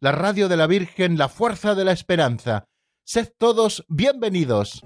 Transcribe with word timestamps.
la 0.00 0.12
radio 0.12 0.48
de 0.48 0.56
la 0.56 0.66
Virgen, 0.66 1.16
la 1.16 1.28
fuerza 1.28 1.74
de 1.74 1.84
la 1.84 1.92
esperanza. 1.92 2.68
Sed 3.04 3.30
todos 3.38 3.84
bienvenidos. 3.88 4.82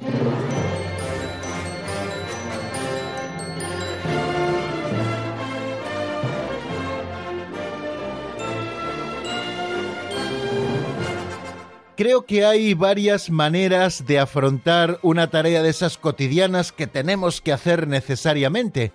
Creo 11.97 12.24
que 12.24 12.47
hay 12.47 12.72
varias 12.72 13.28
maneras 13.30 14.06
de 14.06 14.19
afrontar 14.19 14.98
una 15.02 15.28
tarea 15.28 15.62
de 15.62 15.69
esas 15.69 15.98
cotidianas 15.98 16.72
que 16.72 16.86
tenemos 16.86 17.42
que 17.42 17.52
hacer 17.52 17.89
necesariamente, 17.89 18.92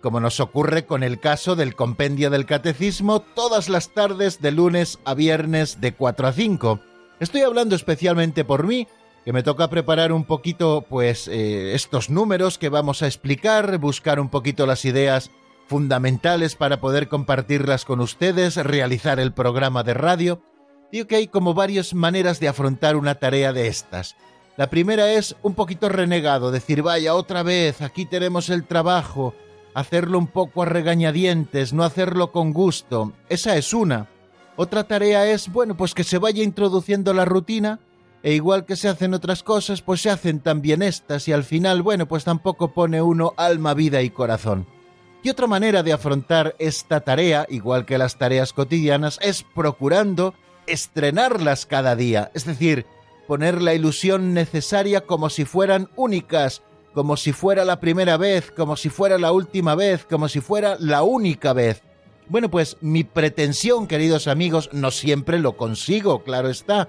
como 0.00 0.20
nos 0.20 0.40
ocurre 0.40 0.86
con 0.86 1.02
el 1.02 1.20
caso 1.20 1.56
del 1.56 1.74
compendio 1.74 2.30
del 2.30 2.46
catecismo 2.46 3.20
todas 3.20 3.68
las 3.68 3.92
tardes 3.94 4.40
de 4.40 4.52
lunes 4.52 4.98
a 5.04 5.14
viernes 5.14 5.80
de 5.80 5.92
4 5.92 6.28
a 6.28 6.32
5. 6.32 6.80
Estoy 7.20 7.42
hablando 7.42 7.74
especialmente 7.74 8.44
por 8.44 8.66
mí, 8.66 8.86
que 9.24 9.32
me 9.32 9.42
toca 9.42 9.68
preparar 9.68 10.12
un 10.12 10.24
poquito 10.24 10.86
pues 10.88 11.28
eh, 11.28 11.74
estos 11.74 12.10
números 12.10 12.58
que 12.58 12.68
vamos 12.68 13.02
a 13.02 13.06
explicar, 13.06 13.78
buscar 13.78 14.20
un 14.20 14.28
poquito 14.28 14.66
las 14.66 14.84
ideas 14.84 15.30
fundamentales 15.66 16.54
para 16.54 16.80
poder 16.80 17.08
compartirlas 17.08 17.84
con 17.84 18.00
ustedes, 18.00 18.56
realizar 18.56 19.20
el 19.20 19.32
programa 19.32 19.82
de 19.82 19.94
radio. 19.94 20.42
Digo 20.90 21.06
que 21.06 21.16
hay 21.16 21.26
como 21.26 21.52
varias 21.52 21.92
maneras 21.92 22.40
de 22.40 22.48
afrontar 22.48 22.96
una 22.96 23.16
tarea 23.16 23.52
de 23.52 23.66
estas. 23.66 24.16
La 24.56 24.70
primera 24.70 25.12
es 25.12 25.36
un 25.42 25.54
poquito 25.54 25.88
renegado, 25.88 26.50
decir, 26.50 26.82
vaya, 26.82 27.14
otra 27.14 27.42
vez, 27.42 27.82
aquí 27.82 28.06
tenemos 28.06 28.48
el 28.48 28.64
trabajo, 28.64 29.34
hacerlo 29.78 30.18
un 30.18 30.26
poco 30.26 30.62
a 30.62 30.66
regañadientes, 30.66 31.72
no 31.72 31.84
hacerlo 31.84 32.32
con 32.32 32.52
gusto. 32.52 33.12
Esa 33.28 33.56
es 33.56 33.72
una. 33.72 34.08
Otra 34.56 34.84
tarea 34.84 35.30
es, 35.30 35.52
bueno, 35.52 35.76
pues 35.76 35.94
que 35.94 36.04
se 36.04 36.18
vaya 36.18 36.42
introduciendo 36.42 37.14
la 37.14 37.24
rutina, 37.24 37.80
e 38.22 38.34
igual 38.34 38.66
que 38.66 38.76
se 38.76 38.88
hacen 38.88 39.14
otras 39.14 39.42
cosas, 39.42 39.82
pues 39.82 40.02
se 40.02 40.10
hacen 40.10 40.40
también 40.40 40.82
estas, 40.82 41.28
y 41.28 41.32
al 41.32 41.44
final, 41.44 41.82
bueno, 41.82 42.06
pues 42.06 42.24
tampoco 42.24 42.74
pone 42.74 43.00
uno 43.00 43.34
alma, 43.36 43.74
vida 43.74 44.02
y 44.02 44.10
corazón. 44.10 44.66
Y 45.22 45.30
otra 45.30 45.46
manera 45.46 45.82
de 45.82 45.92
afrontar 45.92 46.56
esta 46.58 47.00
tarea, 47.00 47.46
igual 47.48 47.86
que 47.86 47.98
las 47.98 48.18
tareas 48.18 48.52
cotidianas, 48.52 49.18
es 49.22 49.44
procurando 49.54 50.34
estrenarlas 50.66 51.66
cada 51.66 51.96
día, 51.96 52.30
es 52.34 52.44
decir, 52.44 52.86
poner 53.26 53.62
la 53.62 53.74
ilusión 53.74 54.34
necesaria 54.34 55.02
como 55.02 55.30
si 55.30 55.44
fueran 55.44 55.88
únicas, 55.96 56.62
como 56.98 57.16
si 57.16 57.30
fuera 57.30 57.64
la 57.64 57.78
primera 57.78 58.16
vez, 58.16 58.50
como 58.50 58.74
si 58.74 58.88
fuera 58.88 59.18
la 59.18 59.30
última 59.30 59.76
vez, 59.76 60.04
como 60.04 60.26
si 60.26 60.40
fuera 60.40 60.76
la 60.80 61.04
única 61.04 61.52
vez. 61.52 61.80
Bueno, 62.28 62.50
pues 62.50 62.76
mi 62.80 63.04
pretensión, 63.04 63.86
queridos 63.86 64.26
amigos, 64.26 64.68
no 64.72 64.90
siempre 64.90 65.38
lo 65.38 65.56
consigo, 65.56 66.24
claro 66.24 66.48
está, 66.48 66.88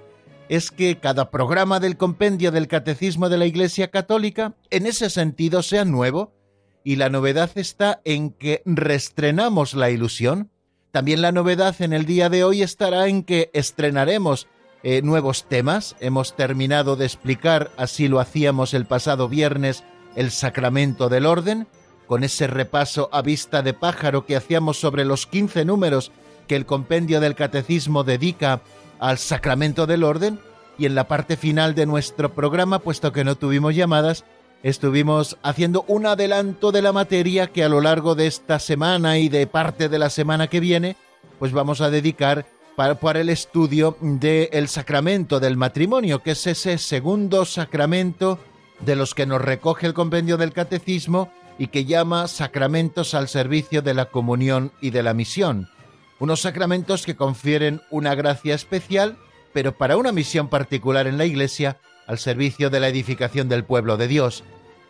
es 0.50 0.72
que 0.72 0.98
cada 0.98 1.30
programa 1.30 1.80
del 1.80 1.96
compendio 1.96 2.52
del 2.52 2.68
Catecismo 2.68 3.30
de 3.30 3.38
la 3.38 3.46
Iglesia 3.46 3.92
Católica, 3.92 4.56
en 4.72 4.88
ese 4.88 5.12
sentido, 5.12 5.62
sea 5.62 5.86
nuevo, 5.86 6.34
y 6.84 6.96
la 6.96 7.09
novedad 7.09 7.52
está 7.53 8.02
en 8.03 8.31
que 8.31 8.64
restrenamos 8.66 9.75
la 9.75 9.92
ilusión, 9.92 10.50
también 10.90 11.22
la 11.22 11.31
novedad 11.31 11.80
en 11.84 11.94
el 11.94 12.08
día 12.08 12.30
de 12.30 12.44
hoy 12.44 12.64
estará 12.64 13.09
en 13.09 13.22
que 13.22 13.52
estrenaremos 13.53 14.48
eh, 14.81 15.02
nuevos 15.03 15.44
temas. 15.44 15.96
Hemos 16.00 16.36
terminado 16.36 16.96
de 16.96 17.06
explicar, 17.06 17.69
así 17.78 18.08
lo 18.08 18.19
hacíamos 18.19 18.74
el 18.74 18.88
pasado 18.88 19.30
viernes, 19.30 19.84
el 20.16 20.31
sacramento 20.31 21.09
del 21.09 21.25
orden, 21.25 21.68
con 22.08 22.24
ese 22.24 22.47
repaso 22.47 23.09
a 23.12 23.22
vista 23.22 23.62
de 23.62 23.74
pájaro 23.74 24.25
que 24.25 24.36
hacíamos 24.36 24.80
sobre 24.80 25.06
los 25.06 25.28
15 25.28 25.66
números 25.66 26.12
que 26.47 26.56
el 26.56 26.66
compendio 26.66 27.20
del 27.20 27.36
catecismo 27.36 28.03
dedica 28.03 28.62
al 29.00 29.18
sacramento 29.18 29.86
del 29.86 30.03
orden. 30.03 30.40
Y 30.78 30.86
en 30.86 30.96
la 30.96 31.08
parte 31.08 31.38
final 31.38 31.75
de 31.75 31.86
nuestro 31.86 32.34
programa, 32.34 32.80
puesto 32.80 33.12
que 33.12 33.24
no 33.24 33.36
tuvimos 33.36 33.75
llamadas, 33.75 34.25
estuvimos 34.64 35.38
haciendo 35.44 35.86
un 35.88 36.06
adelanto 36.06 36.72
de 36.72 36.81
la 36.81 36.92
materia 36.92 37.48
que 37.48 37.64
a 37.64 37.69
lo 37.69 37.81
largo 37.81 38.16
de 38.16 38.28
esta 38.28 38.59
semana 38.59 39.19
y 39.19 39.30
de 39.30 39.46
parte 39.46 39.90
de 39.90 40.00
la 40.00 40.09
semana 40.09 40.48
que 40.48 40.59
viene, 40.59 40.96
pues 41.38 41.52
vamos 41.52 41.81
a 41.81 41.90
dedicar 41.90 42.46
para, 42.75 43.19
el 43.19 43.30
estudio 43.30 43.98
del 44.00 44.69
sacramento 44.69 45.42
del 45.42 45.58
matrimonio, 45.58 46.24
que 46.24 46.31
es 46.31 46.48
ese 46.48 46.78
segundo 46.78 47.44
sacramento 47.44 48.40
de 48.82 48.96
los 48.96 49.14
que 49.14 49.26
nos 49.26 49.42
recoge 49.42 49.88
el 49.88 49.94
compendio 49.94 50.38
del 50.38 50.54
catecismo 50.54 51.32
y 51.58 51.68
que 51.68 51.86
llama 51.86 52.28
sacramentos 52.28 53.14
al 53.14 53.28
servicio 53.28 53.82
de 53.82 53.94
la 53.94 54.06
comunión 54.06 54.72
y 54.82 54.92
de 54.92 55.04
la 55.04 55.14
misión. 55.14 55.70
Unos 56.20 56.42
sacramentos 56.42 57.06
que 57.06 57.16
confieren 57.16 57.82
una 57.90 58.16
gracia 58.16 58.56
especial, 58.56 59.18
pero 59.54 59.78
para 59.78 59.98
una 59.98 60.12
misión 60.12 60.48
particular 60.48 61.08
en 61.08 61.18
la 61.18 61.26
Iglesia 61.26 61.78
al 62.08 62.18
servicio 62.18 62.70
de 62.70 62.80
la 62.80 62.88
edificación 62.88 63.50
del 63.50 63.64
pueblo 63.64 63.98
de 63.98 64.08
Dios. 64.08 64.44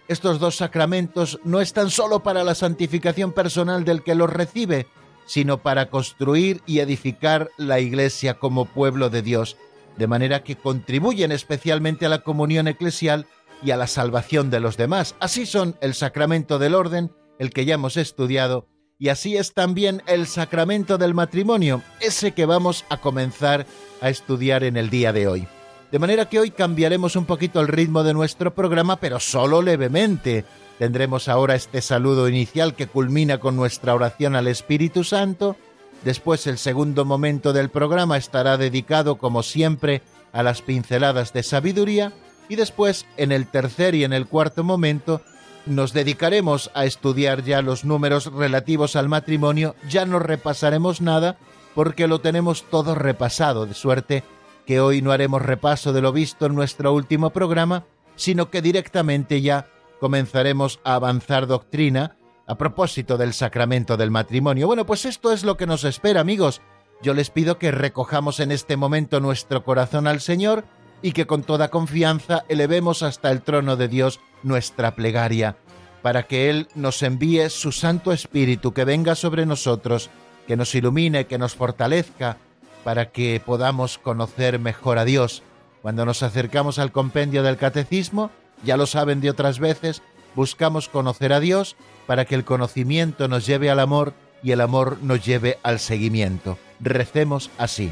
Estos 0.08 0.40
dos 0.40 0.56
sacramentos 0.56 1.40
no 1.44 1.60
están 1.60 1.90
solo 1.90 2.22
para 2.22 2.44
la 2.44 2.56
santificación 2.56 3.32
personal 3.32 3.84
del 3.84 4.04
que 4.04 4.16
los 4.16 4.30
recibe, 4.30 4.88
sino 5.26 5.60
para 5.60 5.90
construir 5.90 6.62
y 6.66 6.80
edificar 6.80 7.52
la 7.58 7.80
Iglesia 7.80 8.36
como 8.36 8.66
pueblo 8.66 9.10
de 9.10 9.22
Dios, 9.22 9.58
de 9.98 10.08
manera 10.08 10.44
que 10.44 10.56
contribuyen 10.56 11.32
especialmente 11.32 12.06
a 12.08 12.10
la 12.10 12.24
comunión 12.24 12.68
eclesial 12.68 13.28
y 13.64 13.72
a 13.72 13.78
la 13.78 13.88
salvación 13.88 14.50
de 14.50 14.60
los 14.60 14.78
demás. 14.78 15.16
Así 15.20 15.46
son 15.46 15.76
el 15.82 15.94
sacramento 15.94 16.60
del 16.60 16.76
orden, 16.76 17.12
el 17.40 17.52
que 17.52 17.66
ya 17.66 17.76
hemos 17.76 17.98
estudiado, 17.98 18.68
y 19.02 19.08
así 19.08 19.38
es 19.38 19.54
también 19.54 20.04
el 20.08 20.28
sacramento 20.28 20.98
del 20.98 21.14
matrimonio, 21.14 21.82
ese 22.02 22.34
que 22.34 22.46
vamos 22.46 22.84
a 22.90 22.98
comenzar 22.98 23.66
a 24.02 24.10
estudiar 24.10 24.66
en 24.66 24.76
el 24.76 24.90
día 24.90 25.14
de 25.14 25.28
hoy. 25.28 25.48
De 25.90 26.00
manera 26.00 26.28
que 26.28 26.38
hoy 26.38 26.52
cambiaremos 26.52 27.16
un 27.16 27.26
poquito 27.26 27.62
el 27.62 27.70
ritmo 27.70 28.04
de 28.04 28.14
nuestro 28.14 28.54
programa, 28.54 28.98
pero 28.98 29.22
solo 29.22 29.62
levemente. 29.62 30.44
Tendremos 30.78 31.30
ahora 31.30 31.56
este 31.56 31.82
saludo 31.82 32.28
inicial 32.28 32.76
que 32.76 32.88
culmina 32.88 33.40
con 33.40 33.56
nuestra 33.56 33.96
oración 33.96 34.36
al 34.36 34.48
Espíritu 34.48 35.06
Santo. 35.06 35.56
Después 36.04 36.46
el 36.46 36.58
segundo 36.58 37.06
momento 37.06 37.54
del 37.54 37.70
programa 37.70 38.18
estará 38.18 38.58
dedicado, 38.58 39.18
como 39.18 39.44
siempre, 39.44 40.02
a 40.34 40.44
las 40.44 40.62
pinceladas 40.62 41.32
de 41.34 41.44
sabiduría. 41.44 42.14
Y 42.50 42.56
después, 42.56 43.06
en 43.16 43.32
el 43.32 43.48
tercer 43.48 43.96
y 43.96 44.04
en 44.04 44.12
el 44.12 44.28
cuarto 44.28 44.64
momento, 44.64 45.22
nos 45.66 45.94
dedicaremos 45.94 46.72
a 46.74 46.86
estudiar 46.86 47.44
ya 47.44 47.62
los 47.62 47.86
números 47.86 48.26
relativos 48.34 48.96
al 48.96 49.08
matrimonio. 49.08 49.76
Ya 49.88 50.06
no 50.06 50.20
repasaremos 50.20 51.00
nada 51.00 51.38
porque 51.76 52.08
lo 52.08 52.20
tenemos 52.20 52.64
todo 52.64 52.96
repasado, 52.96 53.66
de 53.68 53.76
suerte 53.76 54.24
que 54.66 54.80
hoy 54.80 55.02
no 55.02 55.12
haremos 55.12 55.42
repaso 55.42 55.94
de 55.94 56.02
lo 56.02 56.12
visto 56.12 56.48
en 56.48 56.56
nuestro 56.56 56.94
último 56.94 57.30
programa, 57.30 57.86
sino 58.16 58.50
que 58.50 58.62
directamente 58.62 59.42
ya 59.42 59.68
comenzaremos 60.00 60.80
a 60.84 60.96
avanzar 60.96 61.48
doctrina 61.48 62.18
a 62.48 62.56
propósito 62.56 63.18
del 63.18 63.34
sacramento 63.34 63.96
del 63.96 64.12
matrimonio. 64.12 64.68
Bueno, 64.68 64.86
pues 64.86 65.06
esto 65.06 65.32
es 65.32 65.44
lo 65.44 65.56
que 65.56 65.68
nos 65.68 65.84
espera, 65.84 66.22
amigos. 66.22 66.62
Yo 67.02 67.14
les 67.14 67.30
pido 67.30 67.60
que 67.60 67.72
recojamos 67.72 68.40
en 68.40 68.52
este 68.52 68.76
momento 68.76 69.20
nuestro 69.20 69.64
corazón 69.64 70.08
al 70.08 70.20
Señor 70.20 70.66
y 71.02 71.12
que 71.12 71.26
con 71.28 71.44
toda 71.44 71.70
confianza 71.70 72.44
elevemos 72.50 73.04
hasta 73.04 73.32
el 73.32 73.42
trono 73.42 73.76
de 73.76 73.88
Dios 73.88 74.20
nuestra 74.44 74.96
plegaria, 74.96 75.58
para 76.02 76.24
que 76.24 76.50
Él 76.50 76.68
nos 76.76 77.04
envíe 77.04 77.50
su 77.50 77.72
Santo 77.72 78.12
Espíritu, 78.12 78.74
que 78.74 78.86
venga 78.86 79.16
sobre 79.16 79.46
nosotros, 79.46 80.10
que 80.48 80.58
nos 80.58 80.74
ilumine, 80.76 81.26
que 81.26 81.38
nos 81.38 81.56
fortalezca, 81.56 82.38
para 82.84 83.12
que 83.12 83.42
podamos 83.46 83.98
conocer 83.98 84.60
mejor 84.60 84.98
a 84.98 85.06
Dios. 85.06 85.44
Cuando 85.82 86.06
nos 86.06 86.24
acercamos 86.24 86.80
al 86.80 86.92
compendio 86.92 87.44
del 87.44 87.58
catecismo, 87.58 88.32
ya 88.64 88.78
lo 88.78 88.86
saben 88.86 89.22
de 89.22 89.30
otras 89.30 89.60
veces, 89.60 90.02
buscamos 90.36 90.90
conocer 90.90 91.34
a 91.34 91.40
Dios 91.40 91.76
para 92.08 92.26
que 92.26 92.36
el 92.36 92.46
conocimiento 92.46 93.28
nos 93.28 93.46
lleve 93.46 93.70
al 93.70 93.80
amor 93.80 94.14
y 94.42 94.52
el 94.52 94.62
amor 94.62 94.98
nos 95.02 95.26
lleve 95.26 95.60
al 95.64 95.80
seguimiento. 95.80 96.58
Recemos 96.80 97.50
así. 97.58 97.92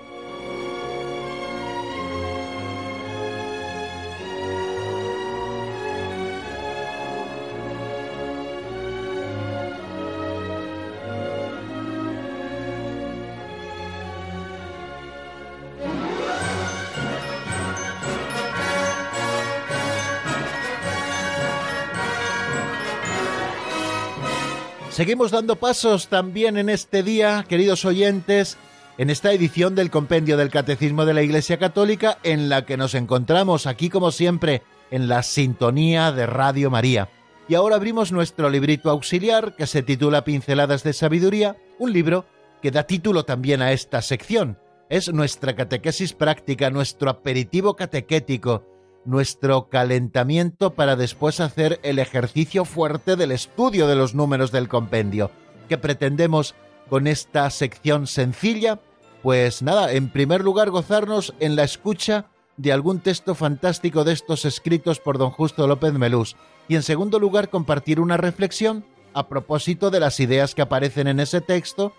Seguimos 25.01 25.31
dando 25.31 25.55
pasos 25.55 26.09
también 26.09 26.57
en 26.57 26.69
este 26.69 27.01
día, 27.01 27.43
queridos 27.49 27.85
oyentes, 27.85 28.59
en 28.99 29.09
esta 29.09 29.33
edición 29.33 29.73
del 29.73 29.89
Compendio 29.89 30.37
del 30.37 30.51
Catecismo 30.51 31.05
de 31.05 31.15
la 31.15 31.23
Iglesia 31.23 31.57
Católica, 31.57 32.19
en 32.21 32.49
la 32.49 32.67
que 32.67 32.77
nos 32.77 32.93
encontramos 32.93 33.65
aquí, 33.65 33.89
como 33.89 34.11
siempre, 34.11 34.61
en 34.91 35.07
la 35.07 35.23
sintonía 35.23 36.11
de 36.11 36.27
Radio 36.27 36.69
María. 36.69 37.09
Y 37.47 37.55
ahora 37.55 37.77
abrimos 37.77 38.11
nuestro 38.11 38.51
librito 38.51 38.91
auxiliar 38.91 39.55
que 39.55 39.65
se 39.65 39.81
titula 39.81 40.23
Pinceladas 40.23 40.83
de 40.83 40.93
Sabiduría, 40.93 41.57
un 41.79 41.93
libro 41.93 42.27
que 42.61 42.69
da 42.69 42.83
título 42.83 43.25
también 43.25 43.63
a 43.63 43.71
esta 43.71 44.03
sección. 44.03 44.59
Es 44.87 45.11
nuestra 45.11 45.55
catequesis 45.55 46.13
práctica, 46.13 46.69
nuestro 46.69 47.09
aperitivo 47.09 47.75
catequético, 47.75 48.67
nuestro 49.05 49.69
calentamiento 49.69 50.73
para 50.73 50.95
después 50.95 51.39
hacer 51.39 51.79
el 51.83 51.99
ejercicio 51.99 52.65
fuerte 52.65 53.15
del 53.15 53.31
estudio 53.31 53.87
de 53.87 53.95
los 53.95 54.13
números 54.15 54.51
del 54.51 54.67
compendio. 54.67 55.31
¿Qué 55.67 55.77
pretendemos 55.77 56.55
con 56.89 57.07
esta 57.07 57.49
sección 57.49 58.07
sencilla? 58.07 58.79
Pues 59.23 59.61
nada, 59.61 59.91
en 59.93 60.09
primer 60.09 60.41
lugar 60.41 60.69
gozarnos 60.69 61.33
en 61.39 61.55
la 61.55 61.63
escucha 61.63 62.25
de 62.57 62.71
algún 62.71 62.99
texto 62.99 63.35
fantástico 63.35 64.03
de 64.03 64.13
estos 64.13 64.45
escritos 64.45 64.99
por 64.99 65.17
don 65.17 65.31
Justo 65.31 65.67
López 65.67 65.93
Melús 65.93 66.35
y 66.67 66.75
en 66.75 66.83
segundo 66.83 67.19
lugar 67.19 67.49
compartir 67.49 67.99
una 67.99 68.17
reflexión 68.17 68.85
a 69.13 69.27
propósito 69.27 69.89
de 69.89 69.99
las 69.99 70.19
ideas 70.19 70.55
que 70.55 70.61
aparecen 70.61 71.07
en 71.07 71.19
ese 71.19 71.41
texto 71.41 71.93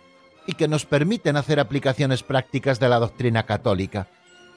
y 0.47 0.55
que 0.55 0.69
nos 0.69 0.87
permiten 0.87 1.37
hacer 1.37 1.61
aplicaciones 1.61 2.23
prácticas 2.23 2.81
de 2.81 2.89
la 2.89 2.99
doctrina 2.99 3.45
católica. 3.45 4.09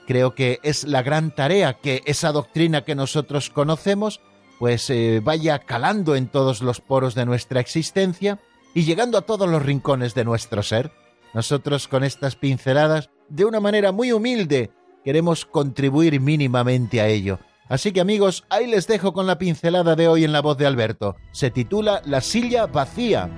Creo 0.07 0.36
que 0.36 0.60
es 0.63 0.84
la 0.84 1.02
gran 1.02 1.34
tarea 1.34 1.74
que 1.74 2.02
esa 2.06 2.31
doctrina 2.31 2.84
que 2.84 2.96
nosotros 2.96 3.50
conocemos 3.50 4.22
pues 4.60 4.90
eh, 4.90 5.22
vaya 5.24 5.60
calando 5.60 6.16
en 6.16 6.28
todos 6.28 6.62
los 6.62 6.80
poros 6.80 7.16
de 7.16 7.25
nuestra 7.25 7.60
existencia 7.60 8.40
y 8.74 8.84
llegando 8.84 9.18
a 9.18 9.22
todos 9.22 9.50
los 9.50 9.63
rincones 9.63 10.13
de 10.16 10.25
nuestro 10.25 10.63
ser. 10.63 10.92
Nosotros 11.34 11.88
con 11.88 12.04
estas 12.04 12.36
pinceladas, 12.36 13.10
de 13.30 13.46
una 13.46 13.60
manera 13.60 13.92
muy 13.92 14.12
humilde, 14.12 14.72
queremos 15.04 15.46
contribuir 15.46 16.19
mínimamente 16.22 17.01
a 17.01 17.08
ello. 17.08 17.40
Así 17.68 17.92
que 17.92 18.01
amigos, 18.01 18.46
ahí 18.50 18.68
les 18.68 18.88
dejo 18.88 19.12
con 19.12 19.28
la 19.28 19.38
pincelada 19.38 19.96
de 19.96 20.08
hoy 20.08 20.24
en 20.24 20.31
la 20.31 20.42
voz 20.42 20.58
de 20.58 20.68
Alberto. 20.68 21.16
Se 21.31 21.50
titula 21.51 22.01
La 22.06 22.22
silla 22.22 22.68
vacía. 22.68 23.30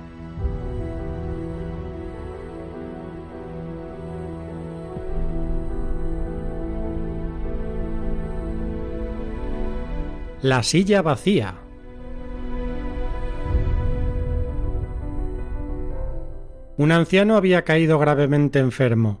La 10.42 10.62
silla 10.62 11.02
vacía. 11.02 11.56
Un 16.76 16.92
anciano 16.92 17.34
había 17.36 17.64
caído 17.64 17.98
gravemente 17.98 18.60
enfermo. 18.60 19.20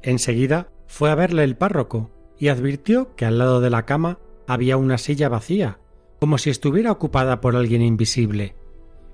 Enseguida 0.00 0.70
fue 0.86 1.10
a 1.10 1.14
verle 1.14 1.44
el 1.44 1.58
párroco 1.58 2.10
y 2.38 2.48
advirtió 2.48 3.14
que 3.16 3.26
al 3.26 3.36
lado 3.36 3.60
de 3.60 3.68
la 3.68 3.84
cama 3.84 4.18
había 4.46 4.78
una 4.78 4.96
silla 4.96 5.28
vacía, 5.28 5.78
como 6.20 6.38
si 6.38 6.48
estuviera 6.48 6.90
ocupada 6.90 7.42
por 7.42 7.54
alguien 7.54 7.82
invisible. 7.82 8.56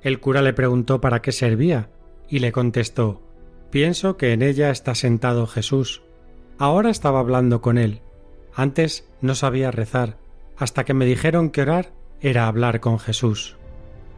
El 0.02 0.20
cura 0.20 0.42
le 0.42 0.52
preguntó 0.52 1.00
para 1.00 1.22
qué 1.22 1.32
servía 1.32 1.90
y 2.28 2.38
le 2.38 2.52
contestó 2.52 3.20
Pienso 3.72 4.16
que 4.16 4.32
en 4.32 4.42
ella 4.42 4.70
está 4.70 4.94
sentado 4.94 5.48
Jesús. 5.48 6.04
Ahora 6.56 6.88
estaba 6.90 7.18
hablando 7.18 7.60
con 7.60 7.78
él. 7.78 8.00
Antes 8.54 9.10
no 9.20 9.34
sabía 9.34 9.72
rezar 9.72 10.18
hasta 10.60 10.84
que 10.84 10.94
me 10.94 11.06
dijeron 11.06 11.50
que 11.50 11.62
orar 11.62 11.92
era 12.20 12.46
hablar 12.46 12.80
con 12.80 12.98
Jesús. 12.98 13.56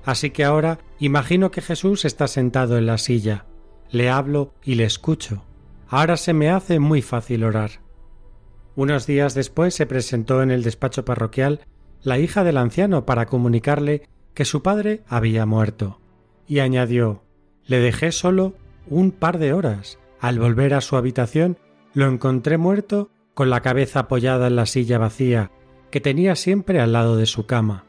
Así 0.04 0.30
que 0.30 0.44
ahora 0.44 0.80
imagino 0.98 1.52
que 1.52 1.62
Jesús 1.62 2.04
está 2.04 2.26
sentado 2.26 2.76
en 2.76 2.86
la 2.86 2.98
silla, 2.98 3.46
le 3.90 4.10
hablo 4.10 4.52
y 4.64 4.74
le 4.74 4.84
escucho. 4.84 5.44
Ahora 5.88 6.16
se 6.16 6.32
me 6.32 6.50
hace 6.50 6.80
muy 6.80 7.00
fácil 7.00 7.44
orar. 7.44 7.80
Unos 8.74 9.06
días 9.06 9.34
después 9.34 9.74
se 9.74 9.86
presentó 9.86 10.42
en 10.42 10.50
el 10.50 10.64
despacho 10.64 11.04
parroquial 11.04 11.60
la 12.02 12.18
hija 12.18 12.42
del 12.42 12.56
anciano 12.56 13.06
para 13.06 13.26
comunicarle 13.26 14.08
que 14.34 14.44
su 14.44 14.62
padre 14.62 15.04
había 15.06 15.46
muerto, 15.46 16.00
y 16.48 16.58
añadió 16.58 17.22
le 17.66 17.78
dejé 17.78 18.10
solo 18.10 18.54
un 18.88 19.12
par 19.12 19.38
de 19.38 19.52
horas. 19.52 20.00
Al 20.18 20.40
volver 20.40 20.74
a 20.74 20.80
su 20.80 20.96
habitación 20.96 21.56
lo 21.94 22.06
encontré 22.08 22.58
muerto 22.58 23.10
con 23.34 23.48
la 23.48 23.60
cabeza 23.60 24.00
apoyada 24.00 24.48
en 24.48 24.56
la 24.56 24.66
silla 24.66 24.98
vacía 24.98 25.52
que 25.92 26.00
tenía 26.00 26.34
siempre 26.34 26.80
al 26.80 26.92
lado 26.92 27.16
de 27.16 27.26
su 27.26 27.46
cama. 27.46 27.84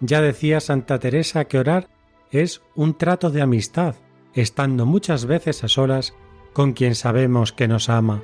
Ya 0.00 0.20
decía 0.20 0.58
Santa 0.58 0.98
Teresa 0.98 1.44
que 1.44 1.58
orar 1.58 1.88
es 2.32 2.62
un 2.74 2.94
trato 2.98 3.30
de 3.30 3.42
amistad, 3.42 3.94
estando 4.34 4.86
muchas 4.86 5.26
veces 5.26 5.62
a 5.62 5.68
solas 5.68 6.14
con 6.52 6.72
quien 6.72 6.94
sabemos 6.94 7.52
que 7.52 7.68
nos 7.68 7.88
ama. 7.90 8.22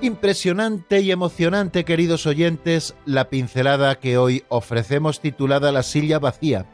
Impresionante 0.00 1.00
y 1.00 1.12
emocionante, 1.12 1.84
queridos 1.84 2.26
oyentes, 2.26 2.96
la 3.04 3.30
pincelada 3.30 3.98
que 3.98 4.18
hoy 4.18 4.44
ofrecemos 4.48 5.20
titulada 5.20 5.70
La 5.70 5.82
silla 5.82 6.18
vacía. 6.18 6.66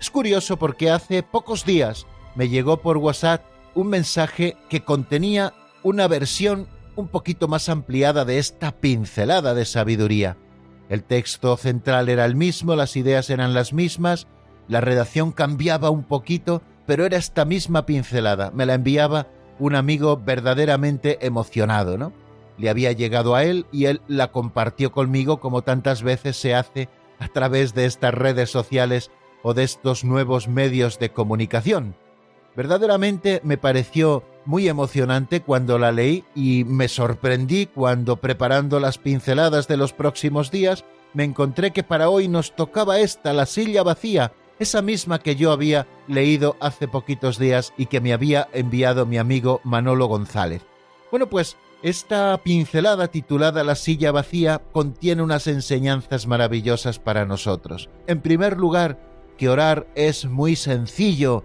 Es 0.00 0.10
curioso 0.10 0.58
porque 0.58 0.90
hace 0.90 1.22
pocos 1.22 1.64
días 1.64 2.06
me 2.34 2.48
llegó 2.48 2.78
por 2.82 2.98
WhatsApp 2.98 3.44
un 3.74 3.88
mensaje 3.88 4.56
que 4.68 4.82
contenía 4.82 5.54
una 5.82 6.08
versión 6.08 6.68
un 6.96 7.08
poquito 7.08 7.48
más 7.48 7.68
ampliada 7.68 8.24
de 8.24 8.38
esta 8.38 8.72
pincelada 8.72 9.54
de 9.54 9.64
sabiduría. 9.64 10.36
El 10.88 11.04
texto 11.04 11.56
central 11.56 12.08
era 12.08 12.24
el 12.24 12.36
mismo, 12.36 12.76
las 12.76 12.96
ideas 12.96 13.30
eran 13.30 13.54
las 13.54 13.72
mismas, 13.72 14.26
la 14.68 14.80
redacción 14.80 15.32
cambiaba 15.32 15.90
un 15.90 16.04
poquito, 16.04 16.62
pero 16.86 17.06
era 17.06 17.16
esta 17.16 17.44
misma 17.44 17.86
pincelada. 17.86 18.50
Me 18.52 18.66
la 18.66 18.74
enviaba 18.74 19.28
un 19.58 19.74
amigo 19.74 20.16
verdaderamente 20.16 21.24
emocionado, 21.24 21.96
¿no? 21.96 22.12
Le 22.58 22.68
había 22.68 22.92
llegado 22.92 23.34
a 23.34 23.44
él 23.44 23.66
y 23.72 23.86
él 23.86 24.02
la 24.08 24.30
compartió 24.30 24.92
conmigo 24.92 25.40
como 25.40 25.62
tantas 25.62 26.02
veces 26.02 26.36
se 26.36 26.54
hace 26.54 26.88
a 27.18 27.28
través 27.28 27.74
de 27.74 27.86
estas 27.86 28.12
redes 28.12 28.50
sociales 28.50 29.10
o 29.42 29.54
de 29.54 29.64
estos 29.64 30.04
nuevos 30.04 30.48
medios 30.48 30.98
de 30.98 31.10
comunicación. 31.10 31.94
Verdaderamente 32.56 33.40
me 33.44 33.58
pareció 33.58 34.24
muy 34.44 34.68
emocionante 34.68 35.40
cuando 35.40 35.78
la 35.78 35.92
leí 35.92 36.24
y 36.34 36.64
me 36.64 36.88
sorprendí 36.88 37.66
cuando 37.66 38.16
preparando 38.16 38.80
las 38.80 38.98
pinceladas 38.98 39.68
de 39.68 39.76
los 39.76 39.92
próximos 39.92 40.50
días 40.50 40.84
me 41.14 41.24
encontré 41.24 41.72
que 41.72 41.82
para 41.82 42.08
hoy 42.08 42.28
nos 42.28 42.54
tocaba 42.54 42.98
esta, 42.98 43.32
la 43.32 43.46
silla 43.46 43.82
vacía, 43.82 44.32
esa 44.58 44.82
misma 44.82 45.18
que 45.18 45.36
yo 45.36 45.52
había 45.52 45.86
leído 46.08 46.56
hace 46.60 46.88
poquitos 46.88 47.38
días 47.38 47.72
y 47.76 47.86
que 47.86 48.00
me 48.00 48.12
había 48.12 48.48
enviado 48.52 49.06
mi 49.06 49.18
amigo 49.18 49.60
Manolo 49.64 50.06
González. 50.06 50.62
Bueno, 51.10 51.28
pues 51.28 51.56
esta 51.82 52.38
pincelada 52.42 53.08
titulada 53.08 53.64
La 53.64 53.74
silla 53.74 54.12
vacía 54.12 54.62
contiene 54.72 55.22
unas 55.22 55.46
enseñanzas 55.46 56.26
maravillosas 56.26 56.98
para 56.98 57.26
nosotros. 57.26 57.90
En 58.06 58.20
primer 58.20 58.56
lugar, 58.56 58.98
que 59.36 59.48
orar 59.48 59.86
es 59.94 60.26
muy 60.26 60.54
sencillo, 60.56 61.44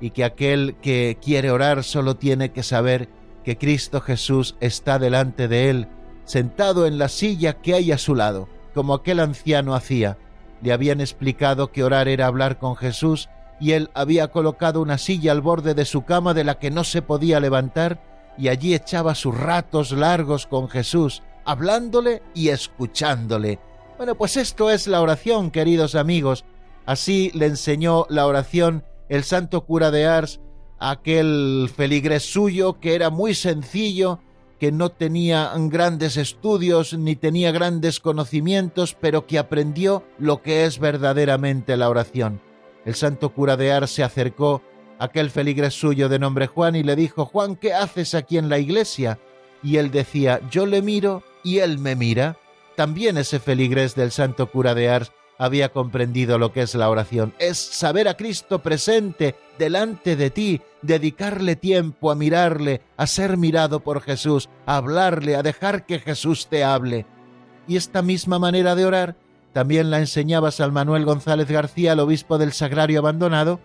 y 0.00 0.10
que 0.10 0.24
aquel 0.24 0.76
que 0.80 1.18
quiere 1.20 1.50
orar 1.50 1.84
solo 1.84 2.16
tiene 2.16 2.52
que 2.52 2.62
saber 2.62 3.08
que 3.44 3.58
Cristo 3.58 4.00
Jesús 4.00 4.56
está 4.60 4.98
delante 4.98 5.48
de 5.48 5.70
él, 5.70 5.88
sentado 6.24 6.86
en 6.86 6.98
la 6.98 7.08
silla 7.08 7.54
que 7.54 7.74
hay 7.74 7.92
a 7.92 7.98
su 7.98 8.14
lado, 8.14 8.48
como 8.74 8.94
aquel 8.94 9.20
anciano 9.20 9.74
hacía. 9.74 10.18
Le 10.62 10.72
habían 10.72 11.00
explicado 11.00 11.72
que 11.72 11.84
orar 11.84 12.08
era 12.08 12.26
hablar 12.26 12.58
con 12.58 12.76
Jesús 12.76 13.28
y 13.60 13.72
él 13.72 13.90
había 13.94 14.28
colocado 14.28 14.80
una 14.80 14.98
silla 14.98 15.32
al 15.32 15.40
borde 15.40 15.74
de 15.74 15.84
su 15.84 16.04
cama 16.04 16.34
de 16.34 16.44
la 16.44 16.58
que 16.58 16.70
no 16.70 16.84
se 16.84 17.02
podía 17.02 17.40
levantar 17.40 18.00
y 18.36 18.48
allí 18.48 18.74
echaba 18.74 19.14
sus 19.14 19.36
ratos 19.36 19.92
largos 19.92 20.46
con 20.46 20.68
Jesús, 20.68 21.22
hablándole 21.44 22.22
y 22.34 22.50
escuchándole. 22.50 23.58
Bueno, 23.96 24.14
pues 24.14 24.36
esto 24.36 24.70
es 24.70 24.86
la 24.86 25.00
oración, 25.00 25.50
queridos 25.50 25.96
amigos, 25.96 26.44
Así 26.88 27.30
le 27.34 27.44
enseñó 27.44 28.06
la 28.08 28.26
oración 28.26 28.82
el 29.08 29.24
santo 29.24 29.64
cura 29.64 29.90
de 29.90 30.06
Ars 30.06 30.40
aquel 30.78 31.70
feligrés 31.74 32.30
suyo 32.30 32.78
que 32.80 32.94
era 32.94 33.10
muy 33.10 33.34
sencillo, 33.34 34.20
que 34.58 34.72
no 34.72 34.90
tenía 34.90 35.52
grandes 35.56 36.16
estudios 36.16 36.94
ni 36.94 37.16
tenía 37.16 37.52
grandes 37.52 38.00
conocimientos, 38.00 38.96
pero 39.00 39.26
que 39.26 39.38
aprendió 39.38 40.04
lo 40.18 40.42
que 40.42 40.64
es 40.64 40.78
verdaderamente 40.78 41.76
la 41.76 41.88
oración. 41.88 42.40
El 42.84 42.94
santo 42.94 43.32
cura 43.32 43.56
de 43.56 43.72
Ars 43.72 43.90
se 43.90 44.02
acercó 44.02 44.62
a 44.98 45.04
aquel 45.04 45.30
feligrés 45.30 45.74
suyo 45.74 46.08
de 46.08 46.18
nombre 46.18 46.46
Juan 46.46 46.74
y 46.74 46.82
le 46.82 46.96
dijo, 46.96 47.24
Juan, 47.24 47.54
¿qué 47.54 47.72
haces 47.72 48.14
aquí 48.14 48.38
en 48.38 48.48
la 48.48 48.58
iglesia? 48.58 49.18
Y 49.62 49.76
él 49.76 49.90
decía, 49.90 50.40
yo 50.50 50.66
le 50.66 50.82
miro 50.82 51.22
y 51.44 51.58
él 51.58 51.78
me 51.78 51.94
mira. 51.94 52.36
También 52.76 53.16
ese 53.16 53.40
feligrés 53.40 53.94
del 53.94 54.10
santo 54.10 54.50
cura 54.50 54.74
de 54.74 54.88
Ars 54.88 55.12
había 55.38 55.70
comprendido 55.70 56.38
lo 56.38 56.52
que 56.52 56.62
es 56.62 56.74
la 56.74 56.90
oración. 56.90 57.32
Es 57.38 57.58
saber 57.58 58.08
a 58.08 58.16
Cristo 58.16 58.58
presente 58.58 59.36
delante 59.58 60.16
de 60.16 60.30
ti, 60.30 60.60
dedicarle 60.82 61.56
tiempo 61.56 62.10
a 62.10 62.14
mirarle, 62.14 62.82
a 62.96 63.06
ser 63.06 63.36
mirado 63.36 63.80
por 63.80 64.00
Jesús, 64.00 64.48
a 64.66 64.76
hablarle, 64.76 65.36
a 65.36 65.42
dejar 65.42 65.86
que 65.86 66.00
Jesús 66.00 66.48
te 66.48 66.64
hable. 66.64 67.06
Y 67.66 67.76
esta 67.76 68.02
misma 68.02 68.38
manera 68.38 68.74
de 68.74 68.84
orar 68.84 69.16
también 69.52 69.90
la 69.90 69.98
enseñaba 69.98 70.50
San 70.50 70.72
Manuel 70.72 71.04
González 71.04 71.48
García, 71.48 71.92
el 71.92 72.00
obispo 72.00 72.38
del 72.38 72.52
Sagrario 72.52 72.98
Abandonado, 72.98 73.60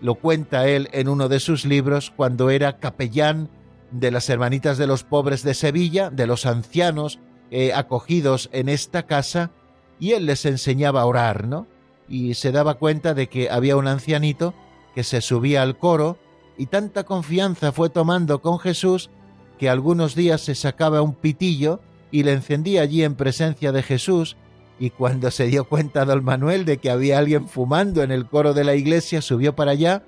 lo 0.00 0.14
cuenta 0.14 0.68
él 0.68 0.88
en 0.92 1.08
uno 1.08 1.28
de 1.28 1.40
sus 1.40 1.64
libros 1.64 2.12
cuando 2.14 2.50
era 2.50 2.78
capellán 2.78 3.48
de 3.90 4.10
las 4.10 4.28
Hermanitas 4.28 4.78
de 4.78 4.86
los 4.86 5.04
Pobres 5.04 5.42
de 5.42 5.54
Sevilla, 5.54 6.10
de 6.10 6.26
los 6.26 6.46
ancianos 6.46 7.18
eh, 7.50 7.72
acogidos 7.72 8.50
en 8.52 8.68
esta 8.68 9.04
casa, 9.04 9.50
y 10.00 10.12
él 10.12 10.26
les 10.26 10.44
enseñaba 10.44 11.02
a 11.02 11.06
orar, 11.06 11.46
¿no? 11.46 11.66
Y 12.08 12.34
se 12.34 12.52
daba 12.52 12.74
cuenta 12.74 13.14
de 13.14 13.28
que 13.28 13.50
había 13.50 13.76
un 13.76 13.86
ancianito 13.86 14.54
que 14.94 15.04
se 15.04 15.20
subía 15.20 15.62
al 15.62 15.76
coro 15.76 16.18
y 16.56 16.66
tanta 16.66 17.04
confianza 17.04 17.72
fue 17.72 17.90
tomando 17.90 18.40
con 18.40 18.58
Jesús 18.58 19.10
que 19.58 19.68
algunos 19.68 20.14
días 20.14 20.40
se 20.40 20.54
sacaba 20.54 21.02
un 21.02 21.14
pitillo 21.14 21.80
y 22.10 22.22
le 22.22 22.32
encendía 22.32 22.82
allí 22.82 23.04
en 23.04 23.14
presencia 23.14 23.72
de 23.72 23.82
Jesús 23.82 24.36
y 24.80 24.90
cuando 24.90 25.30
se 25.30 25.46
dio 25.46 25.64
cuenta 25.64 26.04
don 26.04 26.24
Manuel 26.24 26.64
de 26.64 26.78
que 26.78 26.90
había 26.90 27.18
alguien 27.18 27.48
fumando 27.48 28.02
en 28.02 28.12
el 28.12 28.26
coro 28.26 28.54
de 28.54 28.64
la 28.64 28.74
iglesia, 28.74 29.20
subió 29.20 29.54
para 29.56 29.72
allá 29.72 30.04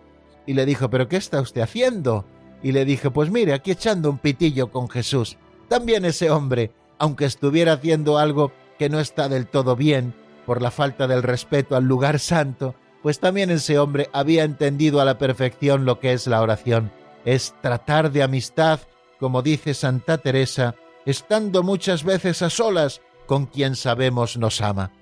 y 0.47 0.55
le 0.55 0.65
dijo, 0.65 0.89
¿pero 0.91 1.09
qué 1.09 1.17
está 1.17 1.41
usted 1.41 1.61
haciendo? 1.61 2.25
Y 2.63 2.73
le 2.73 2.85
dije, 2.85 3.11
pues 3.11 3.31
mire, 3.31 3.53
aquí 3.53 3.73
echando 3.73 4.11
un 4.11 4.19
pitillo 4.19 4.71
con 4.71 4.89
Jesús. 4.89 5.37
También 5.69 6.05
ese 6.05 6.31
hombre, 6.31 6.73
aunque 6.99 7.25
estuviera 7.25 7.75
haciendo 7.75 8.19
algo 8.19 8.53
que 8.81 8.89
no 8.89 8.99
está 8.99 9.29
del 9.29 9.47
todo 9.47 9.77
bien 9.77 10.15
por 10.47 10.63
la 10.63 10.71
falta 10.71 11.07
del 11.07 11.23
respeto 11.23 11.77
al 11.77 11.85
lugar 11.85 12.19
santo, 12.19 12.75
pues 13.03 13.21
también 13.21 13.51
ese 13.51 13.79
hombre 13.79 14.09
había 14.15 14.43
entendido 14.43 15.03
a 15.03 15.05
la 15.05 15.19
perfección 15.19 15.85
lo 15.85 16.01
que 16.01 16.15
es 16.15 16.27
la 16.27 16.41
oración. 16.41 16.91
Es 17.27 17.55
tratar 17.61 18.11
de 18.11 18.23
amistad, 18.23 18.81
como 19.19 19.43
dice 19.43 19.75
Santa 19.75 20.17
Teresa, 20.17 20.77
estando 21.05 21.63
muchas 21.63 22.05
veces 22.05 22.41
a 22.41 22.49
solas 22.49 23.03
con 23.27 23.45
quien 23.45 23.77
sabemos 23.77 24.39
nos 24.39 24.63
ama. 24.63 24.93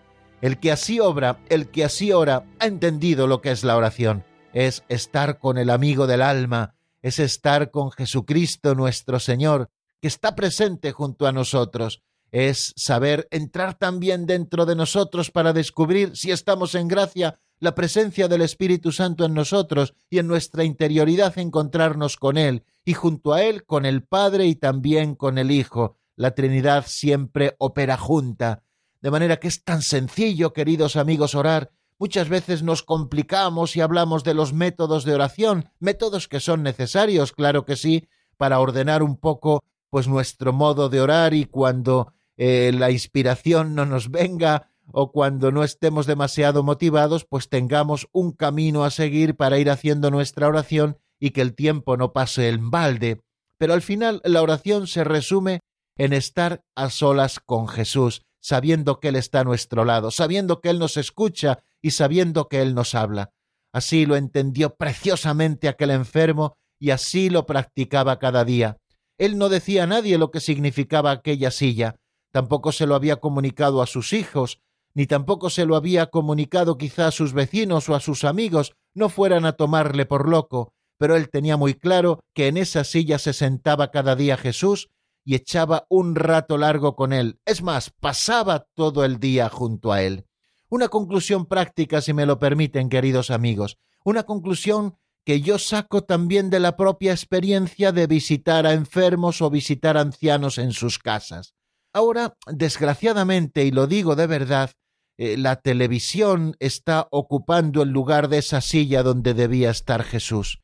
El 0.40 0.58
que 0.58 0.73
así 0.73 0.99
obra, 0.99 1.38
el 1.49 1.68
que 1.68 1.85
así 1.85 2.11
ora, 2.11 2.47
ha 2.58 2.66
entendido 2.66 3.28
lo 3.28 3.40
que 3.40 3.52
es 3.52 3.62
la 3.62 3.76
oración. 3.76 4.25
Es 4.52 4.82
estar 4.88 5.38
con 5.38 5.56
el 5.56 5.70
amigo 5.70 6.08
del 6.08 6.23
alma, 6.23 6.75
es 7.00 7.20
estar 7.20 7.70
con 7.70 7.92
Jesucristo 7.92 8.75
nuestro 8.75 9.20
Señor, 9.20 9.70
que 10.02 10.08
está 10.08 10.35
presente 10.35 10.90
junto 10.90 11.28
a 11.28 11.32
nosotros, 11.32 12.02
es 12.30 12.73
saber 12.76 13.28
entrar 13.30 13.78
también 13.78 14.26
dentro 14.26 14.66
de 14.66 14.76
nosotros 14.76 15.30
para 15.30 15.52
descubrir 15.52 16.16
si 16.16 16.30
estamos 16.30 16.75
en 16.75 16.88
gracia, 16.88 17.38
la 17.61 17.75
presencia 17.75 18.28
del 18.28 18.42
Espíritu 18.42 18.92
Santo 18.92 19.25
en 19.25 19.35
nosotros 19.35 19.94
y 20.11 20.18
en 20.18 20.28
nuestra 20.28 20.64
interioridad 20.64 21.38
encontrarnos 21.38 22.16
con 22.16 22.38
Él 22.38 22.64
y 22.85 22.94
junto 22.94 23.32
a 23.32 23.42
Él 23.42 23.64
con 23.64 23.85
el 23.85 24.04
Padre 24.04 24.47
y 24.47 24.54
también 24.54 25.14
con 25.14 25.38
el 25.38 25.50
Hijo. 25.50 25.97
La 26.14 26.32
Trinidad 26.32 26.85
siempre 26.87 27.56
opera 27.58 27.97
junta. 27.97 28.62
De 29.00 29.11
manera 29.11 29.38
que 29.38 29.49
es 29.49 29.64
tan 29.64 29.82
sencillo, 29.82 30.52
queridos 30.52 30.97
amigos, 30.97 31.35
orar. 31.35 31.70
Muchas 31.99 32.28
veces 32.28 32.62
nos 32.62 32.82
complicamos 32.82 33.76
y 33.76 33.80
hablamos 33.80 34.23
de 34.23 34.35
los 34.35 34.52
métodos 34.52 35.04
de 35.04 35.14
oración, 35.14 35.70
métodos 35.80 36.28
que 36.28 36.38
son 36.38 36.62
necesarios, 36.62 37.32
claro 37.32 37.64
que 37.64 37.75
sí, 37.75 38.08
para 38.37 38.61
ordenar 38.61 39.02
un 39.02 39.16
poco 39.16 39.64
pues 39.90 40.06
nuestro 40.06 40.52
modo 40.52 40.88
de 40.88 41.00
orar 41.00 41.35
y 41.35 41.47
cuando 41.47 42.12
eh, 42.38 42.73
la 42.73 42.90
inspiración 42.90 43.75
no 43.75 43.85
nos 43.85 44.11
venga 44.11 44.71
o 44.90 45.12
cuando 45.12 45.52
no 45.52 45.64
estemos 45.64 46.07
demasiado 46.07 46.62
motivados, 46.62 47.26
pues 47.26 47.49
tengamos 47.49 48.09
un 48.12 48.33
camino 48.33 48.85
a 48.85 48.90
seguir 48.90 49.37
para 49.37 49.59
ir 49.59 49.71
haciendo 49.71 50.11
nuestra 50.11 50.49
oración 50.49 50.97
y 51.21 51.30
que 51.30 51.42
el 51.42 51.54
tiempo 51.54 51.97
no 51.97 52.12
pase 52.12 52.49
en 52.49 52.71
balde. 52.71 53.21
Pero 53.59 53.75
al 53.75 53.83
final 53.83 54.23
la 54.25 54.40
oración 54.40 54.87
se 54.87 55.04
resume 55.04 55.61
en 55.97 56.12
estar 56.12 56.62
a 56.76 56.90
solas 56.90 57.40
con 57.40 57.68
Jesús, 57.68 58.23
sabiendo 58.40 59.00
que 59.00 59.09
Él 59.09 59.16
está 59.16 59.40
a 59.40 59.45
nuestro 59.45 59.85
lado, 59.85 60.11
sabiendo 60.11 60.61
que 60.61 60.71
Él 60.71 60.78
nos 60.78 60.97
escucha 60.97 61.59
y 61.83 61.90
sabiendo 61.90 62.49
que 62.49 62.62
Él 62.62 62.75
nos 62.75 62.95
habla. 62.95 63.33
Así 63.73 64.07
lo 64.07 64.16
entendió 64.16 64.76
preciosamente 64.76 65.68
aquel 65.68 65.90
enfermo 65.90 66.54
y 66.78 66.90
así 66.90 67.28
lo 67.30 67.47
practicaba 67.47 68.18
cada 68.18 68.45
día. 68.45 68.78
Él 69.18 69.37
no 69.37 69.49
decía 69.49 69.83
a 69.83 69.87
nadie 69.88 70.16
lo 70.16 70.30
que 70.30 70.40
significaba 70.40 71.11
aquella 71.11 71.50
silla, 71.50 71.97
tampoco 72.30 72.73
se 72.73 72.87
lo 72.87 72.94
había 72.94 73.16
comunicado 73.16 73.82
a 73.82 73.87
sus 73.87 74.12
hijos, 74.12 74.61
ni 74.94 75.06
tampoco 75.06 75.50
se 75.50 75.64
lo 75.64 75.76
había 75.76 76.06
comunicado 76.06 76.76
quizá 76.76 77.08
a 77.08 77.12
sus 77.12 77.32
vecinos 77.32 77.88
o 77.88 77.94
a 77.94 78.00
sus 78.00 78.25
amigos, 78.25 78.73
no 78.94 79.08
fueran 79.08 79.44
a 79.44 79.52
tomarle 79.52 80.06
por 80.06 80.28
loco, 80.28 80.73
pero 80.99 81.16
él 81.16 81.30
tenía 81.30 81.56
muy 81.56 81.75
claro 81.75 82.20
que 82.35 82.49
en 82.49 82.56
esa 82.56 82.85
silla 82.85 83.18
se 83.18 83.32
sentaba 83.32 83.90
cada 83.90 84.16
día 84.16 84.37
Jesús 84.37 84.88
y 85.25 85.35
echaba 85.35 85.87
un 85.88 86.14
rato 86.14 86.58
largo 86.58 86.97
con 86.97 87.12
él, 87.12 87.38
es 87.44 87.62
más, 87.62 87.90
pasaba 87.90 88.66
todo 88.75 89.04
el 89.04 89.20
día 89.20 89.49
junto 89.49 89.92
a 89.92 90.02
él. 90.02 90.25
Una 90.70 90.88
conclusión 90.88 91.47
práctica, 91.47 92.00
si 92.00 92.12
me 92.12 92.26
lo 92.26 92.38
permiten, 92.38 92.88
queridos 92.88 93.30
amigos, 93.30 93.78
una 94.04 94.25
conclusión 94.25 94.97
que 95.25 95.40
yo 95.42 95.58
saco 95.58 96.04
también 96.04 96.49
de 96.50 96.61
la 96.61 96.76
propia 96.76 97.12
experiencia 97.12 97.92
de 97.92 98.06
visitar 98.06 98.66
a 98.66 98.73
enfermos 98.73 99.42
o 99.42 99.50
visitar 99.50 99.99
ancianos 99.99 100.56
en 100.56 100.73
sus 100.73 100.99
casas. 100.99 101.54
Ahora, 101.99 102.37
desgraciadamente, 102.47 103.64
y 103.64 103.73
lo 103.73 103.88
digo 103.88 104.14
de 104.14 104.28
verdad, 104.28 104.71
eh, 105.17 105.37
la 105.37 105.57
televisión 105.57 106.55
está 106.61 107.09
ocupando 107.11 107.83
el 107.83 107.88
lugar 107.88 108.28
de 108.28 108.38
esa 108.38 108.61
silla 108.61 109.02
donde 109.02 109.35
debía 109.35 109.71
estar 109.71 110.05
Jesús. 110.05 110.61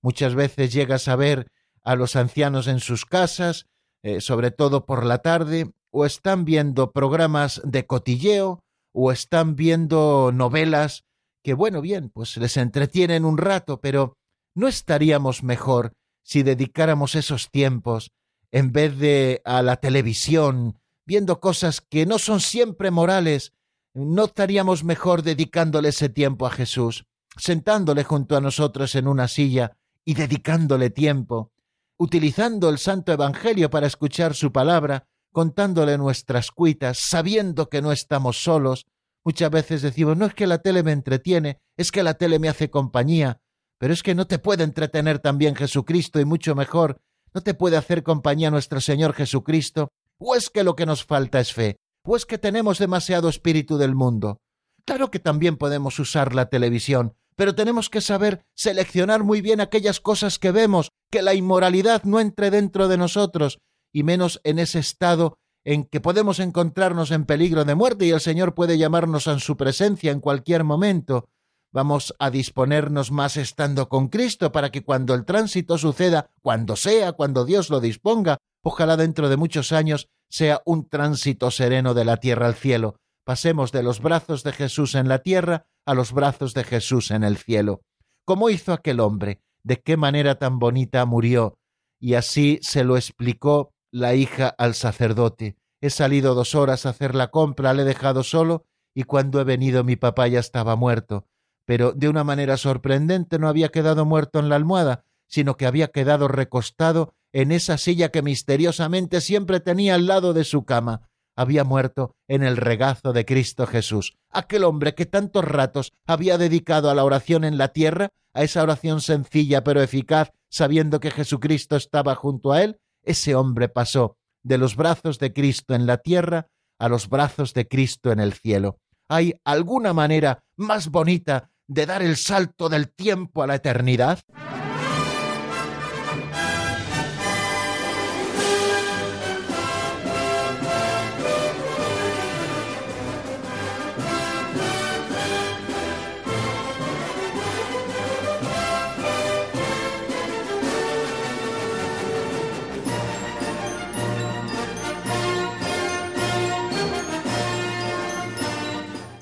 Muchas 0.00 0.36
veces 0.36 0.72
llegas 0.72 1.08
a 1.08 1.16
ver 1.16 1.48
a 1.82 1.96
los 1.96 2.14
ancianos 2.14 2.68
en 2.68 2.78
sus 2.78 3.04
casas, 3.04 3.66
eh, 4.04 4.20
sobre 4.20 4.52
todo 4.52 4.86
por 4.86 5.04
la 5.04 5.18
tarde, 5.22 5.72
o 5.90 6.06
están 6.06 6.44
viendo 6.44 6.92
programas 6.92 7.60
de 7.64 7.84
cotilleo, 7.84 8.60
o 8.92 9.10
están 9.10 9.56
viendo 9.56 10.30
novelas 10.32 11.02
que, 11.42 11.54
bueno, 11.54 11.80
bien, 11.80 12.10
pues 12.10 12.36
les 12.36 12.56
entretienen 12.56 13.24
un 13.24 13.38
rato, 13.38 13.80
pero 13.80 14.16
¿no 14.54 14.68
estaríamos 14.68 15.42
mejor 15.42 15.94
si 16.22 16.44
dedicáramos 16.44 17.16
esos 17.16 17.50
tiempos 17.50 18.12
en 18.52 18.72
vez 18.72 18.98
de 18.98 19.42
a 19.44 19.62
la 19.62 19.76
televisión, 19.76 20.78
viendo 21.04 21.40
cosas 21.40 21.80
que 21.80 22.06
no 22.06 22.18
son 22.18 22.40
siempre 22.40 22.90
morales, 22.90 23.52
¿no 23.94 24.24
estaríamos 24.24 24.84
mejor 24.84 25.22
dedicándole 25.22 25.88
ese 25.88 26.08
tiempo 26.08 26.46
a 26.46 26.50
Jesús, 26.50 27.06
sentándole 27.36 28.04
junto 28.04 28.36
a 28.36 28.40
nosotros 28.40 28.94
en 28.94 29.08
una 29.08 29.28
silla 29.28 29.76
y 30.04 30.14
dedicándole 30.14 30.90
tiempo, 30.90 31.52
utilizando 31.96 32.68
el 32.68 32.78
Santo 32.78 33.12
Evangelio 33.12 33.70
para 33.70 33.86
escuchar 33.86 34.34
su 34.34 34.52
palabra, 34.52 35.08
contándole 35.32 35.98
nuestras 35.98 36.50
cuitas, 36.50 36.98
sabiendo 36.98 37.68
que 37.68 37.82
no 37.82 37.92
estamos 37.92 38.42
solos? 38.42 38.86
Muchas 39.24 39.50
veces 39.50 39.82
decimos, 39.82 40.16
no 40.16 40.26
es 40.26 40.34
que 40.34 40.46
la 40.46 40.58
tele 40.58 40.82
me 40.82 40.92
entretiene, 40.92 41.60
es 41.76 41.90
que 41.90 42.02
la 42.02 42.14
tele 42.14 42.38
me 42.38 42.48
hace 42.48 42.70
compañía, 42.70 43.40
pero 43.78 43.92
es 43.92 44.02
que 44.02 44.14
no 44.14 44.26
te 44.26 44.38
puede 44.38 44.64
entretener 44.64 45.18
también 45.18 45.54
Jesucristo 45.54 46.20
y 46.20 46.24
mucho 46.24 46.54
mejor 46.54 47.00
¿No 47.36 47.42
te 47.42 47.52
puede 47.52 47.76
hacer 47.76 48.02
compañía 48.02 48.50
nuestro 48.50 48.80
Señor 48.80 49.12
Jesucristo? 49.12 49.92
¿O 50.18 50.36
es 50.36 50.48
que 50.48 50.64
lo 50.64 50.74
que 50.74 50.86
nos 50.86 51.04
falta 51.04 51.38
es 51.38 51.52
fe? 51.52 51.76
¿O 52.02 52.16
es 52.16 52.24
que 52.24 52.38
tenemos 52.38 52.78
demasiado 52.78 53.28
espíritu 53.28 53.76
del 53.76 53.94
mundo? 53.94 54.40
Claro 54.86 55.10
que 55.10 55.18
también 55.18 55.58
podemos 55.58 55.98
usar 55.98 56.34
la 56.34 56.48
televisión, 56.48 57.14
pero 57.36 57.54
tenemos 57.54 57.90
que 57.90 58.00
saber 58.00 58.46
seleccionar 58.54 59.22
muy 59.22 59.42
bien 59.42 59.60
aquellas 59.60 60.00
cosas 60.00 60.38
que 60.38 60.50
vemos, 60.50 60.92
que 61.10 61.20
la 61.20 61.34
inmoralidad 61.34 62.04
no 62.04 62.20
entre 62.20 62.50
dentro 62.50 62.88
de 62.88 62.96
nosotros, 62.96 63.58
y 63.92 64.02
menos 64.02 64.40
en 64.42 64.58
ese 64.58 64.78
estado 64.78 65.36
en 65.62 65.84
que 65.84 66.00
podemos 66.00 66.40
encontrarnos 66.40 67.10
en 67.10 67.26
peligro 67.26 67.66
de 67.66 67.74
muerte 67.74 68.06
y 68.06 68.12
el 68.12 68.20
Señor 68.22 68.54
puede 68.54 68.78
llamarnos 68.78 69.28
a 69.28 69.38
su 69.40 69.58
presencia 69.58 70.10
en 70.10 70.20
cualquier 70.20 70.64
momento. 70.64 71.28
Vamos 71.76 72.14
a 72.18 72.30
disponernos 72.30 73.12
más 73.12 73.36
estando 73.36 73.90
con 73.90 74.08
Cristo 74.08 74.50
para 74.50 74.70
que 74.70 74.82
cuando 74.82 75.12
el 75.12 75.26
tránsito 75.26 75.76
suceda, 75.76 76.30
cuando 76.40 76.74
sea, 76.74 77.12
cuando 77.12 77.44
Dios 77.44 77.68
lo 77.68 77.80
disponga, 77.80 78.38
ojalá 78.64 78.96
dentro 78.96 79.28
de 79.28 79.36
muchos 79.36 79.72
años 79.72 80.08
sea 80.30 80.62
un 80.64 80.88
tránsito 80.88 81.50
sereno 81.50 81.92
de 81.92 82.06
la 82.06 82.16
tierra 82.16 82.46
al 82.46 82.54
cielo, 82.54 82.96
pasemos 83.26 83.72
de 83.72 83.82
los 83.82 84.00
brazos 84.00 84.42
de 84.42 84.52
Jesús 84.52 84.94
en 84.94 85.06
la 85.06 85.18
tierra 85.18 85.66
a 85.84 85.92
los 85.92 86.14
brazos 86.14 86.54
de 86.54 86.64
Jesús 86.64 87.10
en 87.10 87.22
el 87.24 87.36
cielo. 87.36 87.82
¿Cómo 88.24 88.48
hizo 88.48 88.72
aquel 88.72 88.98
hombre? 88.98 89.42
¿De 89.62 89.82
qué 89.82 89.98
manera 89.98 90.38
tan 90.38 90.58
bonita 90.58 91.04
murió? 91.04 91.58
Y 92.00 92.14
así 92.14 92.58
se 92.62 92.84
lo 92.84 92.96
explicó 92.96 93.74
la 93.92 94.14
hija 94.14 94.48
al 94.48 94.74
sacerdote. 94.74 95.58
He 95.82 95.90
salido 95.90 96.34
dos 96.34 96.54
horas 96.54 96.86
a 96.86 96.88
hacer 96.88 97.14
la 97.14 97.30
compra, 97.30 97.74
le 97.74 97.82
he 97.82 97.84
dejado 97.84 98.22
solo, 98.22 98.64
y 98.94 99.02
cuando 99.02 99.42
he 99.42 99.44
venido 99.44 99.84
mi 99.84 99.96
papá 99.96 100.26
ya 100.26 100.40
estaba 100.40 100.74
muerto. 100.74 101.26
Pero 101.66 101.92
de 101.92 102.08
una 102.08 102.24
manera 102.24 102.56
sorprendente 102.56 103.38
no 103.38 103.48
había 103.48 103.68
quedado 103.68 104.06
muerto 104.06 104.38
en 104.38 104.48
la 104.48 104.56
almohada, 104.56 105.04
sino 105.26 105.56
que 105.56 105.66
había 105.66 105.88
quedado 105.88 106.28
recostado 106.28 107.12
en 107.32 107.52
esa 107.52 107.76
silla 107.76 108.10
que 108.10 108.22
misteriosamente 108.22 109.20
siempre 109.20 109.60
tenía 109.60 109.96
al 109.96 110.06
lado 110.06 110.32
de 110.32 110.44
su 110.44 110.64
cama. 110.64 111.10
Había 111.36 111.64
muerto 111.64 112.14
en 112.28 112.42
el 112.42 112.56
regazo 112.56 113.12
de 113.12 113.26
Cristo 113.26 113.66
Jesús. 113.66 114.16
Aquel 114.30 114.64
hombre 114.64 114.94
que 114.94 115.04
tantos 115.04 115.44
ratos 115.44 115.92
había 116.06 116.38
dedicado 116.38 116.88
a 116.88 116.94
la 116.94 117.04
oración 117.04 117.44
en 117.44 117.58
la 117.58 117.68
tierra, 117.68 118.08
a 118.32 118.42
esa 118.42 118.62
oración 118.62 119.02
sencilla 119.02 119.62
pero 119.62 119.82
eficaz, 119.82 120.32
sabiendo 120.48 120.98
que 120.98 121.10
Jesucristo 121.10 121.76
estaba 121.76 122.14
junto 122.14 122.52
a 122.52 122.62
él, 122.62 122.80
ese 123.02 123.34
hombre 123.34 123.68
pasó 123.68 124.16
de 124.42 124.58
los 124.58 124.76
brazos 124.76 125.18
de 125.18 125.32
Cristo 125.32 125.74
en 125.74 125.86
la 125.86 125.98
tierra 125.98 126.48
a 126.78 126.88
los 126.88 127.08
brazos 127.08 127.52
de 127.52 127.68
Cristo 127.68 128.12
en 128.12 128.20
el 128.20 128.32
cielo. 128.32 128.78
¿Hay 129.08 129.34
alguna 129.44 129.92
manera 129.92 130.44
más 130.56 130.88
bonita 130.90 131.50
de 131.68 131.86
dar 131.86 132.02
el 132.02 132.16
salto 132.16 132.68
del 132.68 132.90
tiempo 132.90 133.42
a 133.42 133.46
la 133.46 133.56
eternidad? 133.56 134.20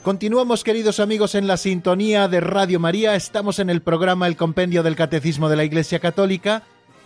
Continuamos, 0.05 0.65
queridos 0.65 1.01
amigos, 1.01 1.35
en 1.35 1.47
la 1.47 1.57
sintonía 1.57 2.29
de 2.29 2.41
Radio 2.41 2.79
María. 2.79 3.15
Estamos 3.15 3.59
en 3.59 3.71
el 3.71 3.81
programa 3.81 4.27
El 4.27 4.37
Compendio 4.37 4.83
del 4.83 4.97
Catecismo 4.97 5.49
de 5.49 5.57
la 5.57 5.65
Iglesia 5.65 5.99
Católica 5.99 6.63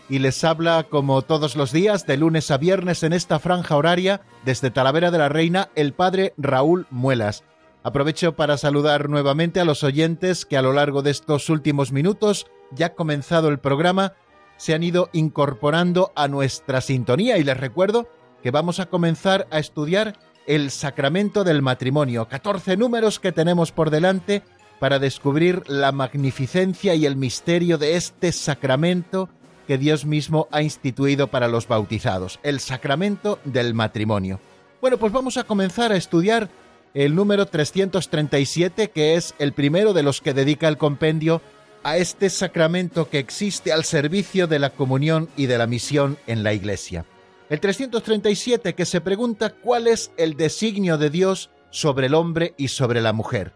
y 0.09 0.19
les 0.19 0.43
habla, 0.43 0.83
como 0.83 1.23
todos 1.23 1.55
los 1.55 1.71
días, 1.71 2.09
de 2.09 2.17
lunes 2.17 2.51
a 2.51 2.59
viernes 2.59 3.05
en 3.05 3.13
esta 3.13 3.39
franja 3.39 3.77
horaria, 3.77 4.23
desde 4.45 4.73
Talavera 4.73 5.13
de 5.13 5.19
la 5.19 5.29
Reina, 5.29 5.69
el 5.77 5.93
Padre 5.93 6.35
Raúl 6.39 6.89
Muelas. 6.91 7.45
Aprovecho 7.85 8.35
para 8.35 8.59
saludar 8.59 9.09
nuevamente 9.09 9.61
a 9.61 9.65
los 9.65 9.85
oyentes 9.85 10.45
que 10.45 10.57
a 10.57 10.63
lo 10.63 10.73
largo 10.73 11.01
de 11.03 11.13
estos 11.13 11.51
últimos 11.51 11.93
minutos, 11.93 12.49
ya 12.73 12.97
comenzado 12.97 13.49
el 13.49 13.61
programa, 13.61 14.15
se 14.57 14.75
han 14.75 14.83
ido 14.83 15.09
incorporando 15.13 16.11
a 16.17 16.27
nuestra 16.27 16.81
sintonía 16.81 17.39
y 17.39 17.45
les 17.45 17.59
recuerdo 17.59 18.09
que 18.43 18.51
vamos 18.51 18.81
a 18.81 18.87
comenzar 18.87 19.47
a 19.53 19.61
estudiar 19.61 20.19
el 20.49 20.71
sacramento 20.71 21.45
del 21.45 21.61
matrimonio. 21.61 22.27
14 22.27 22.79
números 22.79 23.21
que 23.21 23.33
tenemos 23.33 23.71
por 23.71 23.91
delante 23.91 24.43
para 24.81 24.99
descubrir 24.99 25.63
la 25.69 25.93
magnificencia 25.93 26.95
y 26.95 27.05
el 27.05 27.17
misterio 27.17 27.77
de 27.77 27.97
este 27.97 28.33
sacramento 28.33 29.29
que 29.67 29.77
Dios 29.77 30.07
mismo 30.07 30.49
ha 30.51 30.63
instituido 30.63 31.27
para 31.27 31.49
los 31.49 31.69
bautizados, 31.69 32.41
el 32.43 32.61
sacramento 32.61 33.39
del 33.45 33.75
matrimonio. 33.75 34.41
Bueno, 34.81 34.97
pues 34.97 35.13
vamos 35.13 35.37
a 35.37 35.45
comenzar 35.45 35.93
a 35.93 35.97
estudiar 35.97 36.49
el 36.95 37.15
número 37.15 37.45
337, 37.45 38.89
que 38.89 39.17
es 39.17 39.35
el 39.39 39.53
primero 39.53 39.93
de 39.93 40.03
los 40.03 40.23
que 40.23 40.33
dedica 40.33 40.69
el 40.69 40.79
compendio 40.79 41.43
a 41.83 41.99
este 41.99 42.31
sacramento 42.31 43.11
que 43.11 43.19
existe 43.19 43.71
al 43.71 43.85
servicio 43.85 44.47
de 44.47 44.59
la 44.59 44.71
comunión 44.71 45.29
y 45.37 45.45
de 45.45 45.59
la 45.59 45.67
misión 45.67 46.17
en 46.27 46.43
la 46.43 46.55
Iglesia. 46.55 47.05
El 47.51 47.61
337 47.61 48.75
que 48.75 48.85
se 48.85 49.01
pregunta 49.01 49.55
cuál 49.55 49.87
es 49.87 50.13
el 50.19 50.37
designio 50.37 50.99
de 50.99 51.09
Dios 51.09 51.51
sobre 51.71 52.09
el 52.09 52.15
hombre 52.15 52.53
y 52.59 52.69
sobre 52.69 53.01
la 53.01 53.15
mujer. 53.15 53.55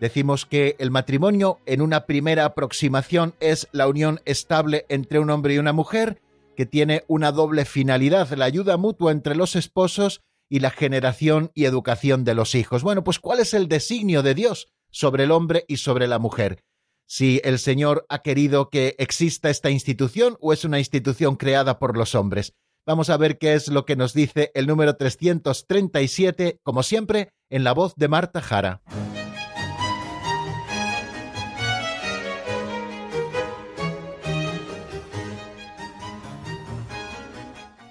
Decimos 0.00 0.46
que 0.46 0.76
el 0.78 0.92
matrimonio 0.92 1.58
en 1.66 1.80
una 1.80 2.06
primera 2.06 2.44
aproximación 2.44 3.34
es 3.40 3.68
la 3.72 3.88
unión 3.88 4.20
estable 4.24 4.86
entre 4.88 5.18
un 5.18 5.30
hombre 5.30 5.54
y 5.54 5.58
una 5.58 5.72
mujer, 5.72 6.20
que 6.56 6.64
tiene 6.64 7.02
una 7.08 7.32
doble 7.32 7.64
finalidad, 7.64 8.30
la 8.34 8.44
ayuda 8.44 8.76
mutua 8.76 9.10
entre 9.10 9.34
los 9.34 9.56
esposos 9.56 10.20
y 10.48 10.60
la 10.60 10.70
generación 10.70 11.50
y 11.54 11.64
educación 11.64 12.22
de 12.22 12.34
los 12.34 12.54
hijos. 12.54 12.84
Bueno, 12.84 13.02
pues 13.02 13.18
¿cuál 13.18 13.40
es 13.40 13.52
el 13.52 13.66
designio 13.66 14.22
de 14.22 14.34
Dios 14.34 14.68
sobre 14.90 15.24
el 15.24 15.32
hombre 15.32 15.64
y 15.66 15.78
sobre 15.78 16.06
la 16.06 16.20
mujer? 16.20 16.62
Si 17.06 17.40
el 17.42 17.58
Señor 17.58 18.06
ha 18.08 18.22
querido 18.22 18.70
que 18.70 18.94
exista 18.98 19.50
esta 19.50 19.70
institución 19.70 20.36
o 20.40 20.52
es 20.52 20.64
una 20.64 20.78
institución 20.78 21.34
creada 21.34 21.80
por 21.80 21.96
los 21.96 22.14
hombres. 22.14 22.54
Vamos 22.86 23.08
a 23.08 23.16
ver 23.16 23.38
qué 23.38 23.54
es 23.54 23.68
lo 23.68 23.86
que 23.86 23.96
nos 23.96 24.12
dice 24.12 24.50
el 24.54 24.66
número 24.66 24.96
337, 24.96 26.60
como 26.62 26.82
siempre, 26.82 27.30
en 27.48 27.64
la 27.64 27.72
voz 27.72 27.94
de 27.96 28.08
Marta 28.08 28.42
Jara. 28.42 28.82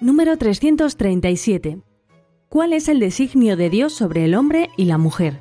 Número 0.00 0.38
337. 0.38 1.80
¿Cuál 2.48 2.72
es 2.72 2.86
el 2.86 3.00
designio 3.00 3.56
de 3.56 3.70
Dios 3.70 3.94
sobre 3.94 4.24
el 4.26 4.36
hombre 4.36 4.70
y 4.76 4.84
la 4.84 4.98
mujer? 4.98 5.40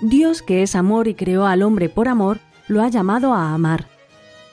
Dios, 0.00 0.42
que 0.42 0.62
es 0.62 0.76
amor 0.76 1.08
y 1.08 1.14
creó 1.14 1.46
al 1.46 1.62
hombre 1.62 1.88
por 1.88 2.06
amor, 2.06 2.38
lo 2.68 2.82
ha 2.82 2.88
llamado 2.88 3.32
a 3.32 3.54
amar 3.54 3.95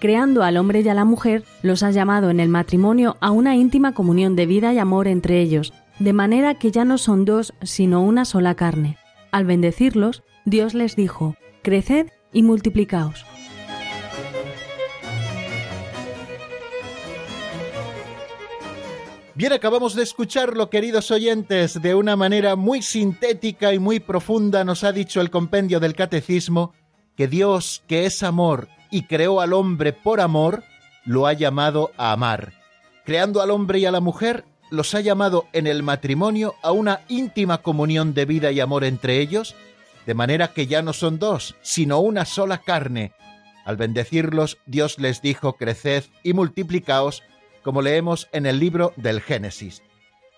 creando 0.03 0.43
al 0.43 0.57
hombre 0.57 0.81
y 0.81 0.89
a 0.89 0.93
la 0.93 1.05
mujer, 1.05 1.45
los 1.61 1.81
ha 1.81 1.89
llamado 1.89 2.29
en 2.29 2.41
el 2.41 2.49
matrimonio 2.49 3.15
a 3.21 3.31
una 3.31 3.55
íntima 3.55 3.93
comunión 3.93 4.35
de 4.35 4.45
vida 4.45 4.73
y 4.73 4.77
amor 4.77 5.07
entre 5.07 5.39
ellos, 5.39 5.71
de 5.97 6.11
manera 6.11 6.55
que 6.55 6.71
ya 6.71 6.83
no 6.83 6.97
son 6.97 7.23
dos, 7.23 7.53
sino 7.61 8.03
una 8.03 8.25
sola 8.25 8.53
carne. 8.53 8.97
Al 9.31 9.45
bendecirlos, 9.45 10.21
Dios 10.43 10.73
les 10.73 10.97
dijo, 10.97 11.37
Creced 11.61 12.07
y 12.33 12.43
multiplicaos. 12.43 13.25
Bien, 19.35 19.53
acabamos 19.53 19.95
de 19.95 20.03
escucharlo, 20.03 20.69
queridos 20.69 21.11
oyentes, 21.11 21.81
de 21.81 21.95
una 21.95 22.17
manera 22.17 22.57
muy 22.57 22.81
sintética 22.81 23.73
y 23.73 23.79
muy 23.79 24.01
profunda 24.01 24.65
nos 24.65 24.83
ha 24.83 24.91
dicho 24.91 25.21
el 25.21 25.29
compendio 25.29 25.79
del 25.79 25.95
Catecismo 25.95 26.73
que 27.15 27.29
Dios, 27.29 27.85
que 27.87 28.05
es 28.05 28.21
amor 28.21 28.67
y 28.93 29.07
creó 29.07 29.41
al 29.41 29.53
hombre 29.53 29.91
por 29.91 30.21
amor, 30.21 30.63
lo 31.03 31.25
ha 31.25 31.33
llamado 31.33 31.91
a 31.97 32.11
amar. 32.11 32.53
Creando 33.03 33.41
al 33.41 33.49
hombre 33.49 33.79
y 33.79 33.85
a 33.87 33.91
la 33.91 34.01
mujer, 34.01 34.45
los 34.69 34.93
ha 34.93 35.01
llamado 35.01 35.47
en 35.51 35.65
el 35.65 35.81
matrimonio 35.81 36.53
a 36.61 36.71
una 36.71 37.01
íntima 37.09 37.63
comunión 37.63 38.13
de 38.13 38.25
vida 38.25 38.51
y 38.51 38.59
amor 38.59 38.83
entre 38.83 39.19
ellos, 39.19 39.55
de 40.05 40.13
manera 40.13 40.49
que 40.49 40.67
ya 40.67 40.83
no 40.83 40.93
son 40.93 41.17
dos, 41.17 41.55
sino 41.63 42.01
una 42.01 42.23
sola 42.25 42.59
carne. 42.59 43.13
Al 43.65 43.77
bendecirlos, 43.77 44.59
Dios 44.67 44.99
les 44.99 45.23
dijo, 45.23 45.53
creced 45.53 46.03
y 46.21 46.33
multiplicaos, 46.33 47.23
como 47.63 47.81
leemos 47.81 48.29
en 48.31 48.45
el 48.45 48.59
libro 48.59 48.93
del 48.95 49.21
Génesis. 49.21 49.81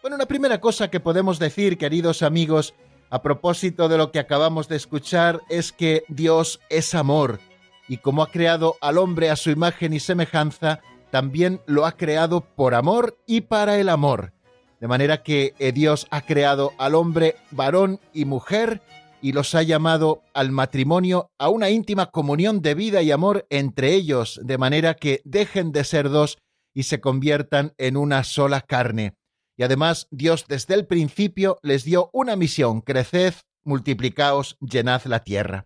Bueno, 0.01 0.15
una 0.15 0.27
primera 0.27 0.61
cosa 0.61 0.89
que 0.89 1.01
podemos 1.01 1.39
decir, 1.39 1.77
queridos 1.77 2.23
amigos, 2.23 2.73
a 3.09 3.21
propósito 3.21 3.89
de 3.89 3.97
lo 3.97 4.13
que 4.13 4.19
acabamos 4.19 4.69
de 4.69 4.77
escuchar, 4.77 5.41
es 5.49 5.73
que 5.73 6.05
Dios 6.07 6.61
es 6.69 6.95
amor 6.95 7.41
y 7.87 7.97
como 7.97 8.23
ha 8.23 8.31
creado 8.31 8.75
al 8.81 8.97
hombre 8.97 9.29
a 9.29 9.35
su 9.35 9.49
imagen 9.51 9.93
y 9.93 9.99
semejanza, 9.99 10.79
también 11.11 11.61
lo 11.65 11.85
ha 11.85 11.93
creado 11.93 12.41
por 12.41 12.73
amor 12.75 13.17
y 13.25 13.41
para 13.41 13.79
el 13.79 13.89
amor. 13.89 14.33
De 14.79 14.87
manera 14.87 15.23
que 15.23 15.53
eh, 15.59 15.71
Dios 15.71 16.07
ha 16.11 16.21
creado 16.21 16.73
al 16.77 16.95
hombre 16.95 17.35
varón 17.51 17.99
y 18.13 18.25
mujer 18.25 18.81
y 19.21 19.31
los 19.31 19.55
ha 19.55 19.63
llamado 19.63 20.21
al 20.33 20.51
matrimonio 20.51 21.31
a 21.39 21.49
una 21.49 21.69
íntima 21.69 22.11
comunión 22.11 22.61
de 22.61 22.75
vida 22.75 23.01
y 23.01 23.11
amor 23.11 23.47
entre 23.49 23.93
ellos, 23.93 24.39
de 24.43 24.57
manera 24.57 24.95
que 24.95 25.21
dejen 25.23 25.71
de 25.71 25.83
ser 25.83 26.09
dos 26.09 26.37
y 26.73 26.83
se 26.83 26.99
conviertan 26.99 27.73
en 27.77 27.97
una 27.97 28.23
sola 28.23 28.61
carne. 28.61 29.15
Y 29.57 29.63
además 29.63 30.07
Dios 30.11 30.45
desde 30.47 30.73
el 30.73 30.85
principio 30.85 31.57
les 31.63 31.85
dio 31.85 32.09
una 32.13 32.35
misión, 32.35 32.81
creced, 32.81 33.33
multiplicaos, 33.63 34.57
llenad 34.59 35.03
la 35.05 35.21
tierra. 35.21 35.65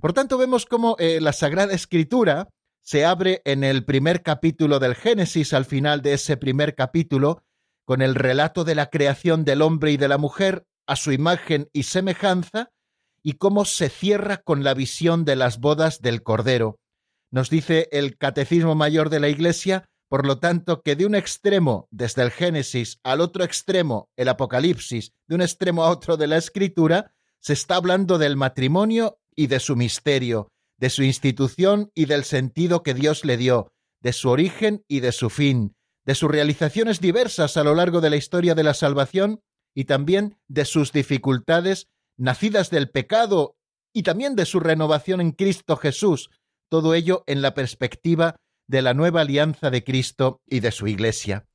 Por 0.00 0.12
tanto, 0.12 0.38
vemos 0.38 0.66
cómo 0.66 0.96
eh, 0.98 1.20
la 1.20 1.32
Sagrada 1.32 1.72
Escritura 1.72 2.48
se 2.82 3.04
abre 3.04 3.40
en 3.46 3.64
el 3.64 3.84
primer 3.84 4.22
capítulo 4.22 4.78
del 4.78 4.94
Génesis, 4.94 5.54
al 5.54 5.64
final 5.64 6.02
de 6.02 6.12
ese 6.12 6.36
primer 6.36 6.74
capítulo, 6.74 7.42
con 7.86 8.02
el 8.02 8.14
relato 8.14 8.64
de 8.64 8.74
la 8.74 8.90
creación 8.90 9.44
del 9.44 9.62
hombre 9.62 9.92
y 9.92 9.96
de 9.96 10.08
la 10.08 10.18
mujer 10.18 10.66
a 10.86 10.96
su 10.96 11.12
imagen 11.12 11.70
y 11.72 11.84
semejanza, 11.84 12.70
y 13.22 13.34
cómo 13.34 13.64
se 13.64 13.88
cierra 13.88 14.38
con 14.38 14.64
la 14.64 14.74
visión 14.74 15.24
de 15.24 15.36
las 15.36 15.58
bodas 15.58 16.02
del 16.02 16.22
Cordero. 16.22 16.78
Nos 17.30 17.48
dice 17.48 17.88
el 17.90 18.18
Catecismo 18.18 18.74
Mayor 18.74 19.08
de 19.08 19.20
la 19.20 19.28
Iglesia, 19.28 19.86
por 20.10 20.26
lo 20.26 20.38
tanto, 20.38 20.82
que 20.82 20.94
de 20.94 21.06
un 21.06 21.14
extremo, 21.14 21.88
desde 21.90 22.22
el 22.22 22.30
Génesis, 22.30 23.00
al 23.02 23.22
otro 23.22 23.42
extremo, 23.42 24.10
el 24.16 24.28
Apocalipsis, 24.28 25.12
de 25.26 25.34
un 25.34 25.40
extremo 25.40 25.84
a 25.84 25.90
otro 25.90 26.18
de 26.18 26.26
la 26.26 26.36
Escritura, 26.36 27.14
se 27.40 27.54
está 27.54 27.76
hablando 27.76 28.18
del 28.18 28.36
matrimonio 28.36 29.18
y 29.36 29.46
de 29.46 29.60
su 29.60 29.76
misterio, 29.76 30.48
de 30.78 30.90
su 30.90 31.02
institución 31.02 31.90
y 31.94 32.06
del 32.06 32.24
sentido 32.24 32.82
que 32.82 32.94
Dios 32.94 33.24
le 33.24 33.36
dio, 33.36 33.72
de 34.00 34.12
su 34.12 34.28
origen 34.28 34.84
y 34.88 35.00
de 35.00 35.12
su 35.12 35.30
fin, 35.30 35.74
de 36.04 36.14
sus 36.14 36.30
realizaciones 36.30 37.00
diversas 37.00 37.56
a 37.56 37.64
lo 37.64 37.74
largo 37.74 38.00
de 38.00 38.10
la 38.10 38.16
historia 38.16 38.54
de 38.54 38.64
la 38.64 38.74
salvación 38.74 39.40
y 39.74 39.84
también 39.84 40.38
de 40.48 40.64
sus 40.64 40.92
dificultades 40.92 41.88
nacidas 42.16 42.70
del 42.70 42.90
pecado 42.90 43.56
y 43.92 44.02
también 44.02 44.36
de 44.36 44.44
su 44.44 44.60
renovación 44.60 45.20
en 45.20 45.32
Cristo 45.32 45.76
Jesús, 45.76 46.30
todo 46.68 46.94
ello 46.94 47.24
en 47.26 47.42
la 47.42 47.54
perspectiva 47.54 48.36
de 48.66 48.82
la 48.82 48.94
nueva 48.94 49.22
alianza 49.22 49.70
de 49.70 49.84
Cristo 49.84 50.40
y 50.46 50.60
de 50.60 50.70
su 50.72 50.86
Iglesia. 50.86 51.46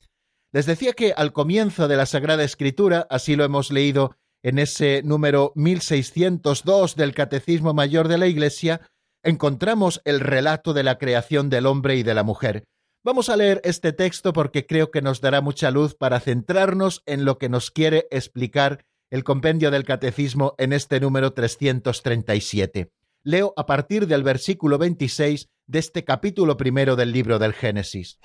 Les 0.51 0.65
decía 0.65 0.93
que 0.93 1.13
al 1.13 1.33
comienzo 1.33 1.87
de 1.87 1.97
la 1.97 2.05
Sagrada 2.05 2.43
Escritura, 2.43 3.05
así 3.09 3.35
lo 3.35 3.43
hemos 3.43 3.71
leído 3.71 4.15
en 4.43 4.59
ese 4.59 5.01
número 5.03 5.51
1602 5.55 6.95
del 6.95 7.13
Catecismo 7.13 7.73
Mayor 7.73 8.07
de 8.07 8.17
la 8.17 8.27
Iglesia, 8.27 8.81
encontramos 9.23 10.01
el 10.05 10.19
relato 10.19 10.73
de 10.73 10.83
la 10.83 10.97
creación 10.97 11.49
del 11.49 11.65
hombre 11.65 11.95
y 11.95 12.03
de 12.03 12.13
la 12.13 12.23
mujer. 12.23 12.63
Vamos 13.03 13.29
a 13.29 13.37
leer 13.37 13.61
este 13.63 13.93
texto 13.93 14.33
porque 14.33 14.65
creo 14.65 14.91
que 14.91 15.01
nos 15.01 15.21
dará 15.21 15.41
mucha 15.41 15.71
luz 15.71 15.95
para 15.95 16.19
centrarnos 16.19 17.01
en 17.05 17.25
lo 17.25 17.37
que 17.37 17.49
nos 17.49 17.71
quiere 17.71 18.07
explicar 18.11 18.85
el 19.09 19.23
compendio 19.23 19.71
del 19.71 19.85
Catecismo 19.85 20.53
en 20.57 20.73
este 20.73 20.99
número 20.99 21.33
337. 21.33 22.91
Leo 23.23 23.53
a 23.57 23.65
partir 23.65 24.07
del 24.07 24.23
versículo 24.23 24.77
26 24.77 25.47
de 25.67 25.79
este 25.79 26.03
capítulo 26.03 26.57
primero 26.57 26.95
del 26.95 27.11
libro 27.11 27.39
del 27.39 27.53
Génesis. 27.53 28.19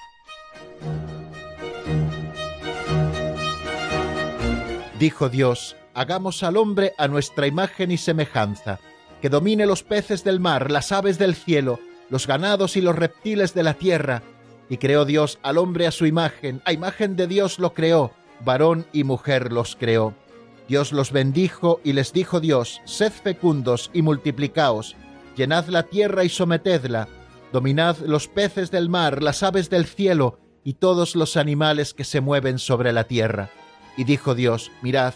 Dijo 4.99 5.29
Dios, 5.29 5.77
hagamos 5.95 6.43
al 6.43 6.57
hombre 6.57 6.93
a 6.99 7.09
nuestra 7.09 7.47
imagen 7.47 7.91
y 7.91 7.97
semejanza, 7.97 8.81
que 9.23 9.29
domine 9.29 9.67
los 9.67 9.83
peces 9.83 10.25
del 10.25 10.41
mar, 10.41 10.71
las 10.71 10.93
aves 10.93 11.19
del 11.19 11.35
cielo, 11.35 11.81
los 12.11 12.27
ganados 12.27 12.77
y 12.77 12.81
los 12.81 12.97
reptiles 12.97 13.55
de 13.55 13.63
la 13.63 13.75
tierra. 13.75 14.23
Y 14.69 14.77
creó 14.79 15.05
Dios 15.05 15.39
al 15.43 15.59
hombre 15.59 15.87
a 15.87 15.91
su 15.91 16.07
imagen, 16.07 16.61
a 16.65 16.73
imagen 16.73 17.17
de 17.17 17.27
Dios 17.27 17.59
lo 17.59 17.75
creó, 17.75 18.13
varón 18.45 18.87
y 18.93 19.05
mujer 19.05 19.53
los 19.53 19.77
creó. 19.77 20.15
Dios 20.69 20.93
los 20.93 21.13
bendijo 21.13 21.81
y 21.85 21.93
les 21.93 22.13
dijo 22.13 22.41
Dios, 22.41 22.81
sed 22.85 23.13
fecundos 23.13 23.91
y 23.93 24.03
multiplicaos, 24.03 24.97
llenad 25.37 25.67
la 25.67 25.85
tierra 25.85 26.25
y 26.25 26.29
sometedla, 26.29 27.09
dominad 27.53 27.99
los 27.99 28.29
peces 28.29 28.71
del 28.71 28.89
mar, 28.89 29.23
las 29.23 29.43
aves 29.43 29.69
del 29.69 29.85
cielo 29.85 30.39
y 30.65 30.75
todos 30.75 31.17
los 31.17 31.37
animales 31.37 31.93
que 31.93 32.05
se 32.05 32.23
mueven 32.23 32.59
sobre 32.59 32.93
la 32.93 33.05
tierra. 33.05 33.51
Y 33.97 34.05
dijo 34.05 34.35
Dios, 34.35 34.73
mirad, 34.83 35.15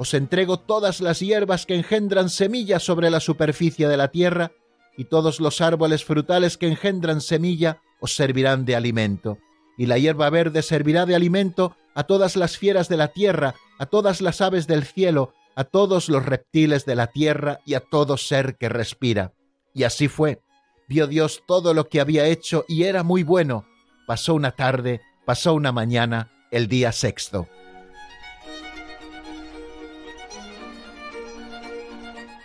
os 0.00 0.14
entrego 0.14 0.58
todas 0.58 1.02
las 1.02 1.20
hierbas 1.20 1.66
que 1.66 1.74
engendran 1.74 2.30
semillas 2.30 2.82
sobre 2.82 3.10
la 3.10 3.20
superficie 3.20 3.86
de 3.86 3.98
la 3.98 4.08
tierra, 4.08 4.50
y 4.96 5.04
todos 5.04 5.40
los 5.40 5.60
árboles 5.60 6.06
frutales 6.06 6.56
que 6.56 6.68
engendran 6.68 7.20
semilla 7.20 7.82
os 8.00 8.14
servirán 8.16 8.64
de 8.64 8.76
alimento. 8.76 9.36
Y 9.76 9.84
la 9.84 9.98
hierba 9.98 10.30
verde 10.30 10.62
servirá 10.62 11.04
de 11.04 11.14
alimento 11.14 11.76
a 11.94 12.04
todas 12.04 12.36
las 12.36 12.56
fieras 12.56 12.88
de 12.88 12.96
la 12.96 13.08
tierra, 13.08 13.56
a 13.78 13.84
todas 13.84 14.22
las 14.22 14.40
aves 14.40 14.66
del 14.66 14.84
cielo, 14.84 15.34
a 15.54 15.64
todos 15.64 16.08
los 16.08 16.24
reptiles 16.24 16.86
de 16.86 16.94
la 16.94 17.08
tierra 17.08 17.60
y 17.66 17.74
a 17.74 17.80
todo 17.80 18.16
ser 18.16 18.56
que 18.56 18.70
respira. 18.70 19.34
Y 19.74 19.82
así 19.82 20.08
fue. 20.08 20.40
Vio 20.88 21.08
Dios 21.08 21.42
todo 21.46 21.74
lo 21.74 21.90
que 21.90 22.00
había 22.00 22.24
hecho 22.24 22.64
y 22.68 22.84
era 22.84 23.02
muy 23.02 23.22
bueno. 23.22 23.66
Pasó 24.06 24.32
una 24.32 24.52
tarde, 24.52 25.02
pasó 25.26 25.52
una 25.52 25.72
mañana, 25.72 26.32
el 26.50 26.68
día 26.68 26.90
sexto. 26.90 27.48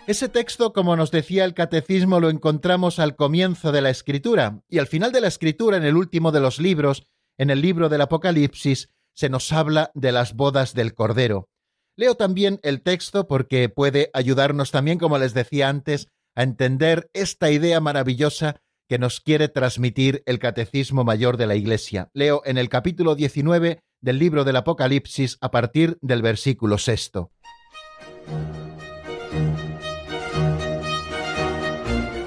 Ese 0.08 0.30
texto, 0.30 0.72
como 0.72 0.96
nos 0.96 1.10
decía 1.10 1.46
el 1.46 1.56
catecismo, 1.56 2.20
lo 2.20 2.30
encontramos 2.30 3.00
al 3.00 3.16
comienzo 3.16 3.72
de 3.72 3.82
la 3.82 3.90
escritura, 3.90 4.62
y 4.70 4.78
al 4.78 4.86
final 4.86 5.12
de 5.12 5.20
la 5.20 5.28
escritura, 5.28 5.78
en 5.78 5.84
el 5.84 5.98
último 5.98 6.32
de 6.32 6.40
los 6.40 6.60
libros, 6.60 7.08
en 7.40 7.50
el 7.50 7.60
libro 7.60 7.90
del 7.90 8.02
Apocalipsis, 8.02 8.90
se 9.16 9.30
nos 9.30 9.52
habla 9.52 9.90
de 9.96 10.12
las 10.12 10.36
bodas 10.36 10.76
del 10.76 10.94
Cordero. 10.94 11.50
Leo 11.98 12.14
también 12.14 12.60
el 12.62 12.84
texto 12.84 13.28
porque 13.28 13.68
puede 13.68 14.12
ayudarnos 14.14 14.70
también, 14.70 15.00
como 15.00 15.18
les 15.18 15.34
decía 15.34 15.70
antes, 15.70 16.08
a 16.36 16.44
entender 16.44 17.10
esta 17.14 17.50
idea 17.50 17.80
maravillosa 17.80 18.62
que 18.88 19.00
nos 19.00 19.22
quiere 19.22 19.48
transmitir 19.48 20.22
el 20.28 20.38
Catecismo 20.38 21.04
Mayor 21.04 21.38
de 21.38 21.48
la 21.48 21.56
Iglesia. 21.56 22.12
Leo 22.14 22.44
en 22.46 22.60
el 22.60 22.70
capítulo 22.70 23.16
19 23.16 23.80
del 24.02 24.20
libro 24.20 24.44
del 24.44 24.58
Apocalipsis 24.58 25.40
a 25.42 25.50
partir 25.50 25.98
del 26.02 26.22
versículo 26.22 26.78
sexto. 26.78 27.32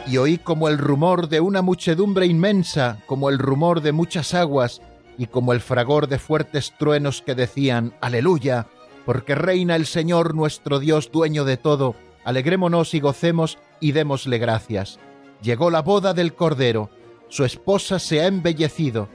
Y 0.08 0.16
oí 0.16 0.38
como 0.38 0.68
el 0.68 0.78
rumor 0.78 1.28
de 1.28 1.40
una 1.40 1.60
muchedumbre 1.60 2.26
inmensa, 2.26 2.98
como 3.06 3.28
el 3.28 3.38
rumor 3.38 3.82
de 3.82 3.92
muchas 3.92 4.32
aguas, 4.32 4.80
y 5.18 5.26
como 5.26 5.52
el 5.52 5.60
fragor 5.60 6.08
de 6.08 6.18
fuertes 6.18 6.72
truenos 6.78 7.20
que 7.20 7.34
decían, 7.34 7.92
Aleluya, 8.00 8.68
porque 9.04 9.34
reina 9.34 9.76
el 9.76 9.84
Señor 9.84 10.34
nuestro 10.34 10.78
Dios 10.78 11.10
dueño 11.12 11.44
de 11.44 11.56
todo, 11.56 11.94
alegrémonos 12.24 12.94
y 12.94 13.00
gocemos 13.00 13.58
y 13.80 13.92
démosle 13.92 14.38
gracias. 14.38 14.98
Llegó 15.42 15.70
la 15.70 15.82
boda 15.82 16.14
del 16.14 16.34
Cordero, 16.34 16.88
su 17.28 17.44
esposa 17.44 17.98
se 17.98 18.20
ha 18.20 18.26
embellecido, 18.26 19.08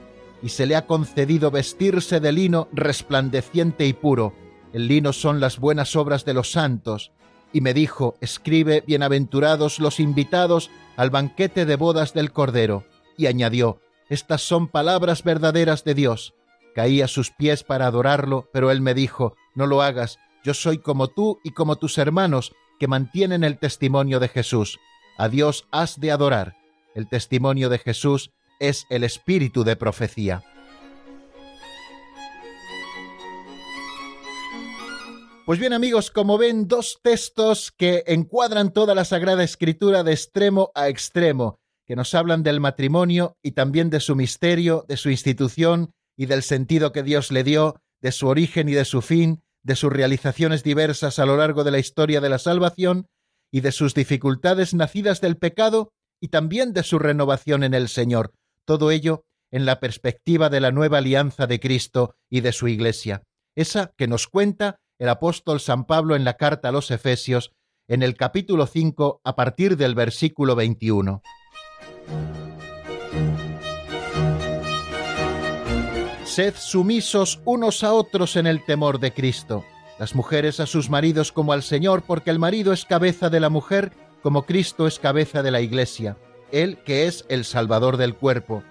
y 0.43 0.49
se 0.49 0.65
le 0.65 0.75
ha 0.75 0.85
concedido 0.85 1.49
vestirse 1.51 2.19
de 2.19 2.31
lino 2.33 2.67
resplandeciente 2.73 3.87
y 3.87 3.93
puro. 3.93 4.33
El 4.73 4.87
lino 4.87 5.13
son 5.13 5.39
las 5.39 5.57
buenas 5.57 5.95
obras 5.95 6.25
de 6.25 6.33
los 6.33 6.51
santos, 6.51 7.11
y 7.53 7.61
me 7.61 7.73
dijo, 7.73 8.17
escribe, 8.19 8.83
bienaventurados 8.85 9.79
los 9.79 9.99
invitados 9.99 10.69
al 10.95 11.09
banquete 11.09 11.65
de 11.65 11.75
bodas 11.75 12.13
del 12.13 12.31
Cordero. 12.31 12.85
Y 13.17 13.27
añadió, 13.27 13.79
estas 14.09 14.41
son 14.41 14.67
palabras 14.67 15.23
verdaderas 15.23 15.83
de 15.83 15.93
Dios. 15.93 16.33
Caí 16.75 17.01
a 17.01 17.07
sus 17.07 17.31
pies 17.31 17.63
para 17.63 17.87
adorarlo, 17.87 18.49
pero 18.51 18.71
él 18.71 18.81
me 18.81 18.93
dijo, 18.93 19.35
no 19.55 19.67
lo 19.67 19.81
hagas, 19.81 20.19
yo 20.43 20.53
soy 20.53 20.79
como 20.79 21.07
tú 21.07 21.39
y 21.43 21.51
como 21.51 21.75
tus 21.75 21.97
hermanos, 21.97 22.53
que 22.79 22.87
mantienen 22.87 23.43
el 23.43 23.59
testimonio 23.59 24.19
de 24.19 24.27
Jesús. 24.27 24.79
A 25.17 25.29
Dios 25.29 25.67
has 25.71 25.99
de 25.99 26.11
adorar. 26.11 26.55
El 26.95 27.07
testimonio 27.07 27.69
de 27.69 27.79
Jesús 27.79 28.31
es 28.59 28.85
el 28.89 29.03
espíritu 29.03 29.63
de 29.63 29.75
profecía. 29.75 30.43
Pues 35.45 35.59
bien 35.59 35.73
amigos, 35.73 36.09
como 36.09 36.37
ven, 36.37 36.69
dos 36.69 37.01
textos 37.03 37.73
que 37.73 38.05
encuadran 38.07 38.71
toda 38.71 38.95
la 38.95 39.03
Sagrada 39.03 39.43
Escritura 39.43 40.01
de 40.01 40.13
extremo 40.13 40.71
a 40.73 40.87
extremo, 40.87 41.59
que 41.85 41.97
nos 41.97 42.13
hablan 42.13 42.43
del 42.43 42.61
matrimonio 42.61 43.37
y 43.43 43.51
también 43.51 43.89
de 43.89 43.99
su 43.99 44.15
misterio, 44.15 44.85
de 44.87 44.95
su 44.95 45.09
institución 45.09 45.91
y 46.15 46.27
del 46.27 46.43
sentido 46.43 46.93
que 46.93 47.03
Dios 47.03 47.29
le 47.29 47.43
dio, 47.43 47.81
de 48.01 48.13
su 48.13 48.27
origen 48.27 48.69
y 48.69 48.71
de 48.71 48.85
su 48.85 49.01
fin, 49.01 49.43
de 49.63 49.75
sus 49.75 49.91
realizaciones 49.91 50.63
diversas 50.63 51.19
a 51.19 51.25
lo 51.25 51.35
largo 51.35 51.65
de 51.65 51.71
la 51.71 51.79
historia 51.79 52.21
de 52.21 52.29
la 52.29 52.39
salvación 52.39 53.07
y 53.51 53.59
de 53.59 53.73
sus 53.73 53.93
dificultades 53.93 54.73
nacidas 54.73 55.19
del 55.19 55.35
pecado 55.35 55.91
y 56.21 56.29
también 56.29 56.71
de 56.71 56.83
su 56.83 56.99
renovación 56.99 57.65
en 57.65 57.73
el 57.73 57.89
Señor. 57.89 58.31
Todo 58.63 58.91
ello 58.91 59.25
en 59.51 59.65
la 59.65 59.81
perspectiva 59.81 60.49
de 60.49 60.61
la 60.61 60.71
nueva 60.71 60.99
alianza 60.99 61.47
de 61.47 61.59
Cristo 61.59 62.15
y 62.29 62.39
de 62.39 62.53
su 62.53 62.69
Iglesia, 62.69 63.23
esa 63.55 63.91
que 63.97 64.07
nos 64.07 64.27
cuenta 64.27 64.79
el 64.99 65.09
apóstol 65.09 65.59
San 65.59 65.85
Pablo 65.85 66.15
en 66.15 66.23
la 66.23 66.37
carta 66.37 66.69
a 66.69 66.71
los 66.71 66.91
Efesios, 66.91 67.51
en 67.87 68.03
el 68.03 68.15
capítulo 68.15 68.65
5, 68.65 69.21
a 69.23 69.35
partir 69.35 69.77
del 69.77 69.95
versículo 69.95 70.55
21. 70.55 71.21
Sed 76.25 76.55
sumisos 76.57 77.41
unos 77.45 77.83
a 77.83 77.93
otros 77.93 78.37
en 78.37 78.47
el 78.47 78.63
temor 78.65 78.99
de 78.99 79.13
Cristo, 79.13 79.63
las 79.99 80.15
mujeres 80.15 80.59
a 80.59 80.65
sus 80.65 80.89
maridos 80.89 81.31
como 81.31 81.53
al 81.53 81.61
Señor, 81.61 82.03
porque 82.07 82.31
el 82.31 82.39
marido 82.39 82.73
es 82.73 82.85
cabeza 82.85 83.29
de 83.29 83.39
la 83.39 83.49
mujer, 83.49 83.91
como 84.23 84.45
Cristo 84.45 84.87
es 84.87 84.97
cabeza 84.97 85.43
de 85.43 85.51
la 85.51 85.61
Iglesia, 85.61 86.17
Él 86.51 86.79
que 86.85 87.05
es 87.07 87.25
el 87.29 87.45
Salvador 87.45 87.97
del 87.97 88.15
cuerpo. 88.15 88.63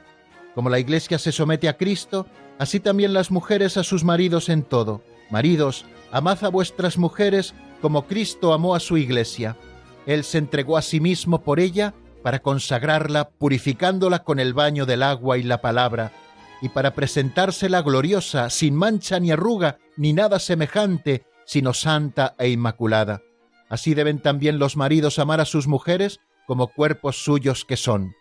Como 0.54 0.70
la 0.70 0.78
Iglesia 0.78 1.18
se 1.18 1.30
somete 1.30 1.68
a 1.68 1.76
Cristo, 1.76 2.26
así 2.58 2.80
también 2.80 3.12
las 3.12 3.30
mujeres 3.30 3.76
a 3.76 3.84
sus 3.84 4.02
maridos 4.02 4.48
en 4.48 4.62
todo. 4.62 5.02
Maridos, 5.32 5.86
amad 6.10 6.44
a 6.44 6.50
vuestras 6.50 6.98
mujeres 6.98 7.54
como 7.80 8.06
Cristo 8.06 8.52
amó 8.52 8.74
a 8.74 8.80
su 8.80 8.98
iglesia. 8.98 9.56
Él 10.04 10.24
se 10.24 10.36
entregó 10.36 10.76
a 10.76 10.82
sí 10.82 11.00
mismo 11.00 11.42
por 11.42 11.58
ella 11.58 11.94
para 12.22 12.40
consagrarla, 12.40 13.30
purificándola 13.30 14.24
con 14.24 14.38
el 14.38 14.52
baño 14.52 14.84
del 14.84 15.02
agua 15.02 15.38
y 15.38 15.42
la 15.42 15.62
palabra, 15.62 16.12
y 16.60 16.68
para 16.68 16.92
presentársela 16.92 17.80
gloriosa, 17.80 18.50
sin 18.50 18.76
mancha 18.76 19.18
ni 19.20 19.30
arruga, 19.30 19.78
ni 19.96 20.12
nada 20.12 20.38
semejante, 20.38 21.24
sino 21.46 21.72
santa 21.72 22.34
e 22.38 22.50
inmaculada. 22.50 23.22
Así 23.70 23.94
deben 23.94 24.20
también 24.20 24.58
los 24.58 24.76
maridos 24.76 25.18
amar 25.18 25.40
a 25.40 25.46
sus 25.46 25.66
mujeres 25.66 26.20
como 26.46 26.68
cuerpos 26.68 27.24
suyos 27.24 27.64
que 27.64 27.78
son. 27.78 28.12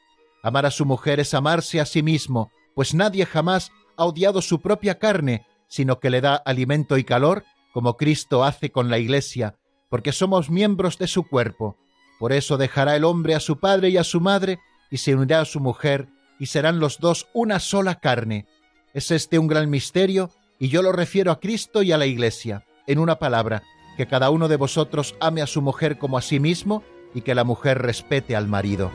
Amar 0.43 0.65
a 0.65 0.71
su 0.71 0.85
mujer 0.85 1.19
es 1.19 1.33
amarse 1.33 1.81
a 1.81 1.85
sí 1.85 2.03
mismo, 2.03 2.51
pues 2.73 2.93
nadie 2.93 3.25
jamás 3.25 3.69
ha 3.97 4.05
odiado 4.05 4.41
su 4.41 4.61
propia 4.61 4.97
carne, 4.97 5.45
sino 5.71 6.01
que 6.01 6.09
le 6.09 6.19
da 6.19 6.35
alimento 6.35 6.97
y 6.97 7.05
calor, 7.05 7.45
como 7.73 7.95
Cristo 7.95 8.43
hace 8.43 8.73
con 8.73 8.89
la 8.89 8.99
Iglesia, 8.99 9.55
porque 9.89 10.11
somos 10.11 10.49
miembros 10.49 10.97
de 10.97 11.07
su 11.07 11.25
cuerpo. 11.25 11.77
Por 12.19 12.33
eso 12.33 12.57
dejará 12.57 12.97
el 12.97 13.05
hombre 13.05 13.35
a 13.35 13.39
su 13.39 13.57
padre 13.57 13.87
y 13.87 13.95
a 13.95 14.03
su 14.03 14.19
madre, 14.19 14.59
y 14.89 14.97
se 14.97 15.15
unirá 15.15 15.39
a 15.39 15.45
su 15.45 15.61
mujer, 15.61 16.09
y 16.39 16.47
serán 16.47 16.81
los 16.81 16.99
dos 16.99 17.29
una 17.33 17.59
sola 17.61 18.01
carne. 18.01 18.47
Es 18.93 19.11
este 19.11 19.39
un 19.39 19.47
gran 19.47 19.69
misterio, 19.69 20.29
y 20.59 20.67
yo 20.67 20.81
lo 20.81 20.91
refiero 20.91 21.31
a 21.31 21.39
Cristo 21.39 21.83
y 21.83 21.93
a 21.93 21.97
la 21.97 22.05
Iglesia. 22.05 22.65
En 22.85 22.99
una 22.99 23.17
palabra, 23.17 23.63
que 23.95 24.07
cada 24.07 24.29
uno 24.29 24.49
de 24.49 24.57
vosotros 24.57 25.15
ame 25.21 25.41
a 25.41 25.47
su 25.47 25.61
mujer 25.61 25.97
como 25.97 26.17
a 26.17 26.21
sí 26.21 26.41
mismo, 26.41 26.83
y 27.13 27.21
que 27.21 27.33
la 27.33 27.45
mujer 27.45 27.81
respete 27.81 28.35
al 28.35 28.49
marido. 28.49 28.91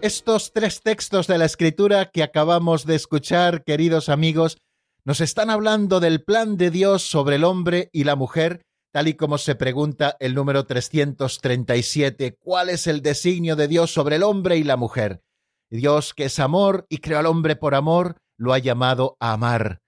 Estos 0.00 0.52
tres 0.52 0.80
textos 0.80 1.26
de 1.26 1.38
la 1.38 1.44
Escritura 1.44 2.06
que 2.12 2.22
acabamos 2.22 2.86
de 2.86 2.94
escuchar, 2.94 3.64
queridos 3.64 4.08
amigos, 4.08 4.58
nos 5.04 5.20
están 5.20 5.50
hablando 5.50 5.98
del 5.98 6.22
plan 6.22 6.56
de 6.56 6.70
Dios 6.70 7.02
sobre 7.02 7.34
el 7.34 7.42
hombre 7.42 7.90
y 7.92 8.04
la 8.04 8.14
mujer, 8.14 8.62
tal 8.92 9.08
y 9.08 9.14
como 9.14 9.38
se 9.38 9.56
pregunta 9.56 10.16
el 10.20 10.36
número 10.36 10.66
337, 10.66 12.36
¿cuál 12.38 12.68
es 12.68 12.86
el 12.86 13.02
designio 13.02 13.56
de 13.56 13.66
Dios 13.66 13.92
sobre 13.92 14.16
el 14.16 14.22
hombre 14.22 14.56
y 14.56 14.62
la 14.62 14.76
mujer? 14.76 15.20
Dios, 15.68 16.14
que 16.14 16.26
es 16.26 16.38
amor 16.38 16.86
y 16.88 16.98
creó 16.98 17.18
al 17.18 17.26
hombre 17.26 17.56
por 17.56 17.74
amor, 17.74 18.18
lo 18.36 18.52
ha 18.52 18.58
llamado 18.58 19.16
a 19.18 19.32
amar. 19.32 19.80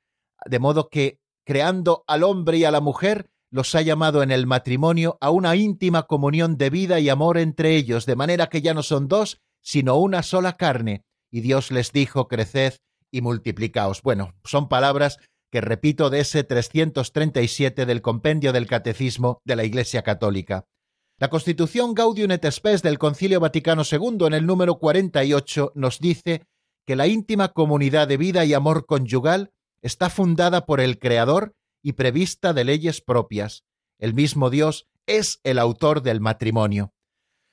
De 0.45 0.59
modo 0.59 0.89
que, 0.89 1.21
creando 1.47 2.03
al 2.09 2.25
hombre 2.25 2.59
y 2.59 2.65
a 2.65 2.73
la 2.73 2.81
mujer, 2.81 3.31
los 3.53 3.77
ha 3.77 3.83
llamado 3.83 4.25
en 4.25 4.33
el 4.33 4.49
matrimonio 4.49 5.19
a 5.21 5.31
una 5.31 5.55
íntima 5.55 6.09
comunión 6.09 6.57
de 6.57 6.71
vida 6.71 6.99
y 6.99 7.09
amor 7.09 7.39
entre 7.39 7.77
ellos, 7.77 8.07
de 8.07 8.17
manera 8.17 8.49
que 8.49 8.61
ya 8.61 8.75
no 8.75 8.83
son 8.83 9.07
dos, 9.07 9.41
sino 9.63 9.97
una 9.97 10.23
sola 10.23 10.57
carne, 10.57 11.05
y 11.31 11.41
Dios 11.41 11.71
les 11.71 11.93
dijo, 11.93 12.29
creced 12.29 12.75
y 13.11 13.21
multiplicaos. 13.21 14.03
Bueno, 14.03 14.35
son 14.45 14.69
palabras 14.69 15.19
que 15.51 15.61
repito 15.61 16.11
de 16.11 16.21
ese 16.21 16.45
337 16.45 17.87
del 17.87 18.03
compendio 18.03 18.53
del 18.53 18.67
Catecismo 18.67 19.41
de 19.45 19.57
la 19.57 19.65
Iglesia 19.65 20.03
Católica. 20.03 20.67
La 21.19 21.29
Constitución 21.29 21.93
Gaudium 21.93 22.31
et 22.31 22.51
Spes 22.51 22.83
del 22.83 22.99
Concilio 22.99 23.41
Vaticano 23.41 23.83
II 23.85 24.27
en 24.27 24.33
el 24.33 24.47
número 24.47 24.79
48 24.79 25.73
nos 25.75 25.99
dice 25.99 26.47
que 26.87 26.97
la 26.97 27.09
íntima 27.09 27.49
comunidad 27.49 28.09
de 28.09 28.17
vida 28.17 28.45
y 28.45 28.55
amor 28.55 28.87
conyugal 28.87 29.53
está 29.83 30.09
fundada 30.09 30.65
por 30.65 30.81
el 30.81 30.99
Creador 30.99 31.55
y 31.83 31.93
prevista 31.93 32.53
de 32.53 32.65
leyes 32.65 33.01
propias. 33.01 33.65
El 33.99 34.15
mismo 34.15 34.49
Dios 34.51 34.89
es 35.07 35.41
el 35.45 35.59
autor 35.59 36.03
del 36.03 36.21
matrimonio. 36.21 36.93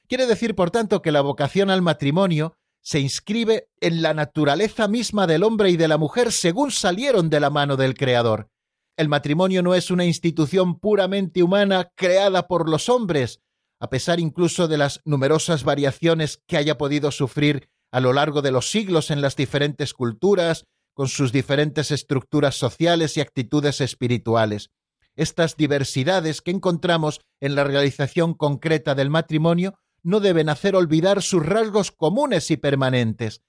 Quiere 0.08 0.26
decir, 0.26 0.56
por 0.56 0.72
tanto, 0.72 1.02
que 1.02 1.12
la 1.12 1.22
vocación 1.22 1.70
al 1.70 1.82
matrimonio 1.82 2.56
se 2.82 3.00
inscribe 3.02 3.70
en 3.82 4.02
la 4.02 4.13
naturaleza 4.13 4.88
misma 4.88 5.28
del 5.28 5.43
hombre 5.43 5.70
y 5.70 5.78
de 5.78 5.89
la 5.89 5.98
mujer 5.98 6.32
según 6.32 6.72
salieron 6.72 7.30
de 7.30 7.41
la 7.41 7.50
mano 7.50 7.76
del 7.76 7.96
Creador. 7.96 8.50
El 8.96 9.10
matrimonio 9.10 9.62
no 9.62 9.76
es 9.76 9.91
una 9.91 10.06
institución 10.06 10.80
puramente 10.80 11.43
humana 11.43 11.91
creada 11.96 12.48
por 12.48 12.70
los 12.70 12.88
hombres, 12.88 13.41
a 13.82 13.89
pesar 13.89 14.22
incluso 14.22 14.70
de 14.70 14.78
las 14.78 15.02
numerosas 15.04 15.65
variaciones 15.65 16.41
que 16.48 16.56
haya 16.56 16.78
podido 16.78 17.12
sufrir 17.12 17.70
a 17.91 18.00
lo 18.00 18.13
largo 18.13 18.41
de 18.41 18.52
los 18.52 18.72
siglos 18.72 19.12
en 19.12 19.22
las 19.22 19.36
diferentes 19.36 19.93
culturas, 19.93 20.65
con 20.93 21.10
sus 21.10 21.32
diferentes 21.32 21.91
estructuras 21.91 22.56
sociales 22.56 23.17
y 23.17 23.22
actitudes 23.22 23.82
espirituales. 23.82 24.72
Estas 25.15 25.58
diversidades 25.58 26.41
que 26.41 26.52
encontramos 26.52 27.20
en 27.39 27.56
la 27.56 27.65
realización 27.65 28.34
concreta 28.34 28.96
del 28.96 29.10
matrimonio 29.10 29.78
no 30.08 30.22
deben 30.22 30.48
hacer 30.48 30.74
olvidar 30.74 31.22
sus 31.22 31.46
rasgos 31.46 31.91
comunes 31.91 32.50
y 32.50 32.56
permanentes. 32.56 33.41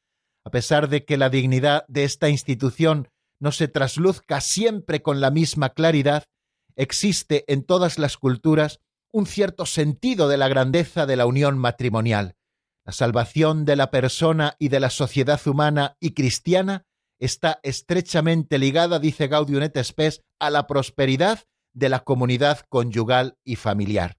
A 0.44 0.50
pesar 0.50 0.88
de 0.88 1.04
que 1.04 1.16
la 1.16 1.30
dignidad 1.30 1.84
de 1.86 2.02
esta 2.02 2.30
institución 2.30 3.10
no 3.38 3.52
se 3.52 3.68
trasluzca 3.68 4.40
siempre 4.40 5.00
con 5.00 5.20
la 5.20 5.30
misma 5.30 5.68
claridad, 5.68 6.24
existe 6.74 7.44
en 7.46 7.62
todas 7.62 7.96
las 8.00 8.16
culturas 8.16 8.80
un 9.12 9.26
cierto 9.26 9.66
sentido 9.66 10.26
de 10.26 10.36
la 10.36 10.48
grandeza 10.48 11.06
de 11.06 11.14
la 11.14 11.26
unión 11.26 11.58
matrimonial. 11.58 12.34
La 12.84 12.92
salvación 12.92 13.64
de 13.64 13.76
la 13.76 13.92
persona 13.92 14.56
y 14.58 14.68
de 14.68 14.80
la 14.80 14.90
sociedad 14.90 15.40
humana 15.46 15.96
y 16.00 16.10
cristiana 16.10 16.86
está 17.20 17.60
estrechamente 17.62 18.58
ligada, 18.58 18.98
dice 18.98 19.28
Gaudium 19.28 19.62
et 19.62 19.78
Spes, 19.84 20.22
a 20.40 20.50
la 20.50 20.66
prosperidad 20.66 21.44
de 21.72 21.88
la 21.88 22.00
comunidad 22.00 22.62
conyugal 22.68 23.38
y 23.44 23.54
familiar. 23.54 24.16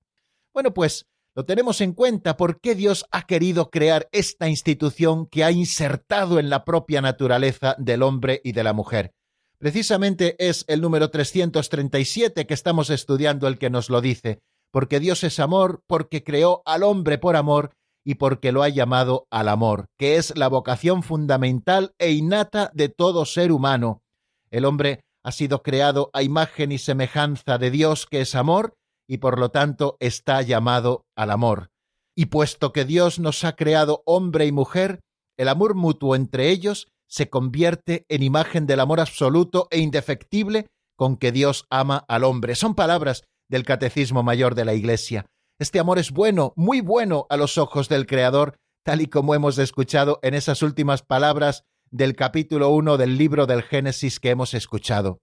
Bueno, 0.54 0.74
pues 0.74 1.09
lo 1.36 1.46
tenemos 1.46 1.82
en 1.82 1.94
cuenta 1.94 2.38
porque 2.38 2.76
Dios 2.76 3.06
ha 3.12 3.24
querido 3.24 3.70
crear 3.70 4.10
esta 4.12 4.50
institución 4.50 5.28
que 5.28 5.44
ha 5.44 5.52
insertado 5.52 6.40
en 6.40 6.50
la 6.50 6.66
propia 6.66 7.02
naturaleza 7.02 7.76
del 7.78 8.04
hombre 8.04 8.42
y 8.44 8.52
de 8.52 8.64
la 8.64 8.74
mujer. 8.74 9.14
Precisamente 9.58 10.36
es 10.40 10.66
el 10.68 10.82
número 10.82 11.10
337 11.10 12.48
que 12.48 12.54
estamos 12.54 12.90
estudiando 12.90 13.48
el 13.48 13.58
que 13.58 13.70
nos 13.70 13.90
lo 13.90 14.02
dice, 14.02 14.42
porque 14.72 15.00
Dios 15.00 15.24
es 15.24 15.40
amor, 15.40 15.84
porque 15.86 16.24
creó 16.24 16.62
al 16.66 16.84
hombre 16.84 17.18
por 17.18 17.36
amor 17.36 17.72
y 18.06 18.16
porque 18.16 18.52
lo 18.52 18.64
ha 18.64 18.70
llamado 18.70 19.28
al 19.30 19.50
amor, 19.50 19.88
que 19.98 20.16
es 20.16 20.36
la 20.38 20.48
vocación 20.48 21.04
fundamental 21.04 21.94
e 22.00 22.12
innata 22.12 22.72
de 22.74 22.90
todo 22.90 23.26
ser 23.26 23.52
humano. 23.52 24.02
El 24.50 24.66
hombre 24.66 25.02
ha 25.24 25.32
sido 25.32 25.62
creado 25.62 26.10
a 26.14 26.24
imagen 26.24 26.72
y 26.72 26.78
semejanza 26.78 27.58
de 27.58 27.70
Dios, 27.70 28.06
que 28.06 28.22
es 28.22 28.36
amor, 28.36 28.74
y 29.10 29.18
por 29.18 29.40
lo 29.40 29.50
tanto 29.50 29.98
está 30.00 30.42
llamado 30.44 31.08
al 31.18 31.32
amor. 31.32 31.72
Y 32.16 32.28
puesto 32.28 32.72
que 32.72 32.86
Dios 32.86 33.18
nos 33.18 33.44
ha 33.44 33.56
creado 33.56 34.04
hombre 34.06 34.46
y 34.46 34.52
mujer, 34.52 35.00
el 35.36 35.48
amor 35.48 35.74
mutuo 35.74 36.16
entre 36.16 36.50
ellos 36.50 36.88
se 37.08 37.30
convierte 37.30 38.06
en 38.08 38.22
imagen 38.22 38.68
del 38.68 38.80
amor 38.80 39.00
absoluto 39.00 39.68
e 39.72 39.80
indefectible 39.80 40.68
con 40.96 41.18
que 41.18 41.32
Dios 41.32 41.66
ama 41.72 42.06
al 42.08 42.24
hombre. 42.24 42.54
Son 42.54 42.76
palabras 42.76 43.24
del 43.50 43.64
Catecismo 43.64 44.22
Mayor 44.22 44.54
de 44.54 44.66
la 44.66 44.76
Iglesia. 44.76 45.26
Este 45.58 45.80
amor 45.80 45.98
es 45.98 46.12
bueno, 46.12 46.54
muy 46.56 46.82
bueno 46.82 47.26
a 47.30 47.38
los 47.38 47.58
ojos 47.58 47.90
del 47.90 48.06
Creador, 48.06 48.58
tal 48.84 49.02
y 49.02 49.08
como 49.08 49.34
hemos 49.34 49.58
escuchado 49.58 50.20
en 50.22 50.36
esas 50.36 50.62
últimas 50.62 51.02
palabras 51.02 51.64
del 51.90 52.16
capítulo 52.16 52.70
1 52.70 52.98
del 52.98 53.18
libro 53.18 53.48
del 53.48 53.64
Génesis 53.64 54.20
que 54.20 54.30
hemos 54.30 54.54
escuchado. 54.54 55.18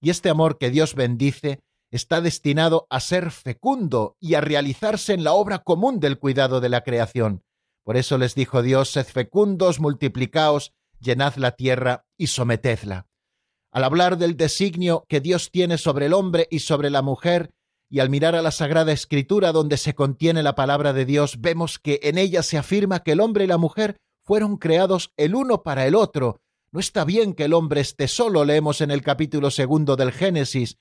Y 0.00 0.10
este 0.10 0.30
amor 0.30 0.58
que 0.58 0.70
Dios 0.70 0.94
bendice 0.94 1.60
está 1.92 2.22
destinado 2.22 2.86
a 2.90 3.00
ser 3.00 3.30
fecundo 3.30 4.16
y 4.18 4.34
a 4.34 4.40
realizarse 4.40 5.12
en 5.12 5.24
la 5.24 5.34
obra 5.34 5.58
común 5.60 6.00
del 6.00 6.18
cuidado 6.18 6.60
de 6.60 6.70
la 6.70 6.80
creación. 6.80 7.44
Por 7.84 7.98
eso 7.98 8.16
les 8.16 8.34
dijo 8.34 8.62
Dios, 8.62 8.90
sed 8.90 9.06
fecundos, 9.06 9.78
multiplicaos, 9.78 10.72
llenad 10.98 11.36
la 11.36 11.52
tierra 11.52 12.06
y 12.16 12.28
sometedla. 12.28 13.08
Al 13.70 13.84
hablar 13.84 14.16
del 14.16 14.36
designio 14.36 15.04
que 15.08 15.20
Dios 15.20 15.50
tiene 15.50 15.76
sobre 15.76 16.06
el 16.06 16.14
hombre 16.14 16.48
y 16.50 16.60
sobre 16.60 16.88
la 16.88 17.02
mujer, 17.02 17.50
y 17.90 18.00
al 18.00 18.08
mirar 18.08 18.34
a 18.34 18.42
la 18.42 18.52
Sagrada 18.52 18.92
Escritura 18.92 19.52
donde 19.52 19.76
se 19.76 19.94
contiene 19.94 20.42
la 20.42 20.54
palabra 20.54 20.94
de 20.94 21.04
Dios, 21.04 21.42
vemos 21.42 21.78
que 21.78 22.00
en 22.04 22.16
ella 22.16 22.42
se 22.42 22.56
afirma 22.56 23.02
que 23.02 23.12
el 23.12 23.20
hombre 23.20 23.44
y 23.44 23.48
la 23.48 23.58
mujer 23.58 23.98
fueron 24.22 24.56
creados 24.56 25.12
el 25.18 25.34
uno 25.34 25.62
para 25.62 25.86
el 25.86 25.94
otro. 25.94 26.40
No 26.70 26.80
está 26.80 27.04
bien 27.04 27.34
que 27.34 27.44
el 27.44 27.52
hombre 27.52 27.82
esté 27.82 28.08
solo, 28.08 28.46
leemos 28.46 28.80
en 28.80 28.90
el 28.90 29.02
capítulo 29.02 29.50
segundo 29.50 29.96
del 29.96 30.10
Génesis, 30.10 30.78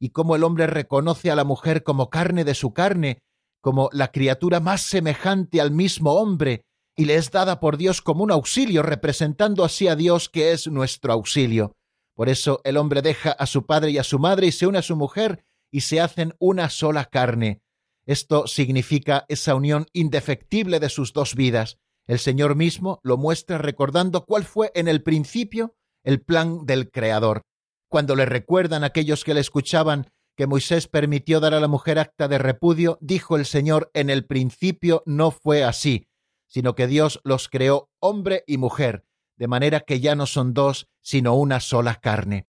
y 0.00 0.10
cómo 0.10 0.34
el 0.34 0.42
hombre 0.42 0.66
reconoce 0.66 1.30
a 1.30 1.36
la 1.36 1.44
mujer 1.44 1.84
como 1.84 2.08
carne 2.08 2.42
de 2.44 2.54
su 2.54 2.72
carne, 2.72 3.22
como 3.60 3.90
la 3.92 4.10
criatura 4.10 4.58
más 4.58 4.80
semejante 4.80 5.60
al 5.60 5.70
mismo 5.70 6.14
hombre, 6.14 6.64
y 6.96 7.04
le 7.04 7.16
es 7.16 7.30
dada 7.30 7.60
por 7.60 7.76
Dios 7.76 8.00
como 8.00 8.24
un 8.24 8.32
auxilio, 8.32 8.82
representando 8.82 9.62
así 9.62 9.88
a 9.88 9.96
Dios 9.96 10.30
que 10.30 10.52
es 10.52 10.66
nuestro 10.66 11.12
auxilio. 11.12 11.76
Por 12.14 12.30
eso 12.30 12.60
el 12.64 12.78
hombre 12.78 13.02
deja 13.02 13.30
a 13.30 13.46
su 13.46 13.66
padre 13.66 13.90
y 13.90 13.98
a 13.98 14.04
su 14.04 14.18
madre 14.18 14.46
y 14.46 14.52
se 14.52 14.66
une 14.66 14.78
a 14.78 14.82
su 14.82 14.96
mujer 14.96 15.44
y 15.70 15.82
se 15.82 16.00
hacen 16.00 16.34
una 16.38 16.70
sola 16.70 17.04
carne. 17.04 17.62
Esto 18.06 18.46
significa 18.46 19.26
esa 19.28 19.54
unión 19.54 19.86
indefectible 19.92 20.80
de 20.80 20.88
sus 20.88 21.12
dos 21.12 21.34
vidas. 21.34 21.78
El 22.06 22.18
Señor 22.18 22.56
mismo 22.56 22.98
lo 23.02 23.18
muestra 23.18 23.58
recordando 23.58 24.24
cuál 24.24 24.44
fue 24.44 24.72
en 24.74 24.88
el 24.88 25.02
principio 25.02 25.76
el 26.02 26.22
plan 26.22 26.64
del 26.64 26.90
Creador 26.90 27.42
cuando 27.90 28.14
le 28.16 28.24
recuerdan 28.24 28.84
aquellos 28.84 29.24
que 29.24 29.34
le 29.34 29.40
escuchaban 29.40 30.06
que 30.36 30.46
Moisés 30.46 30.86
permitió 30.86 31.40
dar 31.40 31.52
a 31.52 31.60
la 31.60 31.68
mujer 31.68 31.98
acta 31.98 32.28
de 32.28 32.38
repudio, 32.38 32.96
dijo 33.02 33.36
el 33.36 33.44
Señor, 33.44 33.90
en 33.92 34.08
el 34.08 34.24
principio 34.24 35.02
no 35.04 35.32
fue 35.32 35.64
así, 35.64 36.06
sino 36.46 36.74
que 36.74 36.86
Dios 36.86 37.20
los 37.24 37.48
creó 37.48 37.90
hombre 37.98 38.44
y 38.46 38.56
mujer, 38.56 39.04
de 39.36 39.48
manera 39.48 39.80
que 39.80 40.00
ya 40.00 40.14
no 40.14 40.26
son 40.26 40.54
dos, 40.54 40.88
sino 41.02 41.34
una 41.34 41.60
sola 41.60 41.96
carne. 41.96 42.46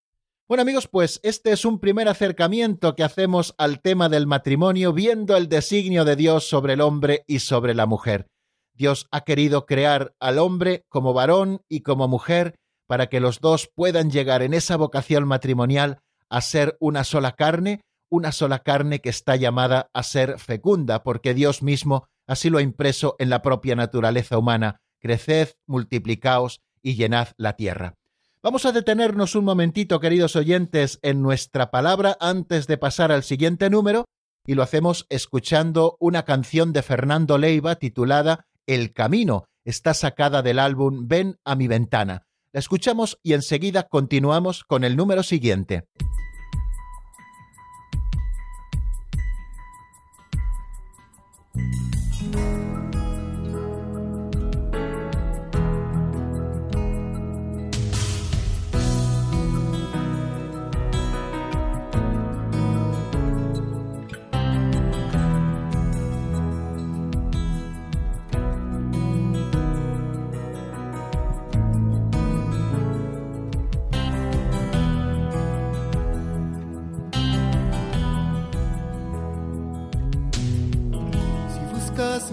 Bueno 0.47 0.61
amigos, 0.61 0.87
pues 0.87 1.19
este 1.23 1.51
es 1.51 1.65
un 1.65 1.79
primer 1.79 2.07
acercamiento 2.07 2.95
que 2.95 3.03
hacemos 3.03 3.55
al 3.57 3.81
tema 3.81 4.09
del 4.09 4.27
matrimonio 4.27 4.93
viendo 4.93 5.35
el 5.35 5.49
designio 5.49 6.05
de 6.05 6.15
Dios 6.15 6.47
sobre 6.47 6.73
el 6.73 6.81
hombre 6.81 7.23
y 7.25 7.39
sobre 7.39 7.73
la 7.73 7.87
mujer. 7.87 8.27
Dios 8.73 9.07
ha 9.11 9.21
querido 9.21 9.65
crear 9.65 10.13
al 10.19 10.39
hombre 10.39 10.85
como 10.87 11.13
varón 11.13 11.61
y 11.67 11.81
como 11.81 12.07
mujer 12.07 12.55
para 12.91 13.07
que 13.07 13.21
los 13.21 13.39
dos 13.39 13.71
puedan 13.73 14.11
llegar 14.11 14.41
en 14.41 14.53
esa 14.53 14.75
vocación 14.75 15.25
matrimonial 15.25 16.01
a 16.29 16.41
ser 16.41 16.75
una 16.81 17.05
sola 17.05 17.37
carne, 17.37 17.79
una 18.09 18.33
sola 18.33 18.63
carne 18.63 18.99
que 18.99 19.07
está 19.07 19.37
llamada 19.37 19.89
a 19.93 20.03
ser 20.03 20.37
fecunda, 20.39 21.01
porque 21.01 21.33
Dios 21.33 21.63
mismo 21.63 22.05
así 22.27 22.49
lo 22.49 22.57
ha 22.57 22.61
impreso 22.61 23.15
en 23.17 23.29
la 23.29 23.41
propia 23.41 23.77
naturaleza 23.77 24.37
humana. 24.37 24.81
Creced, 24.99 25.51
multiplicaos 25.67 26.59
y 26.81 26.95
llenad 26.95 27.29
la 27.37 27.55
tierra. 27.55 27.93
Vamos 28.43 28.65
a 28.65 28.73
detenernos 28.73 29.35
un 29.35 29.45
momentito, 29.45 30.01
queridos 30.01 30.35
oyentes, 30.35 30.99
en 31.01 31.21
nuestra 31.21 31.71
palabra 31.71 32.17
antes 32.19 32.67
de 32.67 32.77
pasar 32.77 33.13
al 33.13 33.23
siguiente 33.23 33.69
número, 33.69 34.03
y 34.45 34.55
lo 34.55 34.63
hacemos 34.63 35.05
escuchando 35.07 35.95
una 36.01 36.25
canción 36.25 36.73
de 36.73 36.81
Fernando 36.81 37.37
Leiva 37.37 37.75
titulada 37.75 38.47
El 38.67 38.91
Camino. 38.91 39.45
Está 39.63 39.93
sacada 39.93 40.41
del 40.41 40.59
álbum 40.59 41.07
Ven 41.07 41.37
a 41.45 41.55
mi 41.55 41.69
ventana. 41.69 42.25
La 42.53 42.59
escuchamos 42.59 43.17
y 43.23 43.31
enseguida 43.31 43.87
continuamos 43.87 44.65
con 44.65 44.83
el 44.83 44.97
número 44.97 45.23
siguiente. 45.23 45.85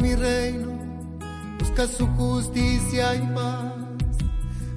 Mi 0.00 0.14
reino, 0.14 0.68
busca 1.58 1.86
su 1.86 2.06
justicia 2.18 3.14
y 3.14 3.20
paz 3.34 3.72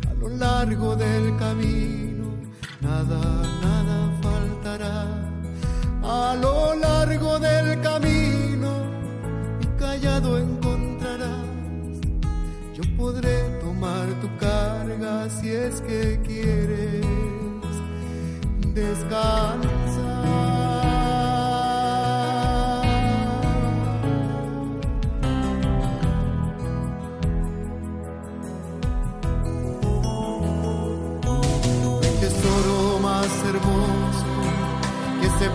a 0.09 0.13
lo 0.19 0.29
largo 0.29 0.95
del 0.95 1.35
camino, 1.37 2.25
nada, 2.79 3.19
nada 3.61 3.97
faltará. 4.21 5.05
A 6.03 6.35
lo 6.35 6.75
largo 6.75 7.39
del 7.39 7.79
camino, 7.81 8.71
mi 9.59 9.67
callado 9.77 10.37
encontrarás. 10.39 11.45
Yo 12.75 12.83
podré 12.97 13.37
tomar 13.59 14.07
tu 14.21 14.29
carga 14.37 15.29
si 15.29 15.49
es 15.49 15.81
que 15.81 16.19
quieres 16.23 17.05
descansar. 18.73 19.70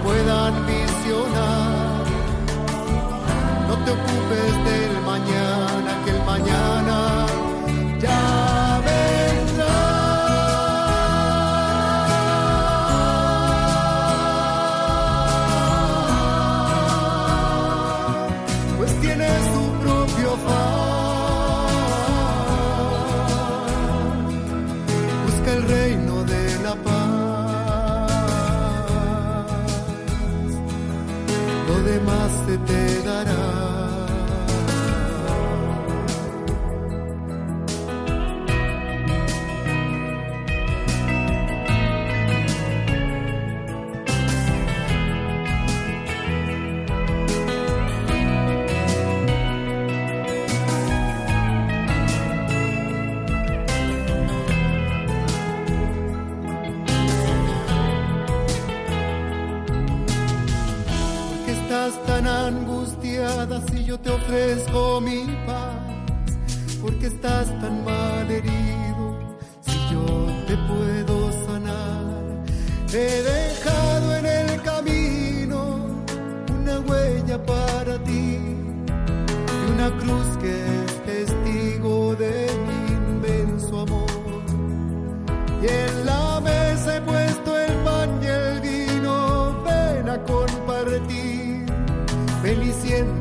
Puedan 0.06 0.66
visionar. 0.66 2.04
No 3.68 3.74
te 3.84 3.90
ocupes 3.90 4.64
del 4.64 4.75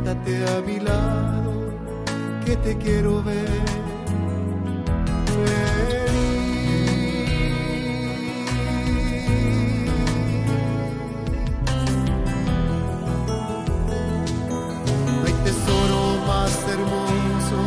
siéntate 0.06 0.46
a 0.46 0.62
mi 0.62 0.80
lado, 0.80 1.52
que 2.46 2.56
te 2.58 2.78
quiero 2.78 3.24
ver. 3.24 3.65
No 15.08 15.26
hay 15.26 15.34
tesoro 15.44 16.02
más 16.28 16.54
hermoso 16.70 17.58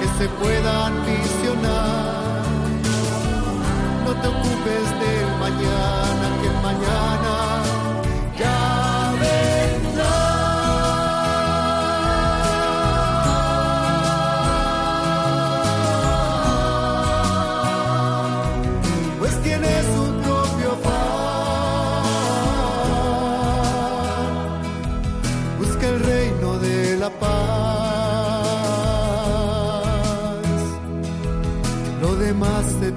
que 0.00 0.06
se 0.18 0.28
puedan 0.40 0.92
visionar. 1.06 2.42
No 4.04 4.12
te 4.20 4.28
ocupes 4.28 4.86
del 5.02 5.30
mañana, 5.38 6.26
que 6.40 6.48
el 6.48 6.62
mañana 6.62 7.61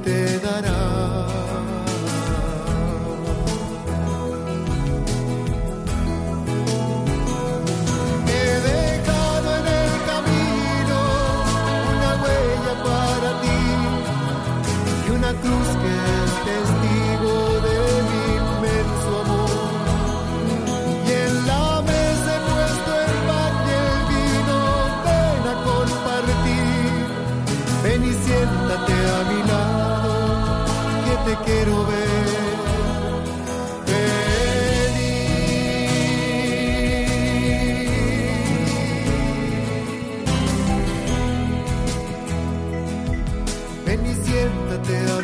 te 0.05 0.39
dará. 0.39 0.74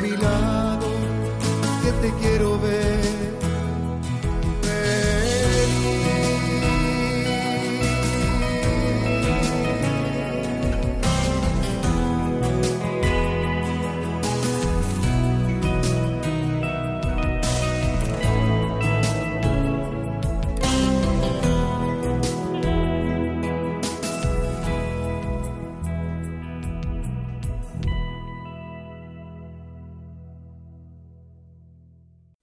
Que 0.02 1.92
te 2.02 2.12
quiero 2.20 2.51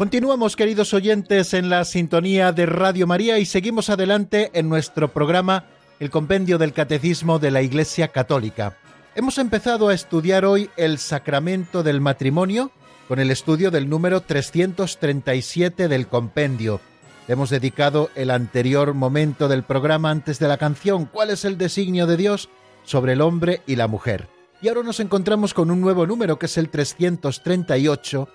Continuamos, 0.00 0.56
queridos 0.56 0.94
oyentes, 0.94 1.52
en 1.52 1.68
la 1.68 1.84
sintonía 1.84 2.52
de 2.52 2.64
Radio 2.64 3.06
María 3.06 3.38
y 3.38 3.44
seguimos 3.44 3.90
adelante 3.90 4.50
en 4.54 4.66
nuestro 4.66 5.12
programa 5.12 5.66
El 5.98 6.08
Compendio 6.08 6.56
del 6.56 6.72
Catecismo 6.72 7.38
de 7.38 7.50
la 7.50 7.60
Iglesia 7.60 8.08
Católica. 8.08 8.78
Hemos 9.14 9.36
empezado 9.36 9.90
a 9.90 9.94
estudiar 9.94 10.46
hoy 10.46 10.70
el 10.78 10.96
sacramento 10.96 11.82
del 11.82 12.00
matrimonio 12.00 12.70
con 13.08 13.18
el 13.18 13.30
estudio 13.30 13.70
del 13.70 13.90
número 13.90 14.22
337 14.22 15.86
del 15.86 16.06
compendio. 16.06 16.80
Hemos 17.28 17.50
dedicado 17.50 18.08
el 18.14 18.30
anterior 18.30 18.94
momento 18.94 19.48
del 19.48 19.64
programa 19.64 20.10
antes 20.10 20.38
de 20.38 20.48
la 20.48 20.56
canción 20.56 21.04
¿Cuál 21.04 21.28
es 21.28 21.44
el 21.44 21.58
designio 21.58 22.06
de 22.06 22.16
Dios 22.16 22.48
sobre 22.84 23.12
el 23.12 23.20
hombre 23.20 23.60
y 23.66 23.76
la 23.76 23.86
mujer? 23.86 24.28
Y 24.62 24.68
ahora 24.68 24.82
nos 24.82 24.98
encontramos 25.00 25.52
con 25.52 25.70
un 25.70 25.82
nuevo 25.82 26.06
número 26.06 26.38
que 26.38 26.46
es 26.46 26.56
el 26.56 26.70
338 26.70 28.28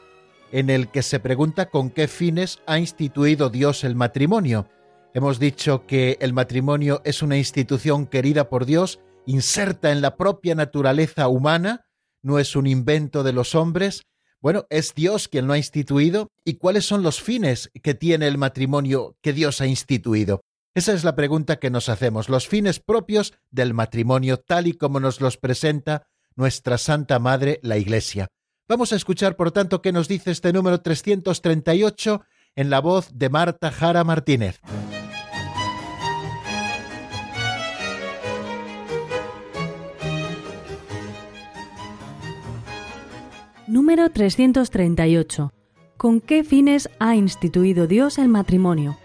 en 0.51 0.69
el 0.69 0.89
que 0.89 1.03
se 1.03 1.19
pregunta 1.19 1.69
con 1.69 1.89
qué 1.89 2.07
fines 2.07 2.59
ha 2.65 2.79
instituido 2.79 3.49
Dios 3.49 3.83
el 3.83 3.95
matrimonio. 3.95 4.67
Hemos 5.13 5.39
dicho 5.39 5.85
que 5.85 6.17
el 6.19 6.33
matrimonio 6.33 7.01
es 7.05 7.21
una 7.21 7.37
institución 7.37 8.05
querida 8.05 8.49
por 8.49 8.65
Dios, 8.65 8.99
inserta 9.25 9.91
en 9.91 10.01
la 10.01 10.17
propia 10.17 10.55
naturaleza 10.55 11.27
humana, 11.27 11.85
no 12.21 12.39
es 12.39 12.55
un 12.55 12.67
invento 12.67 13.23
de 13.23 13.33
los 13.33 13.55
hombres. 13.55 14.03
Bueno, 14.41 14.65
es 14.69 14.93
Dios 14.93 15.27
quien 15.27 15.47
lo 15.47 15.53
ha 15.53 15.57
instituido. 15.57 16.31
¿Y 16.43 16.55
cuáles 16.55 16.85
son 16.85 17.03
los 17.03 17.21
fines 17.21 17.71
que 17.81 17.93
tiene 17.93 18.27
el 18.27 18.37
matrimonio 18.37 19.15
que 19.21 19.31
Dios 19.31 19.61
ha 19.61 19.67
instituido? 19.67 20.41
Esa 20.73 20.93
es 20.93 21.03
la 21.03 21.15
pregunta 21.15 21.57
que 21.57 21.69
nos 21.69 21.87
hacemos, 21.87 22.27
los 22.27 22.47
fines 22.49 22.81
propios 22.81 23.33
del 23.49 23.73
matrimonio 23.73 24.37
tal 24.37 24.67
y 24.67 24.73
como 24.73 24.99
nos 24.99 25.21
los 25.21 25.37
presenta 25.37 26.07
nuestra 26.35 26.77
Santa 26.77 27.17
Madre, 27.17 27.59
la 27.63 27.77
Iglesia. 27.77 28.27
Vamos 28.68 28.91
a 28.93 28.95
escuchar, 28.95 29.36
por 29.36 29.51
tanto, 29.51 29.84
qué 29.84 29.91
nos 29.91 30.07
dice 30.07 30.32
este 30.32 30.51
número 30.51 30.82
338 30.82 32.24
en 32.55 32.72
la 32.72 32.80
voz 32.80 33.09
de 33.13 33.30
Marta 33.30 33.70
Jara 33.70 34.03
Martínez. 34.03 34.59
Número 43.68 44.09
338. 44.09 45.53
¿Con 45.97 46.20
qué 46.20 46.43
fines 46.43 46.89
ha 46.97 47.16
instituido 47.16 47.86
Dios 47.86 48.18
el 48.18 48.30
matrimonio? 48.30 48.97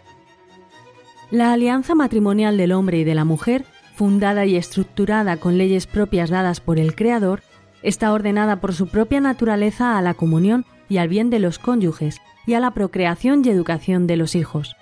La 1.30 1.52
alianza 1.52 1.94
matrimonial 1.94 2.56
del 2.56 2.72
hombre 2.72 3.00
y 3.00 3.04
de 3.04 3.14
la 3.14 3.26
mujer, 3.26 3.66
fundada 3.94 4.46
y 4.46 4.56
estructurada 4.56 5.36
con 5.36 5.58
leyes 5.58 5.86
propias 5.86 6.30
dadas 6.30 6.60
por 6.60 6.78
el 6.78 6.94
Creador, 6.94 7.42
está 7.82 8.12
ordenada 8.12 8.60
por 8.60 8.74
su 8.74 8.88
propia 8.88 9.20
naturaleza 9.20 9.96
a 9.96 10.02
la 10.02 10.14
comunión 10.14 10.64
y 10.88 10.98
al 10.98 11.08
bien 11.08 11.30
de 11.30 11.38
los 11.38 11.58
cónyuges 11.58 12.20
y 12.46 12.54
a 12.54 12.60
la 12.60 12.72
procreación 12.72 13.42
y 13.44 13.48
educación 13.50 14.06
de 14.06 14.16
los 14.16 14.34
hijos. 14.34 14.76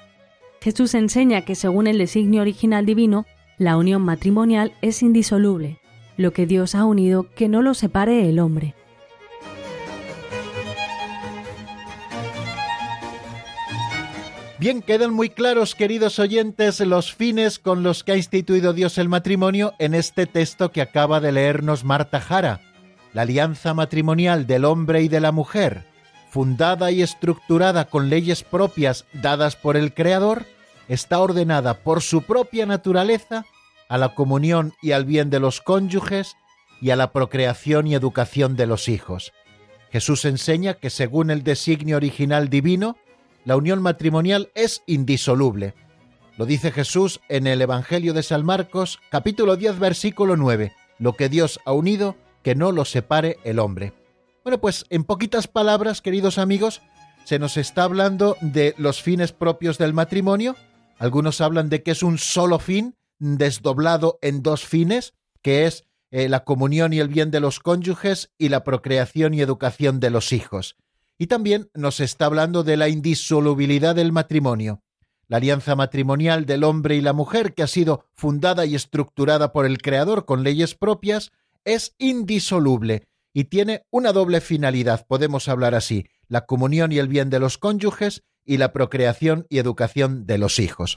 Jesús 0.60 0.94
enseña 0.94 1.42
que 1.42 1.54
según 1.54 1.86
el 1.86 1.98
designio 1.98 2.42
original 2.42 2.86
divino, 2.86 3.26
la 3.58 3.76
unión 3.76 4.02
matrimonial 4.02 4.72
es 4.82 5.02
indisoluble, 5.02 5.78
lo 6.16 6.32
que 6.32 6.46
Dios 6.46 6.74
ha 6.74 6.84
unido 6.84 7.26
que 7.34 7.48
no 7.48 7.62
lo 7.62 7.74
separe 7.74 8.28
el 8.28 8.38
hombre. 8.38 8.74
Bien, 14.60 14.82
quedan 14.82 15.14
muy 15.14 15.30
claros, 15.30 15.76
queridos 15.76 16.18
oyentes, 16.18 16.80
los 16.80 17.14
fines 17.14 17.60
con 17.60 17.84
los 17.84 18.02
que 18.02 18.10
ha 18.10 18.16
instituido 18.16 18.72
Dios 18.72 18.98
el 18.98 19.08
matrimonio 19.08 19.74
en 19.78 19.94
este 19.94 20.26
texto 20.26 20.72
que 20.72 20.82
acaba 20.82 21.20
de 21.20 21.30
leernos 21.30 21.84
Marta 21.84 22.20
Jara 22.20 22.60
la 23.12 23.22
alianza 23.22 23.74
matrimonial 23.74 24.46
del 24.46 24.64
hombre 24.64 25.02
y 25.02 25.08
de 25.08 25.20
la 25.20 25.32
mujer, 25.32 25.84
fundada 26.30 26.90
y 26.90 27.02
estructurada 27.02 27.86
con 27.86 28.10
leyes 28.10 28.44
propias 28.44 29.06
dadas 29.12 29.56
por 29.56 29.76
el 29.76 29.94
Creador, 29.94 30.44
está 30.88 31.20
ordenada 31.20 31.74
por 31.82 32.02
su 32.02 32.22
propia 32.22 32.66
naturaleza 32.66 33.44
a 33.88 33.98
la 33.98 34.14
comunión 34.14 34.74
y 34.82 34.92
al 34.92 35.04
bien 35.04 35.30
de 35.30 35.40
los 35.40 35.60
cónyuges 35.60 36.36
y 36.80 36.90
a 36.90 36.96
la 36.96 37.12
procreación 37.12 37.86
y 37.86 37.94
educación 37.94 38.56
de 38.56 38.66
los 38.66 38.88
hijos. 38.88 39.32
Jesús 39.90 40.24
enseña 40.24 40.74
que 40.74 40.90
según 40.90 41.30
el 41.30 41.42
designio 41.42 41.96
original 41.96 42.48
divino, 42.50 42.96
la 43.44 43.56
unión 43.56 43.80
matrimonial 43.80 44.50
es 44.54 44.82
indisoluble. 44.86 45.74
Lo 46.36 46.46
dice 46.46 46.70
Jesús 46.70 47.20
en 47.28 47.46
el 47.46 47.62
Evangelio 47.62 48.12
de 48.12 48.22
San 48.22 48.44
Marcos, 48.44 49.00
capítulo 49.10 49.56
10, 49.56 49.78
versículo 49.78 50.36
9. 50.36 50.72
Lo 50.98 51.14
que 51.14 51.28
Dios 51.28 51.58
ha 51.64 51.72
unido, 51.72 52.16
que 52.42 52.54
no 52.54 52.72
lo 52.72 52.84
separe 52.84 53.38
el 53.44 53.58
hombre. 53.58 53.92
Bueno, 54.44 54.60
pues 54.60 54.86
en 54.90 55.04
poquitas 55.04 55.48
palabras, 55.48 56.00
queridos 56.00 56.38
amigos, 56.38 56.80
se 57.24 57.38
nos 57.38 57.56
está 57.56 57.84
hablando 57.84 58.36
de 58.40 58.74
los 58.78 59.02
fines 59.02 59.32
propios 59.32 59.76
del 59.76 59.92
matrimonio. 59.92 60.56
Algunos 60.98 61.40
hablan 61.40 61.68
de 61.68 61.82
que 61.82 61.90
es 61.90 62.02
un 62.02 62.16
solo 62.16 62.58
fin, 62.58 62.96
desdoblado 63.18 64.18
en 64.22 64.42
dos 64.42 64.64
fines, 64.64 65.14
que 65.42 65.66
es 65.66 65.84
eh, 66.10 66.28
la 66.28 66.44
comunión 66.44 66.92
y 66.94 67.00
el 67.00 67.08
bien 67.08 67.30
de 67.30 67.40
los 67.40 67.60
cónyuges 67.60 68.32
y 68.38 68.48
la 68.48 68.64
procreación 68.64 69.34
y 69.34 69.42
educación 69.42 70.00
de 70.00 70.10
los 70.10 70.32
hijos. 70.32 70.76
Y 71.18 71.26
también 71.26 71.70
nos 71.74 72.00
está 72.00 72.26
hablando 72.26 72.64
de 72.64 72.76
la 72.76 72.88
indisolubilidad 72.88 73.94
del 73.94 74.12
matrimonio, 74.12 74.82
la 75.26 75.36
alianza 75.36 75.76
matrimonial 75.76 76.46
del 76.46 76.64
hombre 76.64 76.96
y 76.96 77.02
la 77.02 77.12
mujer 77.12 77.52
que 77.52 77.62
ha 77.62 77.66
sido 77.66 78.06
fundada 78.14 78.64
y 78.64 78.74
estructurada 78.74 79.52
por 79.52 79.66
el 79.66 79.78
Creador 79.82 80.24
con 80.24 80.44
leyes 80.44 80.74
propias, 80.74 81.32
es 81.74 81.94
indisoluble 81.98 83.04
y 83.32 83.44
tiene 83.44 83.84
una 83.90 84.12
doble 84.12 84.40
finalidad, 84.40 85.06
podemos 85.06 85.48
hablar 85.48 85.74
así, 85.74 86.06
la 86.26 86.46
comunión 86.46 86.92
y 86.92 86.98
el 86.98 87.08
bien 87.08 87.30
de 87.30 87.38
los 87.38 87.58
cónyuges 87.58 88.22
y 88.44 88.56
la 88.56 88.72
procreación 88.72 89.46
y 89.48 89.58
educación 89.58 90.26
de 90.26 90.38
los 90.38 90.58
hijos. 90.58 90.96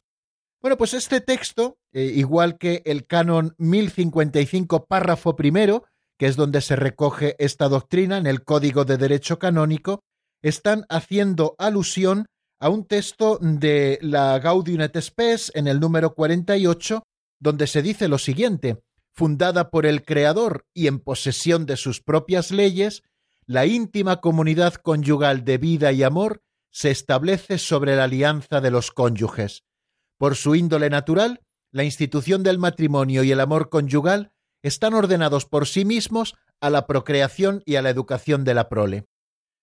Bueno, 0.60 0.76
pues 0.76 0.94
este 0.94 1.20
texto, 1.20 1.76
eh, 1.92 2.04
igual 2.04 2.56
que 2.56 2.82
el 2.84 3.06
canon 3.06 3.54
1055, 3.58 4.86
párrafo 4.86 5.36
primero, 5.36 5.84
que 6.18 6.26
es 6.26 6.36
donde 6.36 6.60
se 6.60 6.76
recoge 6.76 7.36
esta 7.38 7.68
doctrina 7.68 8.16
en 8.16 8.26
el 8.26 8.44
Código 8.44 8.84
de 8.84 8.96
Derecho 8.96 9.38
Canónico, 9.38 10.00
están 10.40 10.86
haciendo 10.88 11.54
alusión 11.58 12.26
a 12.60 12.68
un 12.68 12.86
texto 12.86 13.38
de 13.40 13.98
la 14.02 14.38
Gaudium 14.38 14.80
et 14.80 14.96
Spes 15.00 15.50
en 15.54 15.66
el 15.66 15.80
número 15.80 16.14
48, 16.14 17.02
donde 17.40 17.66
se 17.66 17.82
dice 17.82 18.08
lo 18.08 18.18
siguiente: 18.18 18.78
fundada 19.12 19.70
por 19.70 19.86
el 19.86 20.04
Creador 20.04 20.66
y 20.74 20.86
en 20.86 20.98
posesión 20.98 21.66
de 21.66 21.76
sus 21.76 22.00
propias 22.00 22.50
leyes, 22.50 23.02
la 23.46 23.66
íntima 23.66 24.20
comunidad 24.20 24.74
conyugal 24.74 25.44
de 25.44 25.58
vida 25.58 25.92
y 25.92 26.02
amor 26.02 26.42
se 26.70 26.90
establece 26.90 27.58
sobre 27.58 27.96
la 27.96 28.04
alianza 28.04 28.60
de 28.60 28.70
los 28.70 28.90
cónyuges. 28.90 29.64
Por 30.16 30.36
su 30.36 30.54
índole 30.54 30.88
natural, 30.88 31.42
la 31.70 31.84
institución 31.84 32.42
del 32.42 32.58
matrimonio 32.58 33.22
y 33.24 33.32
el 33.32 33.40
amor 33.40 33.68
conyugal 33.68 34.32
están 34.62 34.94
ordenados 34.94 35.44
por 35.44 35.66
sí 35.66 35.84
mismos 35.84 36.34
a 36.60 36.70
la 36.70 36.86
procreación 36.86 37.62
y 37.66 37.74
a 37.76 37.82
la 37.82 37.90
educación 37.90 38.44
de 38.44 38.54
la 38.54 38.68
prole. 38.68 39.06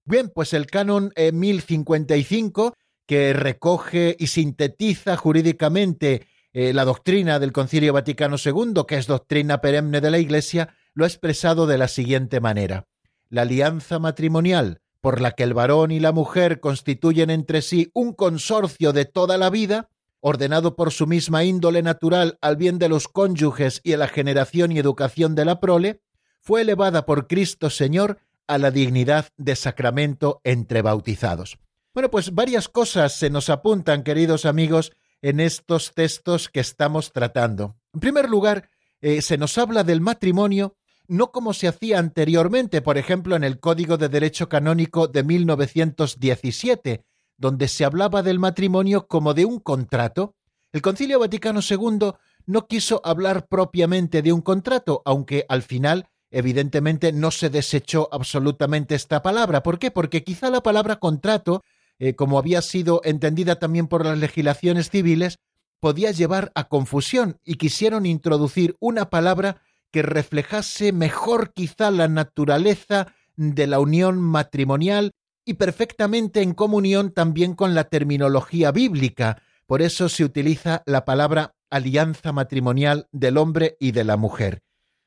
Bien, 0.06 0.30
pues 0.34 0.54
el 0.54 0.68
canon 0.68 1.14
1055, 1.16 2.74
que 3.08 3.34
recoge 3.34 4.16
y 4.20 4.28
sintetiza 4.28 5.18
jurídicamente 5.18 6.28
eh, 6.62 6.74
la 6.74 6.84
doctrina 6.84 7.40
del 7.40 7.54
Concilio 7.54 7.94
Vaticano 7.94 8.36
II, 8.36 8.84
que 8.86 8.98
es 8.98 9.08
doctrina 9.08 9.62
perenne 9.62 10.02
de 10.02 10.12
la 10.12 10.20
Iglesia, 10.20 10.76
lo 10.94 11.06
ha 11.06 11.08
expresado 11.08 11.68
de 11.68 11.78
la 11.78 11.88
siguiente 11.88 12.42
manera. 12.42 12.86
La 13.30 13.44
alianza 13.44 13.98
matrimonial, 13.98 14.82
por 15.00 15.22
la 15.22 15.32
que 15.32 15.44
el 15.44 15.54
varón 15.54 15.92
y 15.92 16.02
la 16.02 16.12
mujer 16.12 16.60
constituyen 16.60 17.30
entre 17.30 17.62
sí 17.62 17.92
un 17.94 18.12
consorcio 18.12 18.92
de 18.92 19.06
toda 19.06 19.38
la 19.38 19.50
vida, 19.50 19.88
ordenado 20.20 20.76
por 20.76 20.92
su 20.92 21.08
misma 21.08 21.46
índole 21.46 21.82
natural 21.82 22.38
al 22.42 22.58
bien 22.58 22.78
de 22.78 22.90
los 22.90 23.08
cónyuges 23.08 23.80
y 23.86 23.94
a 23.94 23.98
la 23.98 24.10
generación 24.10 24.74
y 24.74 24.80
educación 24.80 25.36
de 25.36 25.46
la 25.46 25.62
prole, 25.62 26.02
fue 26.42 26.64
elevada 26.64 27.06
por 27.06 27.28
Cristo 27.28 27.70
Señor 27.70 28.18
a 28.48 28.58
la 28.58 28.70
dignidad 28.72 29.30
de 29.38 29.56
sacramento 29.56 30.42
entre 30.44 30.82
bautizados. 30.82 31.58
Bueno, 31.94 32.12
pues 32.12 32.36
varias 32.36 32.68
cosas 32.68 33.14
se 33.14 33.30
nos 33.30 33.50
apuntan, 33.50 34.04
queridos 34.04 34.46
amigos, 34.46 34.92
en 35.22 35.40
estos 35.40 35.94
textos 35.94 36.50
que 36.50 36.60
estamos 36.60 37.12
tratando. 37.12 37.78
En 37.94 38.00
primer 38.00 38.30
lugar, 38.30 38.70
eh, 39.02 39.22
se 39.22 39.38
nos 39.38 39.58
habla 39.58 39.84
del 39.84 40.02
matrimonio 40.02 40.76
no 41.10 41.32
como 41.32 41.54
se 41.54 41.68
hacía 41.68 41.98
anteriormente, 41.98 42.82
por 42.84 42.98
ejemplo, 42.98 43.36
en 43.36 43.44
el 43.44 43.60
Código 43.60 43.98
de 43.98 44.10
Derecho 44.10 44.48
Canónico 44.48 45.08
de 45.08 45.24
1917, 45.24 47.04
donde 47.36 47.68
se 47.68 47.84
hablaba 47.84 48.22
del 48.22 48.38
matrimonio 48.38 49.08
como 49.08 49.34
de 49.34 49.44
un 49.44 49.60
contrato. 49.60 50.36
El 50.72 50.84
Concilio 50.84 51.20
Vaticano 51.20 51.62
II 51.68 52.12
no 52.46 52.68
quiso 52.68 53.02
hablar 53.04 53.48
propiamente 53.48 54.22
de 54.22 54.32
un 54.32 54.42
contrato, 54.42 55.02
aunque 55.04 55.46
al 55.50 55.64
final 55.64 56.08
evidentemente 56.30 57.12
no 57.12 57.32
se 57.32 57.50
desechó 57.50 58.08
absolutamente 58.12 58.94
esta 58.94 59.24
palabra. 59.24 59.64
¿Por 59.64 59.80
qué? 59.80 59.90
Porque 59.90 60.24
quizá 60.24 60.52
la 60.52 60.62
palabra 60.62 60.98
contrato, 60.98 61.64
eh, 62.00 62.16
como 62.16 62.40
había 62.40 62.62
sido 62.62 63.02
entendida 63.04 63.60
también 63.60 63.88
por 63.88 64.06
las 64.06 64.18
legislaciones 64.18 64.90
civiles, 64.90 65.38
podía 65.80 66.12
llevar 66.12 66.52
a 66.56 66.68
confusión 66.68 67.40
y 67.44 67.56
quisieron 67.56 68.06
introducir 68.06 68.76
una 68.80 69.10
palabra 69.10 69.62
que 69.92 70.02
reflejase 70.02 70.92
mejor 70.92 71.54
quizá 71.54 71.92
la 71.92 72.08
naturaleza 72.08 73.14
de 73.36 73.68
la 73.68 73.80
unión 73.80 74.20
matrimonial 74.20 75.12
y 75.46 75.56
perfectamente 75.56 76.42
en 76.42 76.54
comunión 76.54 77.12
también 77.12 77.56
con 77.56 77.74
la 77.74 77.86
terminología 77.86 78.72
bíblica. 78.72 79.42
Por 79.66 79.82
eso 79.82 80.10
se 80.10 80.24
utiliza 80.24 80.84
la 80.86 81.06
palabra 81.06 81.56
alianza 81.70 82.32
matrimonial 82.32 83.08
del 83.12 83.38
hombre 83.38 83.78
y 83.80 83.92
de 83.92 84.04
la 84.04 84.18
mujer. 84.18 84.62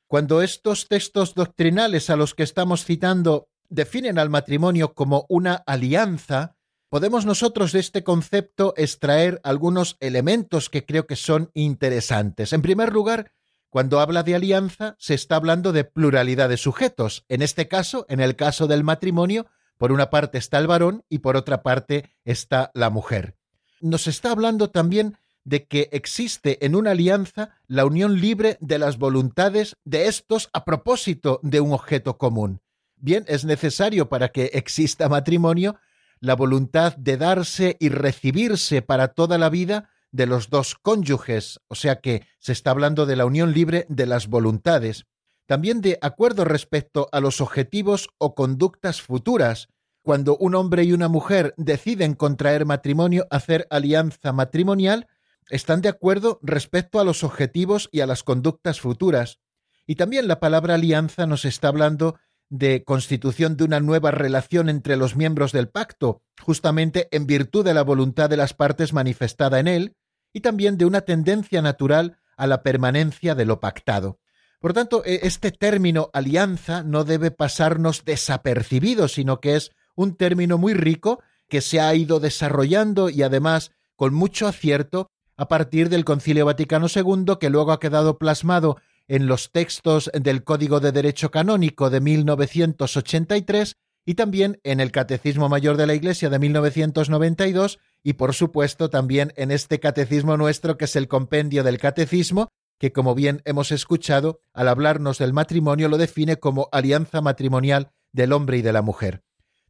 Cuando 0.06 0.42
estos 0.42 0.88
textos 0.88 1.34
doctrinales 1.34 2.10
a 2.10 2.16
los 2.16 2.34
que 2.34 2.42
estamos 2.42 2.84
citando 2.84 3.48
definen 3.68 4.18
al 4.18 4.30
matrimonio 4.30 4.94
como 4.94 5.26
una 5.28 5.54
alianza, 5.54 6.56
podemos 6.92 7.24
nosotros 7.24 7.72
de 7.72 7.80
este 7.80 8.04
concepto 8.04 8.74
extraer 8.76 9.40
algunos 9.44 9.96
elementos 10.00 10.68
que 10.68 10.84
creo 10.84 11.06
que 11.06 11.16
son 11.16 11.50
interesantes. 11.54 12.52
En 12.52 12.60
primer 12.60 12.92
lugar, 12.92 13.32
cuando 13.70 13.98
habla 13.98 14.22
de 14.22 14.34
alianza, 14.34 14.94
se 14.98 15.14
está 15.14 15.36
hablando 15.36 15.72
de 15.72 15.84
pluralidad 15.84 16.50
de 16.50 16.58
sujetos. 16.58 17.24
En 17.30 17.40
este 17.40 17.66
caso, 17.66 18.04
en 18.10 18.20
el 18.20 18.36
caso 18.36 18.66
del 18.66 18.84
matrimonio, 18.84 19.46
por 19.78 19.90
una 19.90 20.10
parte 20.10 20.36
está 20.36 20.58
el 20.58 20.66
varón 20.66 21.02
y 21.08 21.20
por 21.20 21.38
otra 21.38 21.62
parte 21.62 22.10
está 22.26 22.70
la 22.74 22.90
mujer. 22.90 23.38
Nos 23.80 24.06
está 24.06 24.30
hablando 24.30 24.68
también 24.68 25.16
de 25.44 25.64
que 25.64 25.88
existe 25.92 26.62
en 26.62 26.76
una 26.76 26.90
alianza 26.90 27.56
la 27.68 27.86
unión 27.86 28.20
libre 28.20 28.58
de 28.60 28.78
las 28.78 28.98
voluntades 28.98 29.78
de 29.86 30.08
estos 30.08 30.50
a 30.52 30.66
propósito 30.66 31.40
de 31.42 31.62
un 31.62 31.72
objeto 31.72 32.18
común. 32.18 32.60
Bien, 32.96 33.24
es 33.28 33.46
necesario 33.46 34.10
para 34.10 34.28
que 34.28 34.50
exista 34.52 35.08
matrimonio 35.08 35.78
la 36.22 36.36
voluntad 36.36 36.96
de 36.96 37.16
darse 37.16 37.76
y 37.80 37.88
recibirse 37.88 38.80
para 38.80 39.08
toda 39.08 39.38
la 39.38 39.50
vida 39.50 39.90
de 40.12 40.26
los 40.26 40.50
dos 40.50 40.76
cónyuges, 40.76 41.60
o 41.66 41.74
sea 41.74 42.00
que 42.00 42.24
se 42.38 42.52
está 42.52 42.70
hablando 42.70 43.06
de 43.06 43.16
la 43.16 43.26
unión 43.26 43.52
libre 43.52 43.86
de 43.88 44.06
las 44.06 44.28
voluntades, 44.28 45.06
también 45.46 45.80
de 45.80 45.98
acuerdo 46.00 46.44
respecto 46.44 47.08
a 47.10 47.18
los 47.18 47.40
objetivos 47.40 48.08
o 48.18 48.36
conductas 48.36 49.02
futuras, 49.02 49.68
cuando 50.02 50.36
un 50.36 50.54
hombre 50.54 50.84
y 50.84 50.92
una 50.92 51.08
mujer 51.08 51.54
deciden 51.56 52.14
contraer 52.14 52.66
matrimonio, 52.66 53.26
hacer 53.30 53.66
alianza 53.68 54.32
matrimonial, 54.32 55.08
están 55.50 55.82
de 55.82 55.88
acuerdo 55.88 56.38
respecto 56.40 57.00
a 57.00 57.04
los 57.04 57.24
objetivos 57.24 57.88
y 57.90 57.98
a 57.98 58.06
las 58.06 58.22
conductas 58.22 58.80
futuras. 58.80 59.40
Y 59.88 59.96
también 59.96 60.28
la 60.28 60.38
palabra 60.38 60.74
alianza 60.74 61.26
nos 61.26 61.44
está 61.44 61.66
hablando 61.66 62.16
de 62.52 62.84
constitución 62.84 63.56
de 63.56 63.64
una 63.64 63.80
nueva 63.80 64.10
relación 64.10 64.68
entre 64.68 64.98
los 64.98 65.16
miembros 65.16 65.52
del 65.52 65.70
pacto, 65.70 66.20
justamente 66.42 67.08
en 67.10 67.26
virtud 67.26 67.64
de 67.64 67.72
la 67.72 67.82
voluntad 67.82 68.28
de 68.28 68.36
las 68.36 68.52
partes 68.52 68.92
manifestada 68.92 69.58
en 69.58 69.68
él, 69.68 69.96
y 70.34 70.40
también 70.40 70.76
de 70.76 70.84
una 70.84 71.00
tendencia 71.00 71.62
natural 71.62 72.18
a 72.36 72.46
la 72.46 72.62
permanencia 72.62 73.34
de 73.34 73.46
lo 73.46 73.58
pactado. 73.58 74.18
Por 74.60 74.74
tanto, 74.74 75.02
e, 75.06 75.20
este 75.22 75.50
término 75.50 76.10
alianza 76.12 76.82
no 76.82 77.04
debe 77.04 77.30
pasarnos 77.30 78.04
desapercibido, 78.04 79.08
sino 79.08 79.40
que 79.40 79.56
es 79.56 79.70
un 79.94 80.14
término 80.14 80.58
muy 80.58 80.74
rico 80.74 81.22
que 81.48 81.62
se 81.62 81.80
ha 81.80 81.94
ido 81.94 82.20
desarrollando 82.20 83.08
y 83.08 83.22
además 83.22 83.72
con 83.96 84.12
mucho 84.12 84.46
acierto 84.46 85.10
a 85.38 85.48
partir 85.48 85.88
del 85.88 86.04
Concilio 86.04 86.44
Vaticano 86.44 86.86
II, 86.94 87.36
que 87.40 87.48
luego 87.48 87.72
ha 87.72 87.80
quedado 87.80 88.18
plasmado 88.18 88.76
en 89.08 89.26
los 89.26 89.50
textos 89.50 90.10
del 90.14 90.44
Código 90.44 90.80
de 90.80 90.92
Derecho 90.92 91.30
Canónico 91.30 91.90
de 91.90 92.00
1983 92.00 93.76
y 94.04 94.14
también 94.14 94.60
en 94.64 94.80
el 94.80 94.90
Catecismo 94.90 95.48
Mayor 95.48 95.76
de 95.76 95.86
la 95.86 95.94
Iglesia 95.94 96.28
de 96.28 96.38
1992 96.38 97.78
y 98.02 98.14
por 98.14 98.34
supuesto 98.34 98.90
también 98.90 99.32
en 99.36 99.50
este 99.50 99.80
catecismo 99.80 100.36
nuestro 100.36 100.76
que 100.76 100.86
es 100.86 100.96
el 100.96 101.08
Compendio 101.08 101.62
del 101.62 101.78
Catecismo, 101.78 102.48
que 102.78 102.92
como 102.92 103.14
bien 103.14 103.42
hemos 103.44 103.70
escuchado, 103.70 104.40
al 104.52 104.68
hablarnos 104.68 105.18
del 105.18 105.32
matrimonio 105.32 105.88
lo 105.88 105.98
define 105.98 106.36
como 106.36 106.68
alianza 106.72 107.20
matrimonial 107.20 107.92
del 108.12 108.32
hombre 108.32 108.58
y 108.58 108.62
de 108.62 108.72
la 108.72 108.82
mujer. 108.82 109.22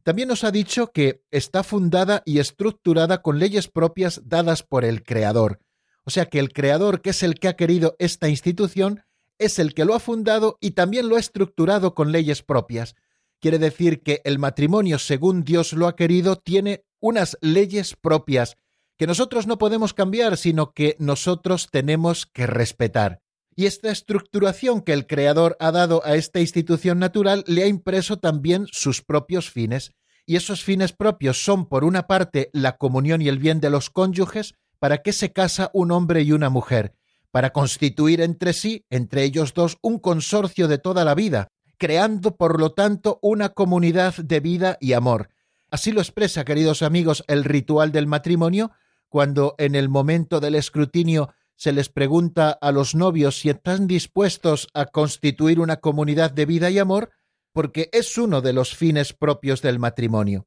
También 0.03 0.27
nos 0.27 0.43
ha 0.43 0.51
dicho 0.51 0.91
que 0.91 1.23
está 1.31 1.63
fundada 1.63 2.23
y 2.25 2.39
estructurada 2.39 3.21
con 3.21 3.39
leyes 3.39 3.67
propias 3.69 4.21
dadas 4.25 4.63
por 4.63 4.83
el 4.83 5.03
Creador. 5.03 5.59
O 6.03 6.09
sea 6.09 6.25
que 6.25 6.39
el 6.39 6.51
Creador, 6.51 7.01
que 7.01 7.11
es 7.11 7.23
el 7.23 7.35
que 7.35 7.47
ha 7.47 7.55
querido 7.55 7.95
esta 7.99 8.27
institución, 8.27 9.03
es 9.43 9.59
el 9.59 9.73
que 9.73 9.85
lo 9.85 9.95
ha 9.95 9.99
fundado 9.99 10.57
y 10.61 10.71
también 10.71 11.09
lo 11.09 11.15
ha 11.15 11.19
estructurado 11.19 11.93
con 11.93 12.11
leyes 12.11 12.41
propias. 12.43 12.95
Quiere 13.39 13.59
decir 13.59 14.01
que 14.01 14.21
el 14.23 14.39
matrimonio, 14.39 14.99
según 14.99 15.43
Dios 15.43 15.73
lo 15.73 15.87
ha 15.87 15.95
querido, 15.95 16.37
tiene 16.37 16.85
unas 16.99 17.37
leyes 17.41 17.95
propias 17.99 18.57
que 18.97 19.07
nosotros 19.07 19.47
no 19.47 19.57
podemos 19.57 19.93
cambiar, 19.93 20.37
sino 20.37 20.73
que 20.73 20.95
nosotros 20.99 21.67
tenemos 21.71 22.25
que 22.25 22.47
respetar. 22.47 23.21
Y 23.55 23.65
esta 23.65 23.91
estructuración 23.91 24.81
que 24.81 24.93
el 24.93 25.05
Creador 25.05 25.57
ha 25.59 25.71
dado 25.71 26.01
a 26.05 26.15
esta 26.15 26.39
institución 26.39 26.99
natural 26.99 27.43
le 27.47 27.63
ha 27.63 27.67
impreso 27.67 28.17
también 28.17 28.67
sus 28.71 29.01
propios 29.01 29.51
fines. 29.51 29.91
Y 30.25 30.37
esos 30.37 30.63
fines 30.63 30.93
propios 30.93 31.43
son, 31.43 31.67
por 31.67 31.83
una 31.83 32.07
parte, 32.07 32.49
la 32.53 32.77
comunión 32.77 33.21
y 33.21 33.27
el 33.27 33.39
bien 33.39 33.59
de 33.59 33.69
los 33.69 33.89
cónyuges, 33.89 34.55
para 34.79 34.99
que 34.99 35.13
se 35.13 35.33
casa 35.33 35.69
un 35.73 35.91
hombre 35.91 36.21
y 36.21 36.31
una 36.31 36.49
mujer, 36.49 36.95
para 37.33 37.51
constituir 37.51 38.21
entre 38.21 38.53
sí, 38.53 38.85
entre 38.91 39.23
ellos 39.23 39.55
dos, 39.55 39.79
un 39.81 39.97
consorcio 39.97 40.67
de 40.67 40.77
toda 40.77 41.03
la 41.03 41.15
vida, 41.15 41.47
creando 41.79 42.35
por 42.35 42.59
lo 42.59 42.73
tanto 42.73 43.17
una 43.23 43.49
comunidad 43.49 44.13
de 44.17 44.39
vida 44.39 44.77
y 44.79 44.93
amor. 44.93 45.29
Así 45.71 45.91
lo 45.91 45.99
expresa, 45.99 46.45
queridos 46.45 46.83
amigos, 46.83 47.23
el 47.27 47.43
ritual 47.43 47.91
del 47.91 48.05
matrimonio, 48.05 48.69
cuando 49.09 49.55
en 49.57 49.73
el 49.73 49.89
momento 49.89 50.39
del 50.39 50.53
escrutinio 50.53 51.33
se 51.55 51.71
les 51.71 51.89
pregunta 51.89 52.51
a 52.51 52.71
los 52.71 52.93
novios 52.93 53.39
si 53.39 53.49
están 53.49 53.87
dispuestos 53.87 54.67
a 54.75 54.85
constituir 54.85 55.59
una 55.59 55.77
comunidad 55.77 56.29
de 56.29 56.45
vida 56.45 56.69
y 56.69 56.77
amor, 56.77 57.09
porque 57.51 57.89
es 57.93 58.15
uno 58.15 58.41
de 58.41 58.53
los 58.53 58.75
fines 58.75 59.11
propios 59.11 59.63
del 59.63 59.79
matrimonio. 59.79 60.45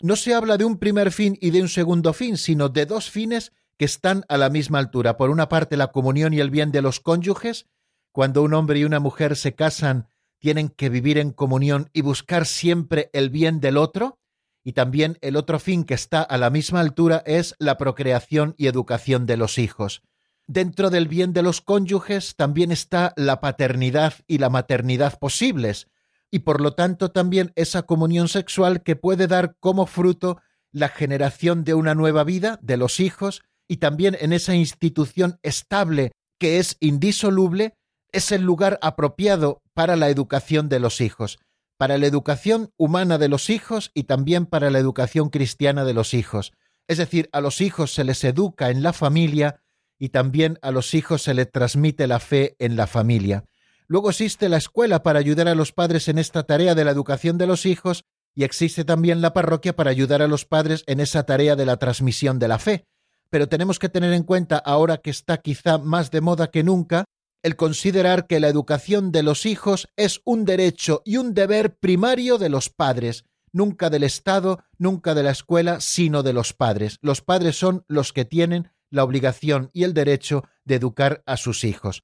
No 0.00 0.16
se 0.16 0.34
habla 0.34 0.56
de 0.56 0.64
un 0.64 0.78
primer 0.78 1.12
fin 1.12 1.38
y 1.40 1.50
de 1.50 1.62
un 1.62 1.68
segundo 1.68 2.12
fin, 2.12 2.36
sino 2.36 2.68
de 2.68 2.84
dos 2.84 3.12
fines 3.12 3.52
que 3.78 3.84
están 3.84 4.24
a 4.28 4.36
la 4.36 4.50
misma 4.50 4.78
altura. 4.78 5.16
Por 5.16 5.30
una 5.30 5.48
parte, 5.48 5.76
la 5.76 5.88
comunión 5.88 6.32
y 6.32 6.40
el 6.40 6.50
bien 6.50 6.72
de 6.72 6.82
los 6.82 7.00
cónyuges. 7.00 7.66
Cuando 8.12 8.42
un 8.42 8.54
hombre 8.54 8.78
y 8.78 8.84
una 8.84 9.00
mujer 9.00 9.36
se 9.36 9.54
casan, 9.54 10.08
tienen 10.38 10.68
que 10.68 10.88
vivir 10.88 11.18
en 11.18 11.32
comunión 11.32 11.90
y 11.92 12.02
buscar 12.02 12.46
siempre 12.46 13.10
el 13.12 13.30
bien 13.30 13.60
del 13.60 13.76
otro. 13.76 14.18
Y 14.64 14.72
también 14.72 15.18
el 15.20 15.36
otro 15.36 15.58
fin 15.58 15.84
que 15.84 15.94
está 15.94 16.22
a 16.22 16.38
la 16.38 16.50
misma 16.50 16.80
altura 16.80 17.22
es 17.26 17.54
la 17.58 17.76
procreación 17.76 18.54
y 18.56 18.66
educación 18.66 19.26
de 19.26 19.36
los 19.36 19.58
hijos. 19.58 20.02
Dentro 20.48 20.90
del 20.90 21.08
bien 21.08 21.32
de 21.32 21.42
los 21.42 21.60
cónyuges 21.60 22.36
también 22.36 22.70
está 22.70 23.12
la 23.16 23.40
paternidad 23.40 24.14
y 24.26 24.38
la 24.38 24.48
maternidad 24.48 25.18
posibles, 25.18 25.88
y 26.30 26.40
por 26.40 26.60
lo 26.60 26.74
tanto 26.74 27.10
también 27.10 27.52
esa 27.56 27.82
comunión 27.82 28.28
sexual 28.28 28.82
que 28.82 28.96
puede 28.96 29.26
dar 29.26 29.56
como 29.58 29.86
fruto 29.86 30.40
la 30.70 30.88
generación 30.88 31.64
de 31.64 31.74
una 31.74 31.94
nueva 31.94 32.22
vida 32.22 32.58
de 32.62 32.76
los 32.76 33.00
hijos 33.00 33.42
y 33.68 33.78
también 33.78 34.16
en 34.20 34.32
esa 34.32 34.54
institución 34.54 35.38
estable 35.42 36.12
que 36.38 36.58
es 36.58 36.76
indisoluble, 36.80 37.74
es 38.12 38.32
el 38.32 38.42
lugar 38.42 38.78
apropiado 38.82 39.62
para 39.74 39.96
la 39.96 40.08
educación 40.08 40.68
de 40.68 40.80
los 40.80 41.00
hijos, 41.00 41.38
para 41.76 41.98
la 41.98 42.06
educación 42.06 42.70
humana 42.76 43.18
de 43.18 43.28
los 43.28 43.50
hijos 43.50 43.90
y 43.94 44.04
también 44.04 44.46
para 44.46 44.70
la 44.70 44.78
educación 44.78 45.28
cristiana 45.28 45.84
de 45.84 45.94
los 45.94 46.14
hijos. 46.14 46.52
Es 46.88 46.98
decir, 46.98 47.28
a 47.32 47.40
los 47.40 47.60
hijos 47.60 47.92
se 47.92 48.04
les 48.04 48.22
educa 48.24 48.70
en 48.70 48.82
la 48.82 48.92
familia 48.92 49.60
y 49.98 50.10
también 50.10 50.58
a 50.62 50.70
los 50.70 50.94
hijos 50.94 51.22
se 51.22 51.34
les 51.34 51.50
transmite 51.50 52.06
la 52.06 52.20
fe 52.20 52.54
en 52.58 52.76
la 52.76 52.86
familia. 52.86 53.44
Luego 53.88 54.10
existe 54.10 54.48
la 54.48 54.56
escuela 54.56 55.02
para 55.02 55.18
ayudar 55.18 55.48
a 55.48 55.54
los 55.54 55.72
padres 55.72 56.08
en 56.08 56.18
esta 56.18 56.44
tarea 56.44 56.74
de 56.74 56.84
la 56.84 56.90
educación 56.90 57.38
de 57.38 57.46
los 57.46 57.66
hijos 57.66 58.04
y 58.34 58.44
existe 58.44 58.84
también 58.84 59.20
la 59.20 59.32
parroquia 59.32 59.74
para 59.74 59.90
ayudar 59.90 60.22
a 60.22 60.28
los 60.28 60.44
padres 60.44 60.84
en 60.86 61.00
esa 61.00 61.24
tarea 61.24 61.56
de 61.56 61.66
la 61.66 61.78
transmisión 61.78 62.38
de 62.38 62.48
la 62.48 62.58
fe 62.58 62.86
pero 63.30 63.48
tenemos 63.48 63.78
que 63.78 63.88
tener 63.88 64.12
en 64.12 64.22
cuenta, 64.22 64.58
ahora 64.58 64.98
que 64.98 65.10
está 65.10 65.38
quizá 65.38 65.78
más 65.78 66.10
de 66.10 66.20
moda 66.20 66.50
que 66.50 66.62
nunca, 66.62 67.04
el 67.42 67.56
considerar 67.56 68.26
que 68.26 68.40
la 68.40 68.48
educación 68.48 69.12
de 69.12 69.22
los 69.22 69.46
hijos 69.46 69.88
es 69.96 70.20
un 70.24 70.44
derecho 70.44 71.02
y 71.04 71.16
un 71.16 71.34
deber 71.34 71.76
primario 71.76 72.38
de 72.38 72.48
los 72.48 72.70
padres, 72.70 73.24
nunca 73.52 73.88
del 73.88 74.02
Estado, 74.02 74.64
nunca 74.78 75.14
de 75.14 75.22
la 75.22 75.30
escuela, 75.30 75.80
sino 75.80 76.22
de 76.22 76.32
los 76.32 76.52
padres. 76.52 76.98
Los 77.02 77.22
padres 77.22 77.56
son 77.56 77.84
los 77.88 78.12
que 78.12 78.24
tienen 78.24 78.70
la 78.90 79.04
obligación 79.04 79.70
y 79.72 79.84
el 79.84 79.94
derecho 79.94 80.44
de 80.64 80.76
educar 80.76 81.22
a 81.26 81.36
sus 81.36 81.64
hijos. 81.64 82.02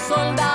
soldado. 0.07 0.46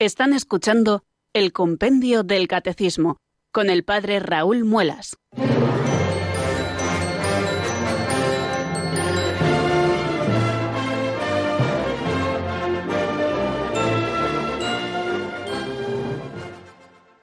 Están 0.00 0.32
escuchando 0.32 1.04
el 1.34 1.52
Compendio 1.52 2.22
del 2.22 2.48
Catecismo 2.48 3.18
con 3.52 3.68
el 3.68 3.84
Padre 3.84 4.18
Raúl 4.18 4.64
Muelas. 4.64 5.18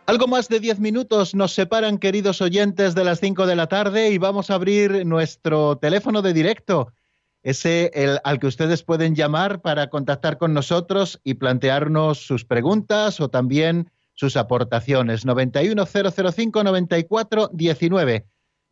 Algo 0.05 0.27
más 0.27 0.47
de 0.47 0.59
diez 0.59 0.79
minutos 0.79 1.33
nos 1.33 1.53
separan, 1.53 1.97
queridos 1.97 2.41
oyentes, 2.41 2.93
de 2.93 3.03
las 3.03 3.19
cinco 3.19 3.47
de 3.47 3.55
la 3.55 3.65
tarde 3.65 4.11
y 4.11 4.19
vamos 4.19 4.51
a 4.51 4.53
abrir 4.53 5.03
nuestro 5.03 5.79
teléfono 5.79 6.21
de 6.21 6.33
directo 6.33 6.93
ese 7.47 7.89
el, 7.93 8.19
al 8.25 8.39
que 8.39 8.47
ustedes 8.47 8.83
pueden 8.83 9.15
llamar 9.15 9.61
para 9.61 9.89
contactar 9.89 10.37
con 10.37 10.53
nosotros 10.53 11.21
y 11.23 11.35
plantearnos 11.35 12.17
sus 12.17 12.43
preguntas 12.43 13.21
o 13.21 13.29
también 13.29 13.89
sus 14.15 14.35
aportaciones. 14.35 15.25
910059419. 15.25 18.25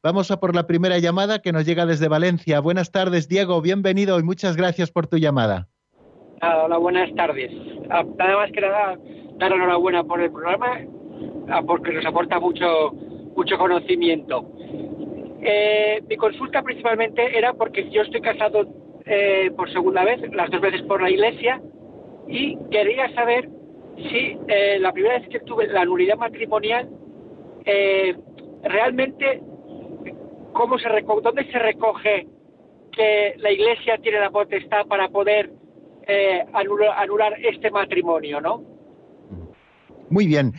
Vamos 0.04 0.30
a 0.30 0.42
por 0.42 0.54
la 0.54 0.68
primera 0.68 1.00
llamada 1.00 1.40
que 1.40 1.54
nos 1.54 1.66
llega 1.66 1.86
desde 1.86 2.10
Valencia. 2.10 2.60
Buenas 2.60 2.92
tardes, 2.92 3.30
Diego. 3.30 3.62
Bienvenido 3.62 4.20
y 4.20 4.24
muchas 4.24 4.58
gracias 4.58 4.92
por 4.92 5.08
tu 5.08 5.20
llamada. 5.20 5.70
Hola, 6.42 6.78
buenas 6.78 7.16
tardes. 7.16 7.54
Ah, 7.90 8.04
nada 8.18 8.36
más 8.36 8.52
que 8.52 8.60
nada, 8.60 8.98
dar 9.38 9.54
enhorabuena 9.54 10.04
por 10.04 10.20
el 10.20 10.34
programa, 10.34 10.82
ah, 11.48 11.62
porque 11.66 11.94
nos 11.94 12.06
aporta 12.06 12.42
mucho, 12.42 12.92
mucho 13.38 13.58
conocimiento. 13.58 14.52
Eh, 15.48 16.02
mi 16.10 16.18
consulta 16.18 16.64
principalmente 16.64 17.38
era 17.38 17.54
porque 17.54 17.88
yo 17.92 18.02
estoy 18.02 18.20
casado 18.20 18.66
eh, 19.06 19.52
por 19.56 19.72
segunda 19.72 20.04
vez, 20.04 20.20
las 20.34 20.50
dos 20.50 20.60
veces 20.60 20.82
por 20.82 21.04
la 21.04 21.12
iglesia, 21.12 21.62
y 22.28 22.58
quería 22.72 23.14
saber 23.14 23.48
si 23.96 24.40
eh, 24.48 24.80
la 24.80 24.92
primera 24.92 25.20
vez 25.20 25.30
que 25.30 25.40
tuve 25.42 25.68
la 25.68 25.86
nulidad 25.86 26.18
matrimonial, 26.18 26.90
realmente, 28.64 29.42
¿cómo 30.54 30.80
se 30.80 30.90
¿dónde 31.22 31.46
se 31.52 31.60
recoge 31.60 32.28
que 32.92 33.36
la 33.38 33.52
iglesia 33.52 34.00
tiene 34.00 34.20
la 34.20 34.32
potestad 34.32 34.88
para 34.88 35.10
poder 35.10 35.52
anular, 36.54 36.98
anular 36.98 37.34
este 37.44 37.70
matrimonio, 37.72 38.42
¿no? 38.42 38.64
Muy 40.10 40.28
bien. 40.28 40.54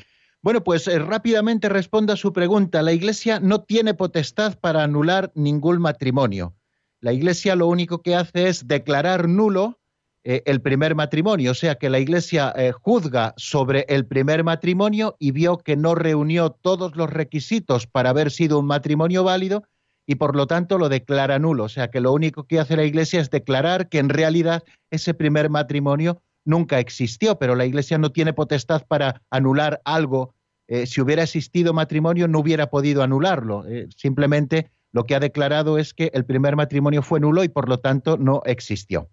Bueno, 0.47 0.62
pues 0.62 0.86
eh, 0.86 1.01
rápidamente 1.01 1.68
respondo 1.68 2.12
a 2.12 2.16
su 2.16 2.32
pregunta. 2.32 2.80
La 2.80 2.92
Iglesia 2.92 3.40
no 3.40 3.62
tiene 3.62 3.94
potestad 3.94 4.57
para 4.61 4.84
anular 4.84 5.32
ningún 5.34 5.80
matrimonio. 5.80 6.55
La 7.01 7.12
Iglesia 7.12 7.57
lo 7.57 7.66
único 7.66 8.01
que 8.01 8.14
hace 8.14 8.47
es 8.47 8.68
declarar 8.68 9.28
nulo 9.28 9.80
eh, 10.22 10.44
el 10.47 10.62
primer 10.62 10.94
matrimonio, 10.94 11.51
o 11.51 11.55
sea 11.55 11.74
que 11.74 11.90
la 11.90 11.99
Iglesia 11.99 12.55
eh, 12.57 12.70
juzga 12.70 13.34
sobre 13.36 13.86
el 13.88 14.07
primer 14.07 14.44
matrimonio 14.44 15.16
y 15.18 15.32
vio 15.32 15.59
que 15.59 15.74
no 15.74 15.97
reunió 15.97 16.51
todos 16.51 16.94
los 16.94 17.11
requisitos 17.11 17.88
para 17.88 18.11
haber 18.11 18.30
sido 18.30 18.61
un 18.61 18.66
matrimonio 18.66 19.24
válido 19.24 19.64
y 20.07 20.14
por 20.14 20.36
lo 20.36 20.47
tanto 20.47 20.78
lo 20.78 20.88
declara 20.88 21.40
nulo. 21.40 21.64
O 21.64 21.68
sea 21.68 21.88
que 21.88 22.01
lo 22.01 22.12
único 22.12 22.44
que 22.44 22.61
hace 22.61 22.76
la 22.76 22.84
Iglesia 22.84 23.20
es 23.20 23.30
declarar 23.30 23.88
que 23.88 23.99
en 23.99 24.11
realidad 24.11 24.62
ese 24.92 25.12
primer 25.12 25.51
matrimonio 25.51 26.22
nunca 26.44 26.78
existió, 26.78 27.36
pero 27.36 27.57
la 27.57 27.66
Iglesia 27.66 27.99
no 27.99 28.12
tiene 28.12 28.32
potestad 28.32 28.86
para 28.86 29.22
anular 29.28 29.82
algo 29.84 30.36
eh, 30.69 30.87
si 30.87 31.01
hubiera 31.01 31.23
existido 31.23 31.73
matrimonio 31.73 32.29
no 32.29 32.41
hubiera 32.41 32.69
podido 32.69 33.03
anularlo. 33.03 33.64
Eh, 33.67 33.87
simplemente 33.97 34.71
lo 34.93 35.05
que 35.05 35.14
ha 35.14 35.21
declarado 35.21 35.79
es 35.79 35.95
que 35.95 36.11
el 36.14 36.25
primer 36.25 36.57
matrimonio 36.57 37.03
fue 37.03 37.21
nulo 37.21 37.45
y 37.45 37.49
por 37.49 37.69
lo 37.69 37.79
tanto 37.79 38.17
no 38.17 38.43
existió. 38.45 39.09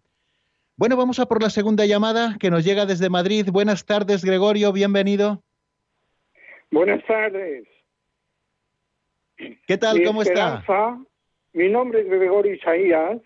Bueno, 0.76 0.98
vamos 0.98 1.20
a 1.20 1.28
por 1.28 1.42
la 1.42 1.50
segunda 1.50 1.86
llamada 1.86 2.38
que 2.40 2.50
nos 2.50 2.64
llega 2.64 2.86
desde 2.86 3.10
Madrid. 3.10 3.48
Buenas 3.52 3.86
tardes, 3.86 4.26
Gregorio, 4.26 4.72
bienvenido. 4.74 5.44
Buenas 6.72 7.06
tardes. 7.06 7.68
¿Qué 9.68 9.78
tal? 9.78 10.04
¿Cómo 10.04 10.24
está? 10.24 10.64
Mi 11.54 11.70
nombre 11.70 12.02
es 12.02 12.08
Gregorio 12.08 12.56
Isaías 12.56 13.22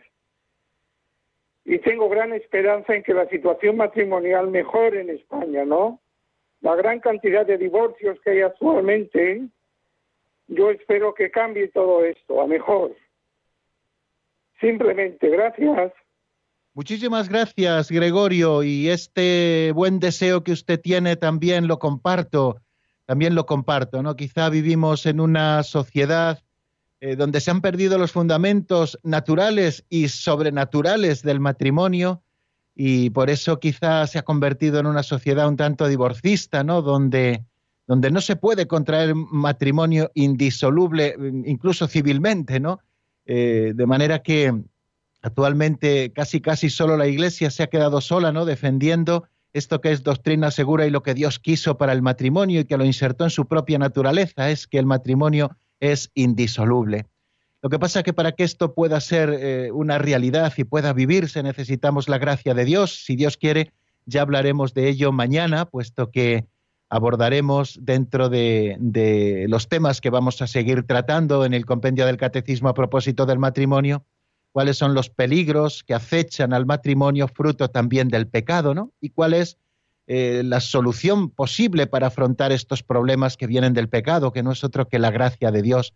y 1.63 1.79
tengo 1.79 2.09
gran 2.09 2.33
esperanza 2.33 2.93
en 2.93 3.03
que 3.03 3.13
la 3.13 3.27
situación 3.29 3.77
matrimonial 3.77 4.49
mejore 4.49 5.01
en 5.01 5.11
España, 5.11 5.63
¿no? 5.63 6.01
La 6.61 6.75
gran 6.75 6.99
cantidad 6.99 7.45
de 7.45 7.57
divorcios 7.57 8.17
que 8.23 8.31
hay 8.31 8.41
actualmente, 8.41 9.47
yo 10.47 10.71
espero 10.71 11.13
que 11.13 11.29
cambie 11.29 11.67
todo 11.69 12.03
esto 12.03 12.41
a 12.41 12.47
mejor. 12.47 12.95
Simplemente, 14.59 15.29
gracias. 15.29 15.93
Muchísimas 16.73 17.27
gracias, 17.27 17.91
Gregorio, 17.91 18.61
y 18.63 18.89
este 18.89 19.71
buen 19.73 19.99
deseo 19.99 20.43
que 20.43 20.51
usted 20.51 20.79
tiene 20.79 21.15
también 21.15 21.67
lo 21.67 21.79
comparto, 21.79 22.61
también 23.05 23.33
lo 23.33 23.45
comparto, 23.45 24.03
¿no? 24.03 24.15
Quizá 24.15 24.49
vivimos 24.49 25.05
en 25.07 25.19
una 25.19 25.63
sociedad 25.63 26.43
eh, 26.99 27.15
donde 27.15 27.41
se 27.41 27.51
han 27.51 27.61
perdido 27.61 27.97
los 27.97 28.11
fundamentos 28.11 28.99
naturales 29.03 29.85
y 29.89 30.07
sobrenaturales 30.07 31.23
del 31.23 31.39
matrimonio, 31.39 32.21
y 32.79 33.09
por 33.09 33.31
eso 33.31 33.59
quizá 33.59 34.05
se 34.05 34.19
ha 34.19 34.21
convertido 34.21 34.79
en 34.79 34.85
una 34.85 35.01
sociedad 35.01 35.47
un 35.47 35.57
tanto 35.57 35.87
divorcista, 35.87 36.63
¿no? 36.63 36.83
Donde, 36.83 37.43
donde 37.87 38.11
no 38.11 38.21
se 38.21 38.35
puede 38.35 38.67
contraer 38.67 39.15
matrimonio 39.15 40.11
indisoluble, 40.13 41.15
incluso 41.45 41.87
civilmente, 41.87 42.59
¿no? 42.59 42.79
Eh, 43.25 43.73
de 43.73 43.85
manera 43.87 44.21
que 44.21 44.53
actualmente 45.23 46.13
casi 46.13 46.39
casi 46.39 46.69
solo 46.69 46.97
la 46.97 47.07
Iglesia 47.07 47.49
se 47.49 47.63
ha 47.63 47.67
quedado 47.67 47.99
sola, 47.99 48.31
¿no? 48.31 48.45
Defendiendo 48.45 49.27
esto 49.53 49.81
que 49.81 49.91
es 49.91 50.03
doctrina 50.03 50.51
segura 50.51 50.85
y 50.85 50.91
lo 50.91 51.01
que 51.01 51.15
Dios 51.15 51.39
quiso 51.39 51.79
para 51.79 51.93
el 51.93 52.03
matrimonio 52.03 52.59
y 52.59 52.65
que 52.65 52.77
lo 52.77 52.85
insertó 52.85 53.23
en 53.23 53.31
su 53.31 53.47
propia 53.47 53.79
naturaleza, 53.79 54.51
es 54.51 54.67
que 54.67 54.77
el 54.77 54.85
matrimonio 54.85 55.57
es 55.79 56.11
indisoluble. 56.13 57.07
Lo 57.67 57.69
que 57.69 57.79
pasa 57.79 57.99
es 57.99 58.05
que 58.05 58.13
para 58.13 58.31
que 58.31 58.45
esto 58.45 58.73
pueda 58.73 59.01
ser 59.01 59.29
eh, 59.29 59.73
una 59.73 59.97
realidad 59.97 60.53
y 60.55 60.63
pueda 60.63 60.93
vivirse 60.93 61.43
necesitamos 61.43 62.07
la 62.07 62.17
gracia 62.17 62.53
de 62.53 62.63
Dios. 62.63 63.03
Si 63.03 63.17
Dios 63.17 63.35
quiere, 63.35 63.73
ya 64.05 64.21
hablaremos 64.21 64.73
de 64.73 64.87
ello 64.87 65.11
mañana, 65.11 65.65
puesto 65.65 66.09
que 66.09 66.47
abordaremos 66.87 67.77
dentro 67.81 68.29
de, 68.29 68.77
de, 68.79 69.47
los 69.49 69.67
temas 69.67 69.99
que 69.99 70.09
vamos 70.09 70.41
a 70.41 70.47
seguir 70.47 70.83
tratando 70.83 71.43
en 71.43 71.53
el 71.53 71.65
compendio 71.65 72.05
del 72.05 72.15
catecismo 72.15 72.69
a 72.69 72.73
propósito 72.73 73.25
del 73.25 73.37
matrimonio, 73.37 74.05
cuáles 74.53 74.77
son 74.77 74.93
los 74.93 75.09
peligros 75.09 75.83
que 75.83 75.93
acechan 75.93 76.53
al 76.53 76.65
matrimonio 76.65 77.27
fruto 77.27 77.69
también 77.69 78.07
del 78.07 78.29
pecado, 78.29 78.75
¿no? 78.75 78.93
Y 79.01 79.09
cuál 79.09 79.33
es 79.33 79.57
eh, 80.07 80.41
la 80.45 80.61
solución 80.61 81.31
posible 81.31 81.85
para 81.85 82.07
afrontar 82.07 82.53
estos 82.53 82.81
problemas 82.81 83.35
que 83.35 83.45
vienen 83.45 83.73
del 83.73 83.89
pecado, 83.89 84.31
que 84.31 84.41
no 84.41 84.53
es 84.53 84.63
otro 84.63 84.87
que 84.87 84.99
la 84.99 85.11
gracia 85.11 85.51
de 85.51 85.61
Dios 85.61 85.93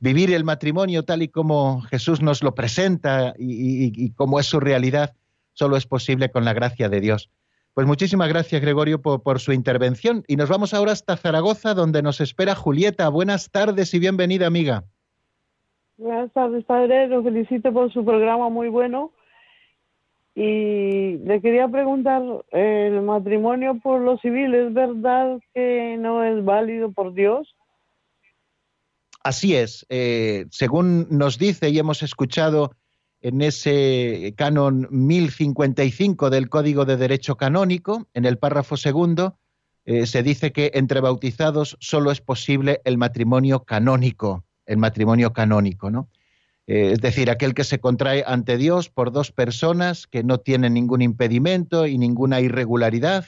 vivir 0.00 0.32
el 0.32 0.44
matrimonio 0.44 1.02
tal 1.04 1.22
y 1.22 1.28
como 1.28 1.80
Jesús 1.82 2.20
nos 2.20 2.42
lo 2.42 2.54
presenta 2.54 3.34
y, 3.38 4.12
como 4.12 4.38
es 4.38 4.46
su 4.46 4.60
realidad, 4.60 5.14
solo 5.54 5.76
es 5.76 5.86
posible 5.86 6.30
con 6.30 6.44
la 6.44 6.52
gracia 6.52 6.88
de 6.88 7.00
Dios. 7.00 7.30
Pues 7.72 7.86
muchísimas 7.86 8.28
gracias, 8.28 8.60
Gregorio, 8.60 9.00
por, 9.00 9.38
su 9.38 9.52
intervención. 9.52 10.24
Y 10.28 10.36
nos 10.36 10.48
vamos 10.48 10.72
ahora 10.72 10.92
hasta 10.92 11.16
Zaragoza, 11.16 11.74
donde 11.74 12.02
nos 12.02 12.20
espera 12.20 12.54
Julieta. 12.54 13.08
Buenas 13.08 13.50
tardes 13.50 13.92
y 13.92 13.98
bienvenida, 13.98 14.46
amiga. 14.46 14.84
Buenas 15.98 16.32
tardes, 16.32 16.64
padre. 16.64 17.08
Lo 17.08 17.22
felicito 17.22 17.72
por 17.72 17.92
su 17.92 18.04
programa 18.04 18.48
muy 18.48 18.68
bueno. 18.68 19.12
Y 20.34 21.16
le 21.24 21.40
quería 21.40 21.66
preguntar, 21.68 22.22
¿el 22.50 23.00
matrimonio 23.00 23.78
por 23.82 24.02
lo 24.02 24.18
civil 24.18 24.54
es 24.54 24.74
verdad 24.74 25.38
que 25.54 25.96
no 25.98 26.22
es 26.22 26.44
válido 26.44 26.92
por 26.92 27.14
Dios? 27.14 27.55
Así 29.26 29.56
es, 29.56 29.84
eh, 29.88 30.46
según 30.52 31.08
nos 31.10 31.36
dice 31.36 31.68
y 31.70 31.80
hemos 31.80 32.04
escuchado 32.04 32.76
en 33.20 33.42
ese 33.42 34.32
canon 34.36 34.86
1055 34.88 36.30
del 36.30 36.48
Código 36.48 36.84
de 36.84 36.96
Derecho 36.96 37.36
Canónico, 37.36 38.06
en 38.14 38.24
el 38.24 38.38
párrafo 38.38 38.76
segundo, 38.76 39.36
eh, 39.84 40.06
se 40.06 40.22
dice 40.22 40.52
que 40.52 40.70
entre 40.74 41.00
bautizados 41.00 41.76
solo 41.80 42.12
es 42.12 42.20
posible 42.20 42.80
el 42.84 42.98
matrimonio 42.98 43.64
canónico, 43.64 44.44
el 44.64 44.76
matrimonio 44.76 45.32
canónico, 45.32 45.90
¿no? 45.90 46.08
Eh, 46.68 46.92
es 46.92 47.00
decir, 47.00 47.28
aquel 47.28 47.52
que 47.52 47.64
se 47.64 47.80
contrae 47.80 48.22
ante 48.24 48.56
Dios 48.56 48.90
por 48.90 49.10
dos 49.10 49.32
personas 49.32 50.06
que 50.06 50.22
no 50.22 50.38
tienen 50.38 50.74
ningún 50.74 51.02
impedimento 51.02 51.88
y 51.88 51.98
ninguna 51.98 52.40
irregularidad, 52.40 53.26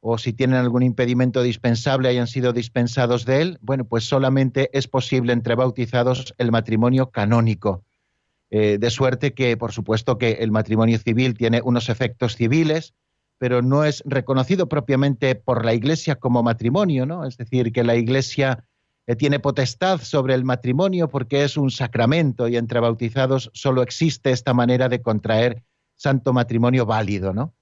o 0.00 0.18
si 0.18 0.32
tienen 0.32 0.58
algún 0.58 0.82
impedimento 0.82 1.42
dispensable 1.42 2.08
hayan 2.08 2.26
sido 2.26 2.52
dispensados 2.52 3.24
de 3.24 3.42
él, 3.42 3.58
bueno, 3.60 3.84
pues 3.84 4.04
solamente 4.04 4.70
es 4.72 4.88
posible 4.88 5.32
entre 5.32 5.54
bautizados 5.54 6.34
el 6.38 6.50
matrimonio 6.50 7.10
canónico. 7.10 7.84
Eh, 8.50 8.78
de 8.78 8.90
suerte 8.90 9.32
que, 9.32 9.56
por 9.56 9.72
supuesto, 9.72 10.18
que 10.18 10.32
el 10.40 10.50
matrimonio 10.50 10.98
civil 10.98 11.34
tiene 11.34 11.60
unos 11.62 11.88
efectos 11.88 12.34
civiles, 12.34 12.94
pero 13.38 13.62
no 13.62 13.84
es 13.84 14.02
reconocido 14.06 14.68
propiamente 14.68 15.34
por 15.34 15.64
la 15.64 15.72
Iglesia 15.72 16.16
como 16.16 16.42
matrimonio, 16.42 17.06
¿no? 17.06 17.24
Es 17.24 17.36
decir, 17.36 17.72
que 17.72 17.84
la 17.84 17.94
Iglesia 17.94 18.64
eh, 19.06 19.16
tiene 19.16 19.38
potestad 19.38 20.00
sobre 20.00 20.34
el 20.34 20.44
matrimonio 20.44 21.08
porque 21.08 21.44
es 21.44 21.56
un 21.56 21.70
sacramento 21.70 22.48
y 22.48 22.56
entre 22.56 22.80
bautizados 22.80 23.50
solo 23.54 23.82
existe 23.82 24.30
esta 24.30 24.52
manera 24.52 24.88
de 24.88 25.00
contraer 25.00 25.62
santo 25.94 26.32
matrimonio 26.32 26.86
válido, 26.86 27.32
¿no? 27.32 27.54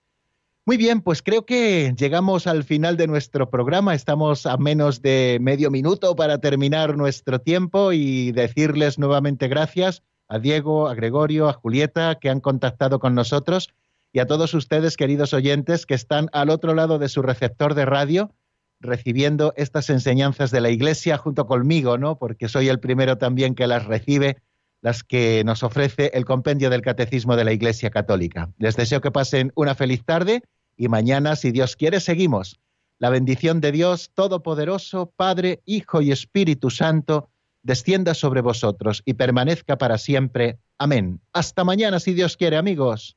Muy 0.68 0.76
bien, 0.76 1.00
pues 1.00 1.22
creo 1.22 1.46
que 1.46 1.94
llegamos 1.96 2.46
al 2.46 2.62
final 2.62 2.98
de 2.98 3.06
nuestro 3.06 3.48
programa. 3.48 3.94
Estamos 3.94 4.44
a 4.44 4.58
menos 4.58 5.00
de 5.00 5.38
medio 5.40 5.70
minuto 5.70 6.14
para 6.14 6.42
terminar 6.42 6.94
nuestro 6.94 7.38
tiempo 7.38 7.94
y 7.94 8.32
decirles 8.32 8.98
nuevamente 8.98 9.48
gracias 9.48 10.02
a 10.28 10.38
Diego, 10.38 10.86
a 10.88 10.94
Gregorio, 10.94 11.48
a 11.48 11.54
Julieta, 11.54 12.18
que 12.20 12.28
han 12.28 12.40
contactado 12.40 12.98
con 12.98 13.14
nosotros 13.14 13.72
y 14.12 14.18
a 14.18 14.26
todos 14.26 14.52
ustedes, 14.52 14.98
queridos 14.98 15.32
oyentes, 15.32 15.86
que 15.86 15.94
están 15.94 16.28
al 16.34 16.50
otro 16.50 16.74
lado 16.74 16.98
de 16.98 17.08
su 17.08 17.22
receptor 17.22 17.72
de 17.72 17.86
radio 17.86 18.34
recibiendo 18.78 19.54
estas 19.56 19.88
enseñanzas 19.88 20.50
de 20.50 20.60
la 20.60 20.68
Iglesia 20.68 21.16
junto 21.16 21.46
conmigo, 21.46 21.96
¿no? 21.96 22.18
Porque 22.18 22.50
soy 22.50 22.68
el 22.68 22.78
primero 22.78 23.16
también 23.16 23.54
que 23.54 23.66
las 23.66 23.86
recibe 23.86 24.36
las 24.82 25.02
que 25.02 25.44
nos 25.46 25.62
ofrece 25.62 26.10
el 26.12 26.26
compendio 26.26 26.68
del 26.68 26.82
Catecismo 26.82 27.36
de 27.36 27.44
la 27.44 27.52
Iglesia 27.52 27.88
Católica. 27.88 28.50
Les 28.58 28.76
deseo 28.76 29.00
que 29.00 29.10
pasen 29.10 29.50
una 29.56 29.74
feliz 29.74 30.04
tarde 30.04 30.42
y 30.78 30.88
mañana, 30.88 31.36
si 31.36 31.50
Dios 31.50 31.76
quiere, 31.76 32.00
seguimos. 32.00 32.58
La 32.98 33.10
bendición 33.10 33.60
de 33.60 33.72
Dios 33.72 34.10
Todopoderoso, 34.14 35.12
Padre, 35.14 35.60
Hijo 35.66 36.00
y 36.00 36.12
Espíritu 36.12 36.70
Santo, 36.70 37.30
descienda 37.62 38.14
sobre 38.14 38.40
vosotros 38.40 39.02
y 39.04 39.14
permanezca 39.14 39.76
para 39.76 39.98
siempre. 39.98 40.58
Amén. 40.78 41.20
Hasta 41.32 41.64
mañana, 41.64 42.00
si 42.00 42.14
Dios 42.14 42.36
quiere, 42.36 42.56
amigos. 42.56 43.16